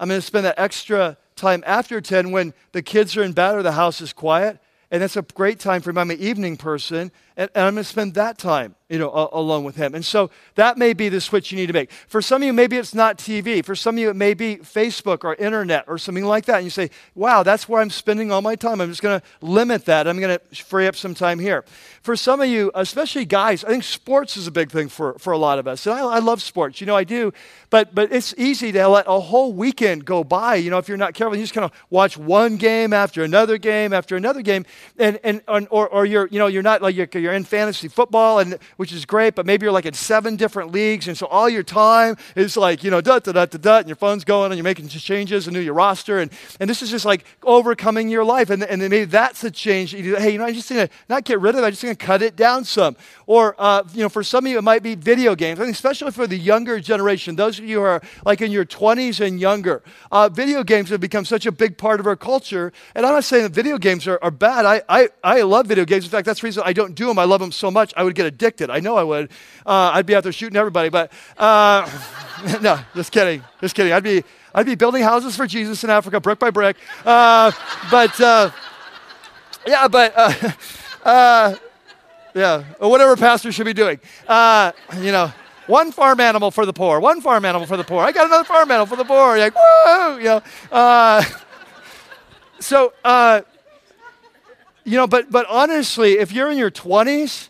I'm 0.00 0.08
going 0.08 0.20
to 0.20 0.26
spend 0.26 0.44
that 0.46 0.58
extra 0.58 1.16
time 1.36 1.62
after 1.66 2.00
10 2.00 2.30
when 2.30 2.54
the 2.72 2.82
kids 2.82 3.16
are 3.16 3.22
in 3.22 3.32
bed 3.32 3.54
or 3.54 3.62
the 3.62 3.72
house 3.72 4.00
is 4.00 4.12
quiet. 4.12 4.58
And 4.90 5.02
that's 5.02 5.16
a 5.16 5.22
great 5.22 5.58
time 5.58 5.82
for 5.82 5.92
me. 5.92 6.00
I'm 6.00 6.10
an 6.10 6.20
evening 6.20 6.56
person, 6.56 7.10
and, 7.36 7.50
and 7.54 7.64
I'm 7.64 7.74
going 7.74 7.84
to 7.84 7.88
spend 7.88 8.14
that 8.14 8.38
time 8.38 8.74
you 8.94 8.98
know, 8.98 9.10
a- 9.10 9.28
alone 9.32 9.64
with 9.64 9.76
him. 9.76 9.94
And 9.94 10.04
so 10.04 10.30
that 10.54 10.78
may 10.78 10.92
be 10.92 11.08
the 11.08 11.20
switch 11.20 11.50
you 11.50 11.56
need 11.56 11.66
to 11.66 11.72
make. 11.72 11.90
For 11.90 12.20
some 12.20 12.42
of 12.42 12.46
you, 12.46 12.52
maybe 12.52 12.76
it's 12.76 12.94
not 12.94 13.18
TV. 13.18 13.64
For 13.64 13.74
some 13.74 13.96
of 13.96 13.98
you, 13.98 14.10
it 14.10 14.16
may 14.16 14.34
be 14.34 14.58
Facebook 14.58 15.24
or 15.24 15.34
internet 15.34 15.84
or 15.88 15.96
something 15.98 16.24
like 16.24 16.44
that. 16.44 16.56
And 16.56 16.64
you 16.64 16.70
say, 16.70 16.90
wow, 17.14 17.42
that's 17.42 17.68
where 17.68 17.80
I'm 17.80 17.90
spending 17.90 18.30
all 18.30 18.42
my 18.42 18.54
time. 18.54 18.80
I'm 18.80 18.90
just 18.90 19.02
going 19.02 19.20
to 19.20 19.26
limit 19.40 19.86
that. 19.86 20.06
I'm 20.06 20.20
going 20.20 20.38
to 20.38 20.64
free 20.64 20.86
up 20.86 20.96
some 20.96 21.14
time 21.14 21.38
here. 21.38 21.64
For 22.02 22.14
some 22.14 22.42
of 22.42 22.48
you, 22.48 22.70
especially 22.74 23.24
guys, 23.24 23.64
I 23.64 23.68
think 23.70 23.84
sports 23.84 24.36
is 24.36 24.46
a 24.46 24.52
big 24.52 24.70
thing 24.70 24.88
for, 24.88 25.18
for 25.18 25.32
a 25.32 25.38
lot 25.38 25.58
of 25.58 25.66
us. 25.66 25.86
And 25.86 25.94
I, 25.94 26.00
I 26.00 26.18
love 26.18 26.42
sports. 26.42 26.80
You 26.80 26.86
know, 26.86 26.96
I 26.96 27.04
do. 27.04 27.32
But, 27.70 27.94
but 27.94 28.12
it's 28.12 28.34
easy 28.36 28.70
to 28.72 28.86
let 28.86 29.06
a 29.08 29.18
whole 29.18 29.54
weekend 29.54 30.04
go 30.04 30.22
by. 30.22 30.56
You 30.56 30.70
know, 30.70 30.78
if 30.78 30.88
you're 30.88 30.98
not 30.98 31.14
careful, 31.14 31.36
you 31.36 31.42
just 31.42 31.54
kind 31.54 31.64
of 31.64 31.72
watch 31.88 32.18
one 32.18 32.58
game 32.58 32.92
after 32.92 33.24
another 33.24 33.56
game 33.56 33.94
after 33.94 34.14
another 34.14 34.42
game. 34.42 34.66
And, 34.98 35.18
and, 35.24 35.40
or, 35.48 35.88
or 35.88 36.04
you're, 36.04 36.28
you 36.28 36.38
know, 36.38 36.46
you're 36.46 36.62
not 36.62 36.82
like 36.82 36.94
you're, 36.94 37.08
you're 37.24 37.32
in 37.32 37.44
fantasy 37.44 37.88
football 37.88 38.38
and 38.38 38.58
which 38.76 38.92
is 38.92 39.04
great, 39.04 39.34
but 39.34 39.46
maybe 39.46 39.64
you're 39.64 39.72
like 39.72 39.86
in 39.86 39.94
seven 39.94 40.36
different 40.36 40.70
leagues, 40.72 41.08
and 41.08 41.16
so 41.16 41.26
all 41.26 41.48
your 41.48 41.62
time 41.62 42.16
is 42.36 42.56
like, 42.56 42.84
you 42.84 42.90
know, 42.90 43.00
da 43.00 43.18
da 43.18 43.32
da 43.32 43.46
da 43.46 43.58
da, 43.58 43.78
and 43.78 43.88
your 43.88 43.96
phone's 43.96 44.24
going, 44.24 44.52
and 44.52 44.56
you're 44.56 44.64
making 44.64 44.88
changes 44.88 45.46
and 45.46 45.56
new 45.56 45.60
your 45.60 45.74
roster, 45.74 46.18
and, 46.18 46.30
and 46.60 46.70
this 46.70 46.82
is 46.82 46.90
just 46.90 47.04
like 47.04 47.24
overcoming 47.42 48.08
your 48.08 48.24
life. 48.24 48.50
And, 48.50 48.62
and 48.62 48.80
maybe 48.80 49.04
that's 49.04 49.42
a 49.44 49.50
change 49.50 49.94
you 49.94 50.02
do. 50.02 50.14
Hey, 50.16 50.32
you 50.32 50.38
know, 50.38 50.44
I'm 50.44 50.54
just 50.54 50.68
gonna 50.68 50.88
not 51.08 51.24
get 51.24 51.40
rid 51.40 51.54
of 51.54 51.62
it, 51.62 51.66
I'm 51.66 51.72
just 51.72 51.82
gonna 51.82 51.94
cut 51.94 52.22
it 52.22 52.36
down 52.36 52.64
some. 52.64 52.96
Or, 53.26 53.54
uh, 53.58 53.82
you 53.94 54.02
know, 54.02 54.08
for 54.08 54.22
some 54.22 54.44
of 54.46 54.52
you, 54.52 54.58
it 54.58 54.62
might 54.62 54.82
be 54.82 54.94
video 54.94 55.34
games. 55.34 55.58
I 55.58 55.64
think 55.64 55.74
especially 55.74 56.12
for 56.12 56.26
the 56.26 56.36
younger 56.36 56.78
generation, 56.80 57.36
those 57.36 57.58
of 57.58 57.64
you 57.64 57.78
who 57.78 57.84
are 57.84 58.02
like 58.24 58.40
in 58.42 58.52
your 58.52 58.64
20s 58.64 59.24
and 59.24 59.40
younger, 59.40 59.82
uh, 60.12 60.28
video 60.28 60.62
games 60.62 60.90
have 60.90 61.00
become 61.00 61.24
such 61.24 61.46
a 61.46 61.52
big 61.52 61.78
part 61.78 62.00
of 62.00 62.06
our 62.06 62.16
culture. 62.16 62.72
And 62.94 63.06
I'm 63.06 63.14
not 63.14 63.24
saying 63.24 63.44
that 63.44 63.52
video 63.52 63.78
games 63.78 64.06
are, 64.06 64.18
are 64.22 64.30
bad. 64.30 64.64
I, 64.64 64.82
I, 64.88 65.08
I 65.22 65.42
love 65.42 65.66
video 65.66 65.84
games. 65.84 66.04
In 66.04 66.10
fact, 66.10 66.26
that's 66.26 66.40
the 66.40 66.46
reason 66.46 66.62
I 66.66 66.72
don't 66.72 66.94
do 66.94 67.06
them. 67.06 67.13
I 67.18 67.24
love 67.24 67.40
them 67.40 67.52
so 67.52 67.70
much, 67.70 67.92
I 67.96 68.04
would 68.04 68.14
get 68.14 68.26
addicted. 68.26 68.70
I 68.70 68.80
know 68.80 68.96
I 68.96 69.02
would. 69.02 69.30
Uh, 69.66 69.92
I'd 69.94 70.06
be 70.06 70.14
out 70.14 70.22
there 70.22 70.32
shooting 70.32 70.56
everybody, 70.56 70.88
but 70.88 71.12
uh, 71.38 71.88
no, 72.62 72.78
just 72.94 73.12
kidding. 73.12 73.42
Just 73.60 73.74
kidding. 73.74 73.92
I'd 73.92 74.02
be, 74.02 74.24
I'd 74.54 74.66
be 74.66 74.74
building 74.74 75.02
houses 75.02 75.36
for 75.36 75.46
Jesus 75.46 75.84
in 75.84 75.90
Africa, 75.90 76.20
brick 76.20 76.38
by 76.38 76.50
brick. 76.50 76.76
Uh, 77.04 77.52
but, 77.90 78.20
uh, 78.20 78.50
yeah, 79.66 79.88
but, 79.88 80.12
uh, 80.16 80.50
uh, 81.04 81.54
yeah, 82.34 82.64
whatever 82.78 83.16
pastor 83.16 83.52
should 83.52 83.66
be 83.66 83.72
doing. 83.72 84.00
you 84.28 85.12
know, 85.12 85.32
one 85.66 85.92
farm 85.92 86.20
animal 86.20 86.50
for 86.50 86.66
the 86.66 86.72
poor, 86.72 87.00
one 87.00 87.20
farm 87.20 87.44
animal 87.44 87.66
for 87.66 87.76
the 87.76 87.84
poor. 87.84 88.02
I 88.02 88.12
got 88.12 88.26
another 88.26 88.44
farm 88.44 88.70
animal 88.70 88.86
for 88.86 88.96
the 88.96 89.04
poor. 89.04 89.36
You're 89.36 89.46
like, 89.46 89.54
whoa, 89.56 90.16
you 90.18 90.24
know. 90.24 91.22
so, 92.60 92.92
you 94.84 94.96
know, 94.96 95.06
but, 95.06 95.30
but 95.30 95.46
honestly, 95.48 96.18
if 96.18 96.32
you're 96.32 96.50
in 96.50 96.58
your 96.58 96.70
20s, 96.70 97.48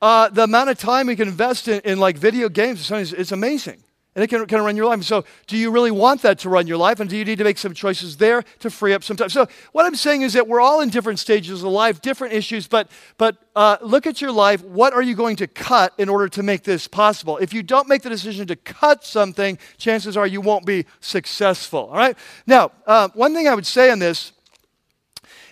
uh, 0.00 0.28
the 0.30 0.44
amount 0.44 0.70
of 0.70 0.78
time 0.78 1.06
we 1.06 1.16
can 1.16 1.28
invest 1.28 1.68
in, 1.68 1.80
in 1.80 1.98
like 1.98 2.16
video 2.16 2.48
games 2.48 2.90
is, 2.90 3.12
is 3.12 3.32
amazing. 3.32 3.82
And 4.14 4.22
it 4.22 4.26
can, 4.26 4.44
can 4.44 4.60
run 4.60 4.76
your 4.76 4.84
life. 4.84 5.02
So, 5.04 5.24
do 5.46 5.56
you 5.56 5.70
really 5.70 5.90
want 5.90 6.20
that 6.20 6.38
to 6.40 6.50
run 6.50 6.66
your 6.66 6.76
life? 6.76 7.00
And 7.00 7.08
do 7.08 7.16
you 7.16 7.24
need 7.24 7.38
to 7.38 7.44
make 7.44 7.56
some 7.56 7.72
choices 7.72 8.18
there 8.18 8.42
to 8.58 8.68
free 8.68 8.92
up 8.92 9.02
some 9.02 9.16
time? 9.16 9.30
So, 9.30 9.46
what 9.72 9.86
I'm 9.86 9.94
saying 9.94 10.20
is 10.20 10.34
that 10.34 10.46
we're 10.46 10.60
all 10.60 10.82
in 10.82 10.90
different 10.90 11.18
stages 11.18 11.62
of 11.62 11.70
life, 11.70 12.02
different 12.02 12.34
issues, 12.34 12.66
but, 12.66 12.90
but 13.16 13.38
uh, 13.56 13.78
look 13.80 14.06
at 14.06 14.20
your 14.20 14.30
life. 14.30 14.62
What 14.64 14.92
are 14.92 15.00
you 15.00 15.14
going 15.14 15.36
to 15.36 15.46
cut 15.46 15.94
in 15.96 16.10
order 16.10 16.28
to 16.28 16.42
make 16.42 16.62
this 16.62 16.86
possible? 16.86 17.38
If 17.38 17.54
you 17.54 17.62
don't 17.62 17.88
make 17.88 18.02
the 18.02 18.10
decision 18.10 18.46
to 18.48 18.56
cut 18.56 19.02
something, 19.02 19.56
chances 19.78 20.14
are 20.14 20.26
you 20.26 20.42
won't 20.42 20.66
be 20.66 20.84
successful. 21.00 21.88
All 21.90 21.96
right? 21.96 22.18
Now, 22.46 22.72
uh, 22.86 23.08
one 23.14 23.32
thing 23.32 23.48
I 23.48 23.54
would 23.54 23.66
say 23.66 23.90
on 23.90 23.98
this 23.98 24.32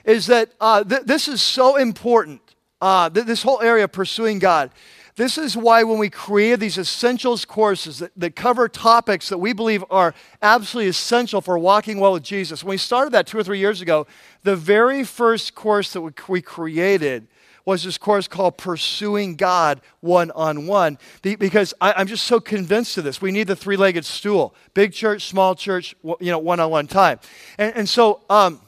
is 0.05 0.27
that 0.27 0.53
uh, 0.61 0.85
th- 0.85 1.03
this 1.05 1.29
is 1.29 1.43
so 1.43 1.77
important 1.77 2.41
uh, 2.81 3.11
th- 3.11 3.27
this 3.27 3.43
whole 3.43 3.61
area 3.61 3.85
of 3.85 3.93
pursuing 3.93 4.39
God. 4.39 4.71
This 5.17 5.37
is 5.37 5.57
why, 5.57 5.83
when 5.83 5.99
we 5.99 6.09
created 6.09 6.61
these 6.61 6.79
essentials 6.79 7.45
courses 7.45 7.99
that, 7.99 8.13
that, 8.17 8.37
cover 8.37 8.69
topics 8.69 9.29
that 9.29 9.39
we 9.39 9.53
believe 9.53 9.85
are 9.91 10.15
absolutely 10.41 10.89
essential 10.89 11.41
for 11.41 11.59
walking 11.59 11.99
well 11.99 12.13
with 12.13 12.23
Jesus, 12.23 12.65
when 12.65 12.71
we 12.71 12.77
started 12.79 13.13
that 13.13 13.27
two 13.27 13.39
or 13.39 13.45
three 13.45 13.59
years 13.59 13.83
ago, 13.83 14.07
the 14.45 14.57
very 14.57 15.05
first 15.05 15.55
course 15.55 15.93
that 15.93 16.01
we, 16.01 16.13
we 16.29 16.41
created 16.41 17.27
was 17.67 17.85
this 17.85 17.99
course 17.99 18.27
called 18.27 18.57
Pursuing 18.57 19.37
God 19.37 19.83
One 20.01 20.31
on 20.31 20.67
One. 20.67 20.97
Because 21.23 21.75
I, 21.81 22.01
am 22.01 22.07
just 22.07 22.25
so 22.25 22.41
convinced 22.41 22.97
of 22.97 23.05
this. 23.05 23.21
We 23.21 23.31
need 23.31 23.47
the 23.47 23.57
three 23.57 23.77
legged 23.77 24.07
stool 24.07 24.55
big 24.73 24.93
church, 24.93 25.27
small 25.29 25.55
church, 25.55 25.95
you 26.03 26.31
know, 26.31 26.39
one 26.39 26.61
on 26.61 26.71
one 26.71 26.87
time. 26.87 27.21
And, 27.59 27.77
and 27.77 27.89
so 27.89 28.23
um, 28.31 28.61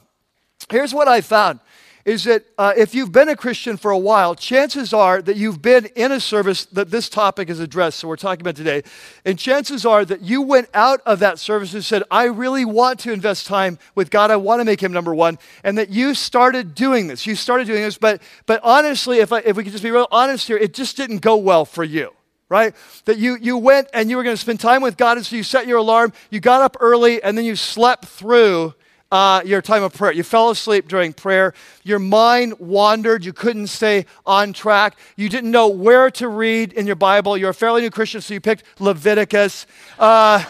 here's 0.69 0.93
what 0.93 1.07
I 1.07 1.21
found 1.21 1.59
is 2.05 2.25
that 2.25 2.43
uh, 2.57 2.73
if 2.75 2.93
you've 2.93 3.13
been 3.13 3.29
a 3.29 3.35
Christian 3.35 3.77
for 3.77 3.91
a 3.91 3.97
while, 3.97 4.35
chances 4.35 4.93
are 4.93 5.21
that 5.21 5.37
you've 5.37 5.61
been 5.61 5.85
in 5.95 6.11
a 6.11 6.19
service 6.19 6.65
that 6.65 6.91
this 6.91 7.07
topic 7.07 7.49
is 7.49 7.61
addressed, 7.61 7.99
so 7.99 8.09
we're 8.09 8.17
talking 8.17 8.41
about 8.41 8.57
today. 8.57 8.83
And 9.23 9.39
chances 9.39 9.85
are 9.85 10.03
that 10.03 10.21
you 10.21 10.41
went 10.41 10.69
out 10.73 10.99
of 11.05 11.19
that 11.19 11.39
service 11.39 11.73
and 11.73 11.83
said, 11.83 12.03
I 12.11 12.25
really 12.25 12.65
want 12.65 12.99
to 13.01 13.13
invest 13.13 13.47
time 13.47 13.79
with 13.95 14.09
God. 14.09 14.31
I 14.31 14.35
want 14.35 14.59
to 14.59 14.65
make 14.65 14.81
Him 14.81 14.91
number 14.91 15.15
one. 15.15 15.39
And 15.63 15.77
that 15.77 15.89
you 15.89 16.13
started 16.13 16.75
doing 16.75 17.07
this. 17.07 17.25
You 17.25 17.35
started 17.35 17.67
doing 17.67 17.81
this, 17.81 17.97
but, 17.97 18.21
but 18.45 18.59
honestly, 18.63 19.19
if, 19.19 19.31
I, 19.31 19.39
if 19.39 19.55
we 19.55 19.63
could 19.63 19.71
just 19.71 19.83
be 19.83 19.91
real 19.91 20.07
honest 20.11 20.47
here, 20.47 20.57
it 20.57 20.73
just 20.73 20.97
didn't 20.97 21.19
go 21.19 21.37
well 21.37 21.65
for 21.65 21.83
you 21.83 22.11
right? 22.49 22.75
That 23.05 23.17
you, 23.17 23.35
you 23.41 23.57
went 23.57 23.87
and 23.95 24.11
you 24.11 24.17
were 24.17 24.21
going 24.21 24.35
to 24.35 24.39
spend 24.39 24.59
time 24.59 24.83
with 24.83 24.95
God, 24.95 25.17
and 25.17 25.25
so 25.25 25.35
you 25.35 25.41
set 25.41 25.65
your 25.65 25.79
alarm, 25.79 26.13
you 26.29 26.39
got 26.39 26.61
up 26.61 26.77
early, 26.79 27.23
and 27.23 27.35
then 27.35 27.45
you 27.45 27.55
slept 27.55 28.05
through 28.05 28.75
uh, 29.13 29.43
your 29.45 29.61
time 29.61 29.83
of 29.83 29.93
prayer. 29.93 30.11
You 30.11 30.23
fell 30.23 30.49
asleep 30.49 30.87
during 30.87 31.13
prayer. 31.13 31.53
Your 31.83 31.99
mind 31.99 32.57
wandered. 32.57 33.23
You 33.23 33.31
couldn't 33.31 33.67
stay 33.67 34.07
on 34.25 34.53
track. 34.53 34.97
You 35.15 35.29
didn't 35.29 35.51
know 35.51 35.67
where 35.67 36.09
to 36.09 36.27
read 36.27 36.73
in 36.73 36.87
your 36.87 36.95
Bible. 36.95 37.37
You're 37.37 37.51
a 37.51 37.53
fairly 37.53 37.83
new 37.83 37.91
Christian, 37.91 38.21
so 38.21 38.33
you 38.33 38.41
picked 38.41 38.63
Leviticus. 38.79 39.67
Uh, 39.99 40.43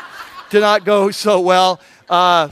did 0.50 0.60
not 0.60 0.86
go 0.86 1.10
so 1.10 1.40
well. 1.40 1.78
Uh, 2.08 2.48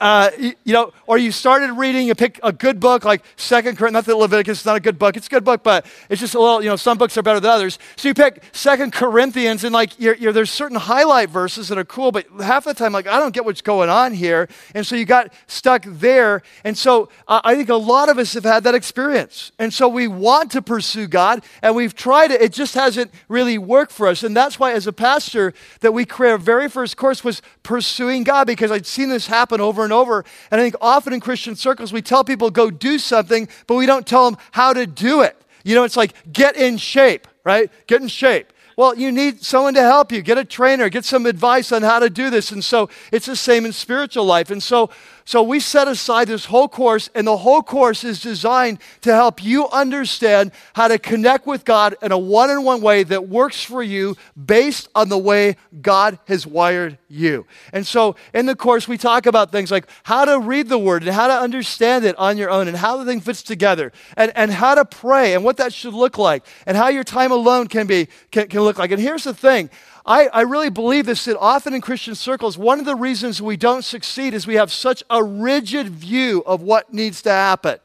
uh, 0.00 0.30
you, 0.38 0.54
know, 0.72 0.92
or 1.06 1.18
you 1.18 1.32
started 1.32 1.72
reading, 1.72 2.06
you 2.06 2.14
pick 2.14 2.38
a 2.42 2.52
good 2.52 2.80
book 2.80 3.04
like 3.04 3.22
Second 3.36 3.76
Corinthians, 3.76 4.06
not 4.06 4.12
that 4.12 4.16
Leviticus 4.16 4.60
is 4.60 4.66
not 4.66 4.76
a 4.76 4.80
good 4.80 4.98
book, 4.98 5.16
it's 5.16 5.26
a 5.26 5.30
good 5.30 5.44
book, 5.44 5.62
but 5.62 5.86
it's 6.08 6.20
just 6.20 6.34
a 6.34 6.40
little, 6.40 6.62
you 6.62 6.68
know, 6.68 6.76
some 6.76 6.98
books 6.98 7.16
are 7.16 7.22
better 7.22 7.40
than 7.40 7.50
others. 7.50 7.78
So 7.96 8.08
you 8.08 8.14
pick 8.14 8.42
Second 8.52 8.92
Corinthians, 8.92 9.64
and 9.64 9.72
like, 9.72 9.98
you're, 9.98 10.14
you're, 10.16 10.32
there's 10.32 10.50
certain 10.50 10.76
highlight 10.76 11.30
verses 11.30 11.68
that 11.68 11.78
are 11.78 11.84
cool, 11.84 12.12
but 12.12 12.26
half 12.40 12.64
the 12.64 12.74
time, 12.74 12.92
like, 12.92 13.06
I 13.06 13.18
don't 13.18 13.34
get 13.34 13.44
what's 13.44 13.62
going 13.62 13.88
on 13.88 14.12
here. 14.14 14.48
And 14.74 14.86
so 14.86 14.96
you 14.96 15.04
got 15.04 15.32
stuck 15.46 15.84
there. 15.86 16.42
And 16.62 16.76
so 16.76 17.08
uh, 17.26 17.40
I 17.44 17.54
think 17.56 17.68
a 17.68 17.74
lot 17.74 18.08
of 18.08 18.18
us 18.18 18.34
have 18.34 18.44
had 18.44 18.64
that 18.64 18.74
experience. 18.74 19.52
And 19.58 19.72
so 19.72 19.88
we 19.88 20.08
want 20.08 20.50
to 20.52 20.62
pursue 20.62 21.06
God, 21.06 21.44
and 21.62 21.74
we've 21.74 21.94
tried 21.94 22.30
it, 22.30 22.42
it 22.42 22.52
just 22.52 22.74
hasn't 22.74 23.10
really 23.28 23.58
worked 23.58 23.92
for 23.92 24.06
us. 24.08 24.22
And 24.22 24.36
that's 24.36 24.58
why, 24.58 24.72
as 24.72 24.86
a 24.86 24.92
pastor, 24.92 25.54
that 25.80 25.92
we 25.92 26.04
created 26.04 26.32
our 26.32 26.38
very 26.38 26.68
first 26.68 26.96
course 26.96 27.24
was 27.24 27.42
pursuing 27.62 28.24
God, 28.24 28.46
because 28.46 28.70
I'd 28.70 28.86
seen 28.86 29.08
this 29.08 29.26
happen 29.26 29.60
over 29.60 29.73
over 29.74 29.82
and 29.82 29.92
over. 29.92 30.24
And 30.50 30.60
I 30.60 30.64
think 30.64 30.76
often 30.80 31.12
in 31.12 31.20
Christian 31.20 31.56
circles, 31.56 31.92
we 31.92 32.00
tell 32.00 32.22
people 32.22 32.50
go 32.50 32.70
do 32.70 32.98
something, 32.98 33.48
but 33.66 33.74
we 33.74 33.86
don't 33.86 34.06
tell 34.06 34.30
them 34.30 34.38
how 34.52 34.72
to 34.72 34.86
do 34.86 35.22
it. 35.22 35.36
You 35.64 35.74
know, 35.74 35.82
it's 35.82 35.96
like 35.96 36.14
get 36.32 36.56
in 36.56 36.76
shape, 36.76 37.26
right? 37.42 37.70
Get 37.88 38.00
in 38.00 38.08
shape. 38.08 38.52
Well, 38.76 38.96
you 38.96 39.10
need 39.10 39.42
someone 39.42 39.74
to 39.74 39.82
help 39.82 40.12
you. 40.12 40.22
Get 40.22 40.38
a 40.38 40.44
trainer, 40.44 40.88
get 40.88 41.04
some 41.04 41.26
advice 41.26 41.72
on 41.72 41.82
how 41.82 41.98
to 41.98 42.10
do 42.10 42.30
this. 42.30 42.52
And 42.52 42.62
so 42.62 42.88
it's 43.12 43.26
the 43.26 43.36
same 43.36 43.66
in 43.66 43.72
spiritual 43.72 44.24
life. 44.24 44.50
And 44.50 44.62
so 44.62 44.90
so 45.26 45.42
we 45.42 45.58
set 45.58 45.88
aside 45.88 46.28
this 46.28 46.44
whole 46.44 46.68
course, 46.68 47.08
and 47.14 47.26
the 47.26 47.38
whole 47.38 47.62
course 47.62 48.04
is 48.04 48.20
designed 48.20 48.78
to 49.00 49.12
help 49.12 49.42
you 49.42 49.68
understand 49.70 50.52
how 50.74 50.88
to 50.88 50.98
connect 50.98 51.46
with 51.46 51.64
God 51.64 51.96
in 52.02 52.12
a 52.12 52.18
one 52.18 52.50
on 52.50 52.62
one 52.62 52.82
way 52.82 53.04
that 53.04 53.28
works 53.28 53.62
for 53.62 53.82
you 53.82 54.16
based 54.44 54.88
on 54.94 55.08
the 55.08 55.16
way 55.16 55.56
God 55.80 56.18
has 56.26 56.46
wired 56.46 56.98
you. 57.08 57.46
And 57.72 57.86
so 57.86 58.16
in 58.34 58.44
the 58.44 58.54
course, 58.54 58.86
we 58.86 58.98
talk 58.98 59.24
about 59.24 59.50
things 59.50 59.70
like 59.70 59.86
how 60.02 60.26
to 60.26 60.38
read 60.38 60.68
the 60.68 60.78
word 60.78 61.02
and 61.02 61.12
how 61.12 61.28
to 61.28 61.34
understand 61.34 62.04
it 62.04 62.16
on 62.18 62.36
your 62.36 62.50
own 62.50 62.68
and 62.68 62.76
how 62.76 62.98
the 62.98 63.06
thing 63.06 63.20
fits 63.20 63.42
together 63.42 63.92
and, 64.18 64.30
and 64.36 64.50
how 64.50 64.74
to 64.74 64.84
pray 64.84 65.32
and 65.32 65.42
what 65.42 65.56
that 65.56 65.72
should 65.72 65.94
look 65.94 66.18
like 66.18 66.44
and 66.66 66.76
how 66.76 66.88
your 66.88 67.04
time 67.04 67.32
alone 67.32 67.68
can 67.68 67.86
be 67.86 68.08
can, 68.30 68.48
can 68.48 68.60
look 68.60 68.78
like. 68.78 68.90
And 68.90 69.00
here's 69.00 69.24
the 69.24 69.34
thing 69.34 69.70
I, 70.06 70.26
I 70.28 70.42
really 70.42 70.70
believe 70.70 71.06
this 71.06 71.24
that 71.24 71.38
often 71.38 71.72
in 71.72 71.80
Christian 71.80 72.14
circles, 72.14 72.58
one 72.58 72.78
of 72.78 72.84
the 72.84 72.96
reasons 72.96 73.40
we 73.40 73.56
don't 73.56 73.82
succeed 73.82 74.34
is 74.34 74.46
we 74.46 74.56
have 74.56 74.70
such 74.70 75.02
a 75.08 75.24
rigid 75.24 75.88
view 75.88 76.42
of 76.44 76.60
what 76.60 76.92
needs 76.92 77.22
to 77.22 77.30
happen. 77.30 77.78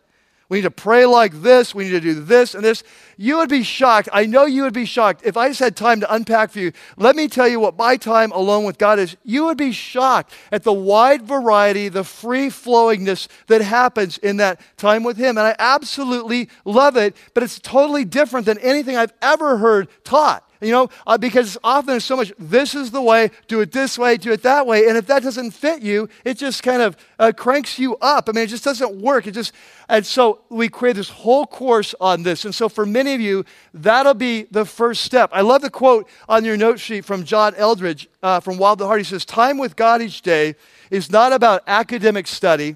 We 0.50 0.58
need 0.58 0.64
to 0.64 0.72
pray 0.72 1.06
like 1.06 1.44
this. 1.44 1.76
We 1.76 1.84
need 1.84 1.92
to 1.92 2.00
do 2.02 2.16
this 2.16 2.56
and 2.56 2.66
this. 2.66 2.84
You 3.18 3.38
would 3.38 3.50
be 3.50 3.62
shocked. 3.62 4.10
I 4.12 4.26
know 4.26 4.46
you 4.46 4.64
would 4.64 4.74
be 4.74 4.86
shocked. 4.86 5.22
If 5.24 5.38
I 5.38 5.50
just 5.50 5.60
had 5.60 5.78
time 5.78 6.00
to 6.00 6.12
unpack 6.12 6.50
for 6.50 6.60
you, 6.60 6.72
let 6.98 7.16
me 7.16 7.28
tell 7.28 7.48
you 7.48 7.60
what 7.60 7.78
my 7.78 7.98
time 7.98 8.32
alone 8.32 8.64
with 8.64 8.80
God 8.80 8.98
is. 8.98 9.16
You 9.24 9.46
would 9.46 9.60
be 9.60 9.72
shocked 9.72 10.34
at 10.52 10.64
the 10.64 10.74
wide 10.74 11.22
variety, 11.22 11.88
the 11.88 12.04
free 12.04 12.48
flowingness 12.48 13.28
that 13.46 13.62
happens 13.62 14.18
in 14.18 14.38
that 14.38 14.60
time 14.76 15.04
with 15.04 15.18
Him. 15.18 15.38
And 15.38 15.46
I 15.46 15.56
absolutely 15.60 16.50
love 16.66 16.98
it, 16.98 17.16
but 17.36 17.44
it's 17.44 17.60
totally 17.60 18.04
different 18.04 18.48
than 18.48 18.58
anything 18.58 18.98
I've 18.98 19.14
ever 19.22 19.58
heard 19.58 19.88
taught. 20.04 20.49
You 20.62 20.74
know, 20.74 20.90
uh, 21.08 21.18
because 21.18 21.58
often 21.64 21.88
there's 21.88 22.04
so 22.04 22.18
much, 22.18 22.34
this 22.38 22.76
is 22.76 22.92
the 22.92 23.02
way, 23.02 23.32
do 23.48 23.62
it 23.62 23.72
this 23.72 23.98
way, 23.98 24.18
do 24.18 24.34
it 24.34 24.44
that 24.44 24.68
way. 24.68 24.90
And 24.90 24.98
if 24.98 25.08
that 25.08 25.24
doesn't 25.24 25.52
fit 25.52 25.82
you, 25.82 26.10
it 26.26 26.34
just 26.34 26.64
kind 26.64 26.82
of 26.82 26.98
uh, 27.18 27.32
cranks 27.36 27.80
you 27.80 27.96
up. 27.98 28.28
I 28.28 28.34
mean, 28.34 28.44
it 28.44 28.48
just 28.48 28.66
doesn't 28.66 29.02
work. 29.02 29.26
It 29.26 29.32
just, 29.32 29.54
and 29.88 30.06
so 30.06 30.42
we 30.50 30.68
create 30.68 30.98
this 30.98 31.08
whole 31.08 31.46
course 31.46 31.96
on 32.02 32.24
this. 32.24 32.44
And 32.44 32.54
so 32.54 32.68
for 32.68 32.86
many 32.86 33.14
of 33.14 33.22
you, 33.22 33.46
that'll 33.74 34.14
be 34.14 34.48
the 34.52 34.66
first 34.66 35.04
step. 35.04 35.30
I 35.32 35.42
love 35.42 35.62
the 35.62 35.70
quote 35.70 36.10
on 36.28 36.44
your 36.44 36.58
note 36.58 36.80
sheet 36.82 37.06
from 37.06 37.24
John 37.24 37.54
Eldredge 37.56 38.08
uh, 38.22 38.42
from 38.42 38.58
Wild 38.58 38.82
at 38.82 38.86
Heart. 38.86 39.00
He 39.00 39.06
says, 39.06 39.24
Time 39.24 39.58
with 39.58 39.78
God 39.78 40.02
each 40.02 40.22
day 40.22 40.56
is 40.92 41.10
not 41.10 41.32
about 41.32 41.64
academic 41.68 42.28
study 42.28 42.76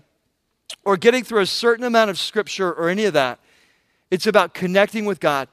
or 0.85 0.95
getting 0.95 1.25
through 1.25 1.41
a 1.41 1.45
certain 1.45 1.83
amount 1.83 2.09
of 2.09 2.17
scripture 2.17 2.71
or 2.71 2.87
any 2.87 3.03
of 3.03 3.13
that. 3.13 3.39
It's 4.09 4.27
about 4.27 4.53
connecting 4.53 5.03
with 5.03 5.19
God 5.19 5.49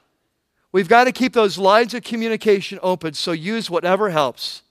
We've 0.71 0.87
got 0.87 1.03
to 1.03 1.11
keep 1.11 1.33
those 1.33 1.57
lines 1.57 1.93
of 1.93 2.03
communication 2.03 2.79
open, 2.81 3.13
so 3.13 3.31
use 3.33 3.69
whatever 3.69 4.09
helps. 4.09 4.63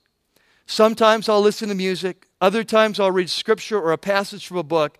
Sometimes 0.65 1.29
I'll 1.29 1.41
listen 1.41 1.69
to 1.69 1.75
music, 1.75 2.27
other 2.39 2.63
times 2.63 2.99
I'll 2.99 3.11
read 3.11 3.29
scripture 3.29 3.79
or 3.79 3.91
a 3.91 3.97
passage 3.97 4.47
from 4.47 4.57
a 4.57 4.63
book. 4.63 4.97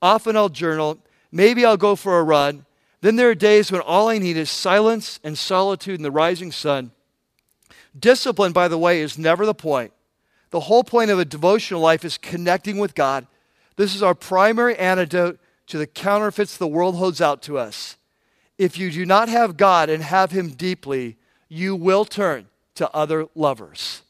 Often 0.00 0.36
I'll 0.36 0.48
journal, 0.48 0.98
maybe 1.32 1.64
I'll 1.64 1.76
go 1.76 1.96
for 1.96 2.18
a 2.18 2.22
run. 2.22 2.64
Then 3.00 3.16
there 3.16 3.30
are 3.30 3.34
days 3.34 3.72
when 3.72 3.80
all 3.80 4.08
I 4.08 4.18
need 4.18 4.36
is 4.36 4.50
silence 4.50 5.18
and 5.24 5.36
solitude 5.36 5.96
in 5.96 6.02
the 6.02 6.10
rising 6.10 6.52
sun. 6.52 6.92
Discipline, 7.98 8.52
by 8.52 8.68
the 8.68 8.78
way, 8.78 9.00
is 9.00 9.18
never 9.18 9.46
the 9.46 9.54
point. 9.54 9.92
The 10.50 10.60
whole 10.60 10.84
point 10.84 11.10
of 11.10 11.18
a 11.18 11.24
devotional 11.24 11.80
life 11.80 12.04
is 12.04 12.18
connecting 12.18 12.78
with 12.78 12.94
God. 12.94 13.26
This 13.76 13.94
is 13.94 14.02
our 14.02 14.14
primary 14.14 14.76
antidote 14.76 15.40
to 15.66 15.78
the 15.78 15.86
counterfeits 15.86 16.56
the 16.56 16.68
world 16.68 16.94
holds 16.94 17.20
out 17.20 17.42
to 17.42 17.58
us 17.58 17.96
if 18.58 18.78
you 18.78 18.90
do 18.90 19.04
not 19.04 19.28
have 19.28 19.56
God 19.56 19.88
and 19.90 20.02
have 20.02 20.30
Him 20.30 20.50
deeply, 20.50 21.16
you 21.48 21.76
will 21.76 22.04
turn 22.04 22.46
to 22.76 22.90
other 22.94 23.28
lovers. 23.34 24.02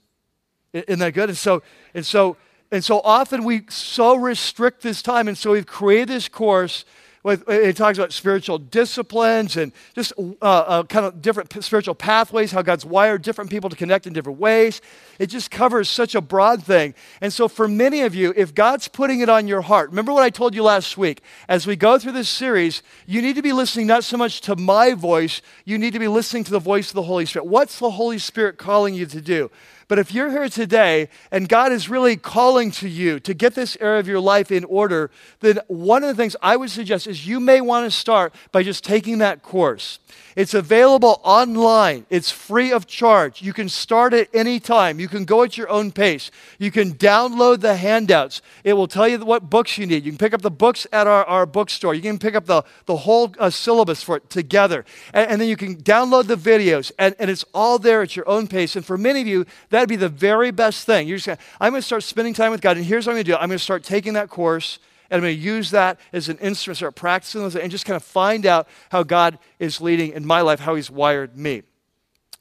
Isn't 0.72 0.99
that 0.99 1.14
good? 1.14 1.28
And 1.30 1.38
so, 1.38 1.62
and 1.94 2.05
so, 2.05 2.36
and 2.70 2.84
so 2.84 3.01
often 3.01 3.44
we 3.44 3.64
so 3.68 4.16
restrict 4.16 4.82
this 4.82 5.03
time, 5.03 5.28
and 5.28 5.38
so 5.38 5.53
we've 5.53 5.66
created 5.66 6.09
this 6.09 6.28
course 6.28 6.84
with, 7.27 7.49
it 7.49 7.77
talks 7.77 7.99
about 7.99 8.12
spiritual 8.12 8.57
disciplines 8.57 9.57
and 9.57 9.72
just 9.97 10.12
uh, 10.16 10.45
uh, 10.45 10.83
kind 10.85 11.05
of 11.05 11.20
different 11.20 11.53
spiritual 11.64 11.97
pathways, 11.97 12.53
how 12.53 12.62
God's 12.62 12.85
wired 12.85 13.22
different 13.22 13.51
people 13.51 13.68
to 13.68 13.74
connect 13.74 14.07
in 14.07 14.12
different 14.12 14.39
ways. 14.39 14.81
It 15.18 15.27
just 15.27 15.51
covers 15.51 15.89
such 15.89 16.14
a 16.14 16.20
broad 16.20 16.62
thing. 16.62 16.95
And 17.20 17.33
so, 17.33 17.49
for 17.49 17.66
many 17.66 18.03
of 18.03 18.14
you, 18.14 18.33
if 18.37 18.55
God's 18.55 18.87
putting 18.87 19.22
it 19.22 19.29
on 19.29 19.49
your 19.49 19.62
heart, 19.62 19.91
remember 19.91 20.12
what 20.12 20.22
I 20.22 20.31
told 20.31 20.55
you 20.55 20.62
last 20.62 20.97
week. 20.97 21.20
As 21.49 21.66
we 21.66 21.74
go 21.74 21.99
through 21.99 22.12
this 22.12 22.29
series, 22.29 22.85
you 23.07 23.20
need 23.20 23.35
to 23.35 23.43
be 23.43 23.53
listening 23.53 23.89
not 23.89 24.05
so 24.05 24.16
much 24.16 24.41
to 24.43 24.55
my 24.55 24.95
voice, 24.95 25.43
you 25.64 25.79
need 25.79 25.95
to 25.95 25.99
be 25.99 26.07
listening 26.07 26.45
to 26.45 26.53
the 26.53 26.61
voice 26.61 26.91
of 26.91 26.95
the 26.95 27.03
Holy 27.03 27.27
Spirit. 27.27 27.49
What's 27.49 27.81
the 27.81 27.91
Holy 27.91 28.20
Spirit 28.20 28.57
calling 28.57 28.95
you 28.95 29.05
to 29.05 29.20
do? 29.20 29.51
But 29.89 30.01
if 30.01 30.12
you're 30.12 30.30
here 30.30 30.49
today 30.49 31.09
and 31.30 31.49
God 31.49 31.70
is 31.70 31.89
really 31.89 32.16
calling 32.16 32.70
to 32.72 32.89
you 32.89 33.20
to 33.20 33.34
get 33.34 33.55
this 33.55 33.76
area 33.80 34.01
of 34.01 34.09
your 34.09 34.20
life 34.20 34.51
in 34.51 34.64
order, 34.64 35.11
then 35.41 35.61
one 35.68 36.03
of 36.03 36.09
the 36.09 36.20
things 36.20 36.34
I 36.43 36.57
would 36.57 36.70
suggest 36.70 37.07
is 37.07 37.26
you 37.26 37.39
may 37.39 37.61
want 37.61 37.87
to 37.87 37.91
start 37.91 38.34
by 38.51 38.62
just 38.62 38.82
taking 38.82 39.18
that 39.18 39.43
course. 39.43 40.01
It's 40.34 40.53
available 40.53 41.20
online. 41.22 42.05
It's 42.11 42.30
free 42.30 42.70
of 42.70 42.87
charge. 42.87 43.41
You 43.41 43.55
can 43.55 43.70
start 43.70 44.12
at 44.12 44.28
any 44.34 44.61
time. 44.61 45.01
You 45.01 45.09
can 45.09 45.24
go 45.24 45.43
at 45.45 45.57
your 45.57 45.70
own 45.70 45.93
pace. 45.93 46.30
You 46.59 46.70
can 46.70 46.93
download 46.93 47.61
the 47.61 47.76
handouts. 47.76 48.43
It 48.62 48.74
will 48.74 48.87
tell 48.87 49.09
you 49.09 49.24
what 49.24 49.49
books 49.49 49.78
you 49.78 49.87
need. 49.87 50.05
You 50.05 50.12
can 50.12 50.18
pick 50.18 50.34
up 50.34 50.43
the 50.43 50.51
books 50.51 50.87
at 50.93 51.07
our, 51.07 51.24
our 51.24 51.47
bookstore. 51.47 51.95
You 51.95 52.03
can 52.03 52.18
pick 52.18 52.34
up 52.34 52.45
the, 52.45 52.64
the 52.84 52.99
whole 52.99 53.34
uh, 53.39 53.49
syllabus 53.49 54.03
for 54.03 54.18
it 54.18 54.28
together. 54.28 54.84
And, 55.14 55.30
and, 55.30 55.41
then 55.41 55.49
you 55.49 55.57
can 55.57 55.76
download 55.76 56.26
the 56.26 56.37
videos, 56.37 56.93
and, 56.99 57.14
and 57.18 57.30
it's 57.30 57.45
all 57.55 57.78
there 57.78 58.03
at 58.03 58.14
your 58.14 58.28
own 58.28 58.47
pace. 58.47 58.76
And 58.76 58.84
for 58.84 58.99
many 58.99 59.22
of 59.22 59.26
you, 59.26 59.47
that'd 59.77 59.89
be 59.89 59.97
the 59.97 60.09
very 60.09 60.51
best 60.51 60.87
thing. 60.87 61.07
You're 61.07 61.18
just 61.18 61.27
gonna, 61.27 61.39
I'm 61.61 61.72
going 61.72 61.83
to 61.83 61.87
start 61.87 62.03
spending 62.03 62.35
time 62.35 62.51
with 62.51 62.61
God, 62.61 62.77
and 62.77 62.87
here's 62.87 63.07
what 63.07 63.12
I'm 63.12 63.16
going 63.16 63.24
to 63.24 63.33
do 63.33 63.37
I'm 63.37 63.49
going 63.49 63.59
to 63.59 63.64
start 63.64 63.85
taking 63.85 64.14
that 64.14 64.29
course 64.29 64.79
and 65.11 65.18
I'm 65.18 65.22
going 65.22 65.37
to 65.37 65.43
use 65.43 65.70
that 65.70 66.01
as 66.12 66.29
an 66.29 66.39
instrument, 66.39 66.79
start 66.79 66.97
practicing 66.97 67.41
those, 67.41 67.55
and 67.55 67.70
just 67.70 67.87
kind 67.87 67.97
of 67.97 68.03
find 68.03 68.45
out 68.45 68.68
how 68.91 69.03
God 69.03 69.39
is 69.59 69.81
leading 69.81 70.12
in 70.12 70.27
my 70.27 70.41
life, 70.41 70.61
how 70.61 70.74
He's 70.74 70.91
wired 70.91 71.37
me. 71.37 71.62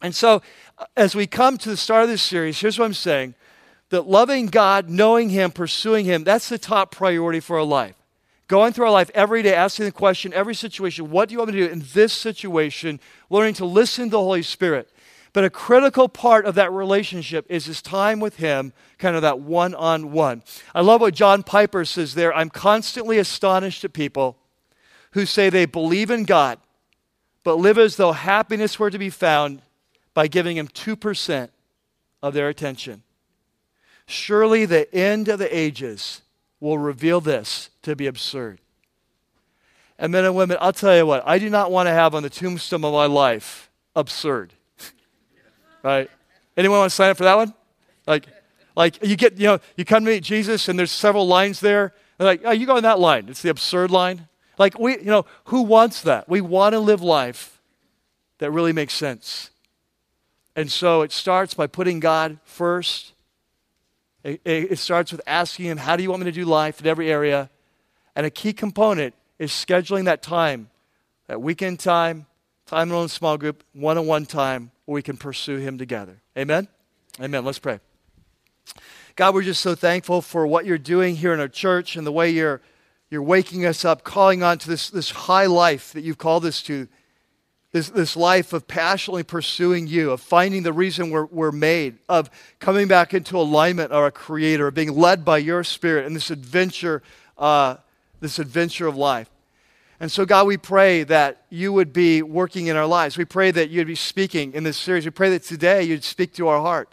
And 0.01 0.15
so, 0.15 0.41
uh, 0.77 0.86
as 0.97 1.15
we 1.15 1.27
come 1.27 1.57
to 1.59 1.69
the 1.69 1.77
start 1.77 2.03
of 2.03 2.09
this 2.09 2.21
series, 2.21 2.59
here's 2.59 2.79
what 2.79 2.86
I'm 2.86 2.93
saying 2.93 3.36
that 3.89 4.07
loving 4.07 4.47
God, 4.47 4.89
knowing 4.89 5.29
Him, 5.29 5.51
pursuing 5.51 6.05
Him, 6.05 6.23
that's 6.23 6.49
the 6.49 6.57
top 6.57 6.91
priority 6.91 7.39
for 7.39 7.57
our 7.57 7.63
life. 7.63 7.95
Going 8.47 8.73
through 8.73 8.86
our 8.86 8.91
life 8.91 9.09
every 9.13 9.41
day, 9.41 9.55
asking 9.55 9.86
the 9.86 9.91
question, 9.91 10.33
every 10.33 10.53
situation, 10.55 11.09
what 11.09 11.29
do 11.29 11.33
you 11.33 11.39
want 11.39 11.51
me 11.51 11.59
to 11.59 11.67
do 11.67 11.73
in 11.73 11.83
this 11.93 12.13
situation? 12.13 12.99
Learning 13.29 13.53
to 13.55 13.65
listen 13.65 14.05
to 14.05 14.11
the 14.11 14.19
Holy 14.19 14.43
Spirit. 14.43 14.89
But 15.36 15.43
a 15.43 15.49
critical 15.49 16.07
part 16.07 16.45
of 16.45 16.55
that 16.55 16.71
relationship 16.71 17.45
is 17.49 17.65
his 17.65 17.81
time 17.81 18.21
with 18.21 18.38
him, 18.38 18.71
kind 18.97 19.17
of 19.17 19.21
that 19.23 19.41
one 19.41 19.75
on 19.75 20.13
one. 20.13 20.43
I 20.73 20.79
love 20.79 21.01
what 21.01 21.13
John 21.13 21.43
Piper 21.43 21.83
says 21.83 22.15
there. 22.15 22.33
I'm 22.33 22.49
constantly 22.49 23.17
astonished 23.17 23.83
at 23.83 23.91
people 23.91 24.38
who 25.11 25.25
say 25.25 25.49
they 25.49 25.65
believe 25.65 26.09
in 26.09 26.23
God, 26.23 26.57
but 27.43 27.55
live 27.55 27.77
as 27.77 27.97
though 27.97 28.13
happiness 28.13 28.79
were 28.79 28.89
to 28.89 28.97
be 28.97 29.09
found 29.09 29.61
by 30.13 30.27
giving 30.27 30.55
him 30.55 30.69
2% 30.69 31.49
of 32.23 32.33
their 32.33 32.47
attention. 32.47 33.03
Surely 34.05 34.63
the 34.63 34.95
end 34.95 35.27
of 35.27 35.38
the 35.38 35.53
ages 35.53 36.21
will 36.61 36.77
reveal 36.77 37.19
this 37.19 37.71
to 37.81 37.93
be 37.93 38.07
absurd. 38.07 38.61
And 39.99 40.13
men 40.13 40.23
and 40.23 40.33
women, 40.33 40.55
I'll 40.61 40.71
tell 40.71 40.95
you 40.95 41.05
what, 41.05 41.23
I 41.27 41.39
do 41.39 41.49
not 41.49 41.71
want 41.73 41.88
to 41.88 41.93
have 41.93 42.15
on 42.15 42.23
the 42.23 42.29
tombstone 42.29 42.86
of 42.86 42.93
my 42.93 43.05
life 43.05 43.69
absurd 43.97 44.53
right? 45.86 46.09
Anyone 46.57 46.79
want 46.79 46.89
to 46.89 46.95
sign 46.95 47.11
up 47.11 47.17
for 47.17 47.23
that 47.23 47.38
one? 47.38 47.53
Like, 48.07 48.25
like 48.75 49.05
you 49.05 49.15
get, 49.15 49.38
you 49.38 49.45
know, 49.45 49.59
you 49.77 49.86
come 49.86 50.03
to 50.03 50.11
meet 50.11 50.23
Jesus 50.23 50.67
and 50.67 50.77
there's 50.77 50.91
several 50.91 51.27
lines 51.27 51.59
there. 51.59 51.93
They're 52.17 52.25
like, 52.25 52.41
oh, 52.43 52.51
you 52.51 52.65
go 52.65 52.77
in 52.77 52.83
that 52.83 52.99
line. 52.99 53.27
It's 53.29 53.41
the 53.43 53.49
absurd 53.49 53.91
line. 53.91 54.27
Like, 54.57 54.79
we, 54.79 54.97
you 54.97 55.05
know, 55.05 55.25
who 55.45 55.61
wants 55.61 56.01
that? 56.01 56.27
We 56.27 56.41
want 56.41 56.73
to 56.73 56.79
live 56.79 57.01
life 57.01 57.61
that 58.39 58.51
really 58.51 58.73
makes 58.73 58.93
sense. 58.93 59.51
And 60.55 60.71
so 60.71 61.03
it 61.03 61.11
starts 61.11 61.53
by 61.53 61.67
putting 61.67 61.99
God 61.99 62.39
first. 62.45 63.13
It, 64.23 64.41
it, 64.43 64.71
it 64.71 64.79
starts 64.79 65.11
with 65.11 65.21
asking 65.27 65.65
Him, 65.65 65.77
How 65.77 65.95
do 65.97 66.03
you 66.03 66.09
want 66.09 66.21
me 66.21 66.25
to 66.25 66.31
do 66.31 66.45
life 66.45 66.79
in 66.79 66.88
every 66.88 67.11
area? 67.11 67.49
And 68.15 68.25
a 68.25 68.29
key 68.29 68.53
component 68.53 69.13
is 69.38 69.51
scheduling 69.51 70.05
that 70.05 70.23
time, 70.23 70.69
that 71.27 71.41
weekend 71.41 71.79
time, 71.79 72.25
time 72.65 72.89
alone 72.91 73.09
small 73.09 73.38
group, 73.38 73.63
one 73.73 73.97
on 73.97 74.07
one 74.07 74.25
time 74.25 74.71
we 74.88 75.01
can 75.01 75.17
pursue 75.17 75.57
Him 75.57 75.77
together. 75.77 76.21
Amen? 76.38 76.67
Amen. 77.19 77.45
Let's 77.45 77.59
pray. 77.59 77.79
God, 79.15 79.33
we're 79.33 79.43
just 79.43 79.61
so 79.61 79.75
thankful 79.75 80.21
for 80.21 80.45
what 80.45 80.65
you're 80.65 80.77
doing 80.77 81.15
here 81.15 81.33
in 81.33 81.39
our 81.39 81.47
church 81.47 81.95
and 81.95 82.05
the 82.05 82.11
way 82.11 82.29
you're, 82.29 82.61
you're 83.09 83.23
waking 83.23 83.65
us 83.65 83.86
up, 83.86 84.03
calling 84.03 84.43
on 84.43 84.57
to 84.57 84.67
this, 84.67 84.89
this 84.89 85.11
high 85.11 85.45
life 85.45 85.93
that 85.93 86.01
you've 86.01 86.17
called 86.17 86.45
us 86.45 86.61
to, 86.63 86.88
this, 87.75 87.89
this 87.89 88.15
life 88.15 88.53
of 88.53 88.67
passionately 88.67 89.23
pursuing 89.23 89.86
you, 89.86 90.11
of 90.11 90.21
finding 90.21 90.63
the 90.63 90.71
reason 90.71 91.09
we're, 91.09 91.25
we're 91.25 91.51
made, 91.51 91.97
of 92.07 92.29
coming 92.59 92.88
back 92.88 93.13
into 93.13 93.38
alignment 93.38 93.91
of 93.91 93.97
our 93.97 94.11
Creator, 94.11 94.67
of 94.67 94.73
being 94.73 94.95
led 94.95 95.25
by 95.25 95.38
your 95.38 95.63
Spirit 95.63 96.05
in 96.05 96.13
this 96.13 96.31
adventure, 96.31 97.03
uh, 97.38 97.75
this 98.21 98.39
adventure 98.39 98.88
of 98.88 98.95
life. 98.95 99.29
And 99.99 100.11
so, 100.11 100.25
God, 100.25 100.45
we 100.47 100.57
pray 100.57 101.03
that 101.03 101.43
you 101.49 101.71
would 101.71 101.93
be 101.93 102.21
working 102.21 102.67
in 102.67 102.75
our 102.75 102.85
lives. 102.85 103.17
We 103.17 103.25
pray 103.25 103.51
that 103.51 103.69
you'd 103.69 103.87
be 103.87 103.95
speaking 103.95 104.53
in 104.53 104.63
this 104.63 104.77
series. 104.77 105.05
We 105.05 105.11
pray 105.11 105.29
that 105.29 105.43
today 105.43 105.83
you'd 105.83 106.03
speak 106.03 106.33
to 106.33 106.49
our 106.49 106.59
heart 106.59 106.91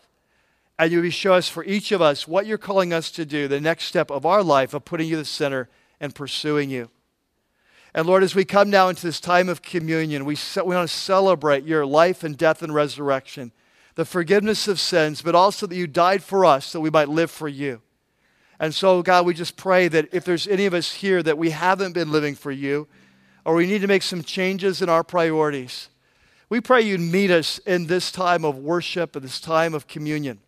And 0.78 0.92
you 0.92 1.02
would 1.02 1.12
show 1.12 1.34
us 1.34 1.48
for 1.48 1.64
each 1.64 1.92
of 1.92 2.00
us 2.00 2.28
what 2.28 2.46
you're 2.46 2.58
calling 2.58 2.92
us 2.92 3.10
to 3.12 3.24
do, 3.24 3.48
the 3.48 3.60
next 3.60 3.84
step 3.84 4.10
of 4.10 4.24
our 4.24 4.42
life 4.42 4.72
of 4.72 4.84
putting 4.84 5.08
you 5.08 5.16
the 5.16 5.24
center 5.24 5.68
and 6.00 6.14
pursuing 6.14 6.70
you. 6.70 6.90
And 7.94 8.06
Lord, 8.06 8.22
as 8.22 8.34
we 8.34 8.44
come 8.44 8.70
now 8.70 8.88
into 8.88 9.02
this 9.02 9.20
time 9.20 9.48
of 9.48 9.62
communion, 9.62 10.24
we, 10.24 10.36
we 10.56 10.74
want 10.74 10.88
to 10.88 10.96
celebrate 10.96 11.64
your 11.64 11.84
life 11.84 12.24
and 12.24 12.38
death 12.38 12.62
and 12.62 12.74
resurrection, 12.74 13.52
the 13.96 14.04
forgiveness 14.04 14.66
of 14.66 14.80
sins, 14.80 15.22
but 15.22 15.34
also 15.34 15.66
that 15.66 15.76
you 15.76 15.86
died 15.86 16.22
for 16.22 16.44
us 16.44 16.66
so 16.66 16.80
we 16.80 16.88
might 16.88 17.08
live 17.08 17.30
for 17.30 17.48
you. 17.48 17.82
And 18.62 18.72
so, 18.72 19.02
God, 19.02 19.26
we 19.26 19.34
just 19.34 19.56
pray 19.56 19.88
that 19.88 20.14
if 20.14 20.24
there's 20.24 20.46
any 20.46 20.66
of 20.66 20.72
us 20.72 20.92
here 20.92 21.20
that 21.24 21.36
we 21.36 21.50
haven't 21.50 21.94
been 21.94 22.12
living 22.12 22.36
for 22.36 22.52
you, 22.52 22.86
or 23.44 23.56
we 23.56 23.66
need 23.66 23.80
to 23.80 23.88
make 23.88 24.04
some 24.04 24.22
changes 24.22 24.80
in 24.80 24.88
our 24.88 25.02
priorities, 25.02 25.88
we 26.48 26.60
pray 26.60 26.80
you'd 26.80 27.00
meet 27.00 27.32
us 27.32 27.58
in 27.58 27.88
this 27.88 28.12
time 28.12 28.44
of 28.44 28.56
worship 28.56 29.16
and 29.16 29.24
this 29.24 29.40
time 29.40 29.74
of 29.74 29.88
communion. 29.88 30.38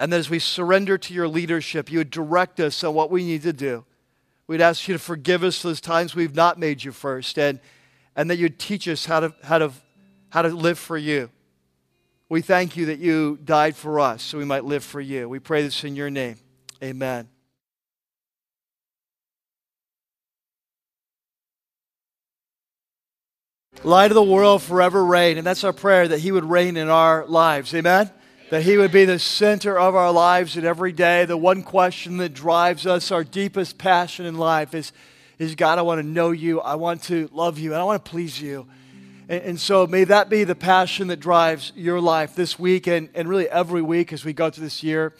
And 0.00 0.10
that 0.14 0.16
as 0.16 0.30
we 0.30 0.38
surrender 0.38 0.96
to 0.96 1.12
your 1.12 1.28
leadership, 1.28 1.92
you 1.92 1.98
would 1.98 2.08
direct 2.08 2.58
us 2.58 2.82
on 2.82 2.94
what 2.94 3.10
we 3.10 3.22
need 3.22 3.42
to 3.42 3.52
do. 3.52 3.84
We'd 4.46 4.62
ask 4.62 4.88
you 4.88 4.94
to 4.94 4.98
forgive 4.98 5.44
us 5.44 5.60
for 5.60 5.68
those 5.68 5.82
times 5.82 6.14
we've 6.14 6.34
not 6.34 6.58
made 6.58 6.82
you 6.82 6.92
first, 6.92 7.38
and, 7.38 7.60
and 8.16 8.30
that 8.30 8.38
you'd 8.38 8.58
teach 8.58 8.88
us 8.88 9.04
how 9.04 9.20
to, 9.20 9.34
how, 9.42 9.58
to, 9.58 9.72
how 10.30 10.40
to 10.40 10.48
live 10.48 10.78
for 10.78 10.96
you. 10.96 11.28
We 12.30 12.40
thank 12.40 12.78
you 12.78 12.86
that 12.86 12.98
you 12.98 13.38
died 13.44 13.76
for 13.76 14.00
us 14.00 14.22
so 14.22 14.38
we 14.38 14.46
might 14.46 14.64
live 14.64 14.84
for 14.84 15.02
you. 15.02 15.28
We 15.28 15.38
pray 15.38 15.60
this 15.60 15.84
in 15.84 15.94
your 15.94 16.08
name. 16.08 16.38
Amen. 16.82 17.28
Light 23.84 24.10
of 24.10 24.14
the 24.14 24.22
world 24.22 24.62
forever 24.62 25.04
reign. 25.04 25.38
And 25.38 25.46
that's 25.46 25.64
our 25.64 25.72
prayer 25.72 26.08
that 26.08 26.18
He 26.18 26.32
would 26.32 26.44
reign 26.44 26.76
in 26.76 26.88
our 26.88 27.26
lives. 27.26 27.74
Amen? 27.74 28.10
that 28.50 28.62
He 28.62 28.76
would 28.76 28.92
be 28.92 29.04
the 29.04 29.18
center 29.18 29.78
of 29.78 29.94
our 29.94 30.10
lives 30.10 30.56
and 30.56 30.64
every 30.64 30.92
day. 30.92 31.24
The 31.24 31.36
one 31.36 31.62
question 31.62 32.16
that 32.18 32.32
drives 32.32 32.86
us, 32.86 33.10
our 33.10 33.24
deepest 33.24 33.78
passion 33.78 34.26
in 34.26 34.38
life 34.38 34.74
is, 34.74 34.92
is 35.38 35.54
God, 35.54 35.78
I 35.78 35.82
want 35.82 36.00
to 36.00 36.06
know 36.06 36.30
you. 36.30 36.60
I 36.60 36.76
want 36.76 37.02
to 37.04 37.28
love 37.32 37.58
you. 37.58 37.72
And 37.72 37.80
I 37.80 37.84
want 37.84 38.04
to 38.04 38.10
please 38.10 38.40
you. 38.40 38.66
And, 39.28 39.42
and 39.42 39.60
so 39.60 39.86
may 39.86 40.04
that 40.04 40.30
be 40.30 40.44
the 40.44 40.54
passion 40.54 41.08
that 41.08 41.20
drives 41.20 41.72
your 41.76 42.00
life 42.00 42.34
this 42.34 42.58
week 42.58 42.86
and, 42.86 43.10
and 43.14 43.28
really 43.28 43.48
every 43.50 43.82
week 43.82 44.12
as 44.12 44.24
we 44.24 44.32
go 44.32 44.48
through 44.50 44.64
this 44.64 44.82
year 44.82 45.14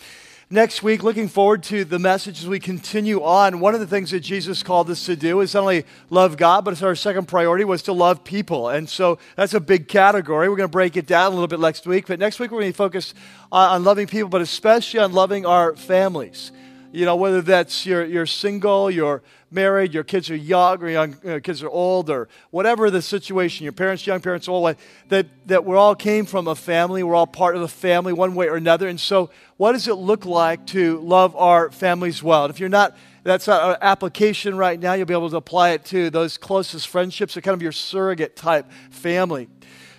next 0.51 0.83
week. 0.83 1.03
Looking 1.03 1.29
forward 1.29 1.63
to 1.65 1.85
the 1.85 1.99
message 1.99 2.41
as 2.41 2.49
we 2.49 2.59
continue 2.59 3.23
on. 3.23 3.61
One 3.61 3.75
of 3.75 3.81
the 3.81 3.87
things 3.87 4.11
that 4.13 4.21
Jesus 4.21 4.63
called 4.63 4.89
us 4.91 5.05
to 5.07 5.17
do 5.17 5.41
is 5.41 5.55
not 5.55 5.61
only 5.61 5.85
love 6.11 6.37
God, 6.37 6.65
but 6.65 6.73
it's 6.73 6.83
our 6.83 6.95
second 6.95 7.29
priority 7.29 7.65
was 7.65 7.83
to 7.83 7.93
love 7.93 8.25
people. 8.25 8.69
And 8.69 8.89
so 8.89 9.19
that's 9.37 9.55
a 9.55 9.61
big 9.61 9.89
category. 9.89 10.49
We're 10.49 10.57
going 10.57 10.69
to 10.69 10.73
break 10.73 10.97
it 10.97 11.07
down 11.07 11.33
a 11.33 11.35
little 11.35 11.49
bit 11.49 11.61
next 11.61 11.87
week. 11.87 12.07
But 12.07 12.19
next 12.19 12.41
week, 12.41 12.51
we're 12.51 12.61
going 12.61 12.73
to 12.73 12.77
focus 12.77 13.15
on, 13.53 13.71
on 13.71 13.85
loving 13.85 14.07
people, 14.07 14.29
but 14.29 14.41
especially 14.41 15.01
on 15.01 15.13
loving 15.13 15.45
our 15.45 15.77
families. 15.77 16.53
You 16.93 17.05
know, 17.05 17.17
whether 17.17 17.43
that's 17.43 17.85
you're, 17.85 18.05
you're 18.05 18.27
single, 18.27 18.91
you're 18.91 19.23
married, 19.51 19.95
your 19.95 20.05
kids 20.05 20.31
are 20.31 20.37
young, 20.37 20.83
or 20.83 20.89
young 20.89 21.17
uh, 21.27 21.41
kids 21.43 21.63
are 21.63 21.69
old, 21.69 22.11
or 22.11 22.29
whatever 22.51 22.91
the 22.91 23.03
situation, 23.03 23.65
your 23.65 23.73
parents, 23.73 24.07
young 24.07 24.21
parents, 24.21 24.49
old, 24.49 24.77
that, 25.09 25.27
that 25.47 25.65
we 25.65 25.77
all 25.77 25.95
came 25.95 26.27
from 26.27 26.49
a 26.49 26.55
family, 26.55 27.03
we're 27.03 27.15
all 27.15 27.27
part 27.27 27.57
of 27.57 27.63
a 27.63 27.69
family 27.69 28.13
one 28.13 28.35
way 28.35 28.49
or 28.49 28.57
another. 28.57 28.89
And 28.89 29.01
so, 29.01 29.31
what 29.57 29.73
does 29.73 29.89
it 29.89 29.95
look 29.95 30.25
like 30.25 30.67
to 30.69 31.01
love 31.01 31.35
our 31.35 31.71
families 31.71 32.23
well? 32.23 32.45
And 32.45 32.55
if 32.55 32.61
you're 32.61 32.69
not, 32.69 32.97
that's 33.25 33.47
not 33.47 33.71
an 33.71 33.77
application 33.83 34.57
right 34.57 34.79
now, 34.79 34.95
you'll 34.95 35.07
be 35.07 35.15
able 35.15 35.31
to 35.31 35.37
apply 35.37 35.71
it 35.71 35.85
to 35.87 36.11
those 36.11 36.37
closest 36.37 36.89
friendships, 36.89 37.37
or 37.37 37.41
kind 37.41 37.55
of 37.55 37.63
your 37.63 37.73
surrogate 37.73 38.37
type 38.37 38.67
family. 38.91 39.49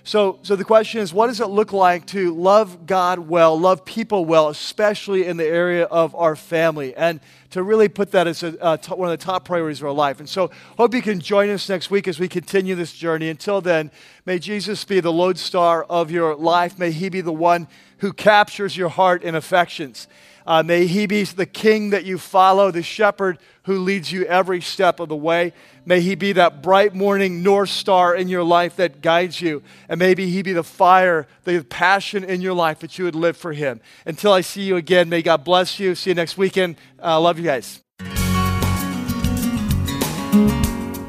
So, 0.04 0.40
so 0.44 0.56
the 0.56 0.64
question 0.64 1.02
is, 1.02 1.14
what 1.14 1.28
does 1.28 1.40
it 1.40 1.48
look 1.48 1.74
like 1.74 2.06
to 2.08 2.34
love 2.34 2.86
God 2.86 3.20
well, 3.20 3.60
love 3.60 3.86
people 3.86 4.26
well, 4.26 4.50
especially 4.50 5.26
in 5.26 5.38
the 5.38 5.46
area 5.46 5.86
of 5.86 6.16
our 6.16 6.36
family, 6.36 6.96
and 6.96 7.20
to 7.52 7.64
really 7.64 7.90
put 7.90 8.12
that 8.12 8.28
as 8.28 8.44
a, 8.44 8.62
uh, 8.62 8.78
t- 8.78 8.94
one 8.94 9.12
of 9.12 9.20
the 9.20 9.24
top 9.24 9.46
priorities 9.46 9.82
of 9.82 9.88
our 9.88 9.94
life? 9.94 10.20
And 10.20 10.30
so, 10.30 10.52
hope 10.78 10.94
you 10.94 11.02
can 11.02 11.20
join 11.20 11.50
us 11.50 11.68
next 11.68 11.92
week 11.92 12.08
as 12.08 12.20
we 12.20 12.28
continue 12.28 12.76
this 12.76 12.94
journey. 12.94 13.30
Until 13.30 13.62
then, 13.62 13.92
may 14.26 14.40
Jesus 14.40 14.84
be 14.86 15.00
the 15.00 15.14
lodestar 15.14 15.84
of 15.84 16.12
your 16.12 16.36
life. 16.36 16.80
May 16.80 16.92
He 16.92 17.10
be 17.10 17.22
the 17.22 17.34
one 17.34 17.68
who 17.98 18.14
captures 18.14 18.78
your 18.78 18.90
heart 18.90 19.24
and 19.24 19.36
affections. 19.36 20.08
Uh, 20.50 20.64
may 20.64 20.88
he 20.88 21.06
be 21.06 21.22
the 21.24 21.46
king 21.46 21.92
that 21.92 22.06
you 22.06 22.18
follow, 22.18 22.72
the 22.72 22.82
shepherd 22.82 23.38
who 23.66 23.78
leads 23.78 24.12
you 24.12 24.26
every 24.26 24.60
step 24.60 25.00
of 25.00 25.08
the 25.08 25.16
way. 25.16 25.54
May 25.86 26.02
he 26.02 26.16
be 26.16 26.34
that 26.34 26.64
bright 26.64 26.96
morning 26.96 27.44
north 27.44 27.70
star 27.70 28.16
in 28.16 28.28
your 28.30 28.42
life 28.42 28.78
that 28.78 29.00
guides 29.00 29.40
you. 29.42 29.62
And 29.88 30.00
maybe 30.00 30.28
he 30.28 30.42
be 30.42 30.54
the 30.54 30.64
fire, 30.64 31.28
the 31.44 31.64
passion 31.64 32.24
in 32.24 32.42
your 32.42 32.56
life 32.56 32.80
that 32.80 32.98
you 32.98 33.06
would 33.06 33.14
live 33.14 33.38
for 33.38 33.54
him. 33.54 33.80
Until 34.08 34.34
I 34.34 34.42
see 34.42 34.64
you 34.64 34.76
again, 34.76 35.08
may 35.08 35.22
God 35.22 35.44
bless 35.44 35.80
you. 35.80 35.94
See 35.94 36.10
you 36.10 36.16
next 36.16 36.36
weekend. 36.36 36.78
Uh, 37.00 37.22
love 37.22 37.38
you 37.38 37.46
guys. 37.46 37.84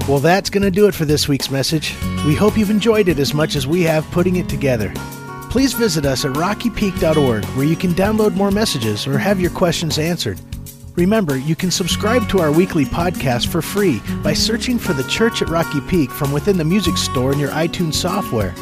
Well, 0.07 0.19
that's 0.19 0.51
going 0.51 0.65
to 0.65 0.71
do 0.71 0.87
it 0.87 0.95
for 0.95 1.07
this 1.07 1.29
week's 1.29 1.51
message. 1.51 1.97
We 2.27 2.35
hope 2.35 2.59
you've 2.59 2.69
enjoyed 2.69 3.09
it 3.09 3.19
as 3.19 3.33
much 3.33 3.57
as 3.57 3.67
we 3.67 3.85
have 3.85 4.05
putting 4.11 4.37
it 4.37 4.51
together 4.51 4.93
please 5.51 5.75
visit 5.75 6.07
us 6.07 6.25
at 6.25 6.33
rockypeak.org 6.33 7.45
where 7.45 7.67
you 7.67 7.77
can 7.77 7.93
download 7.93 8.35
more 8.35 8.51
messages 8.51 9.07
or 9.07 9.19
have 9.19 9.41
your 9.41 9.51
questions 9.51 9.99
answered. 9.99 10.41
Remember, 10.97 11.37
you 11.37 11.57
can 11.57 11.71
subscribe 11.71 12.29
to 12.29 12.41
our 12.41 12.53
weekly 12.53 12.85
podcast 12.85 13.49
for 13.49 13.61
free 13.61 14.01
by 14.23 14.33
searching 14.33 14.79
for 14.79 14.93
the 14.93 15.05
Church 15.05 15.43
at 15.43 15.49
Rocky 15.49 15.81
Peak 15.83 16.11
from 16.11 16.33
within 16.33 16.57
the 16.57 16.65
music 16.65 16.97
store 16.97 17.33
in 17.33 17.39
your 17.39 17.51
iTunes 17.51 17.95
software. 17.95 18.53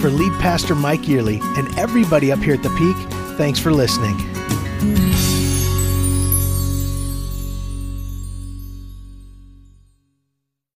For 0.00 0.10
lead 0.10 0.32
pastor 0.40 0.74
Mike 0.74 1.02
Yearley 1.02 1.40
and 1.58 1.78
everybody 1.78 2.32
up 2.32 2.38
here 2.40 2.54
at 2.54 2.62
the 2.62 2.70
Peak, 2.70 2.96
thanks 3.36 3.58
for 3.58 3.72
listening. 3.72 5.13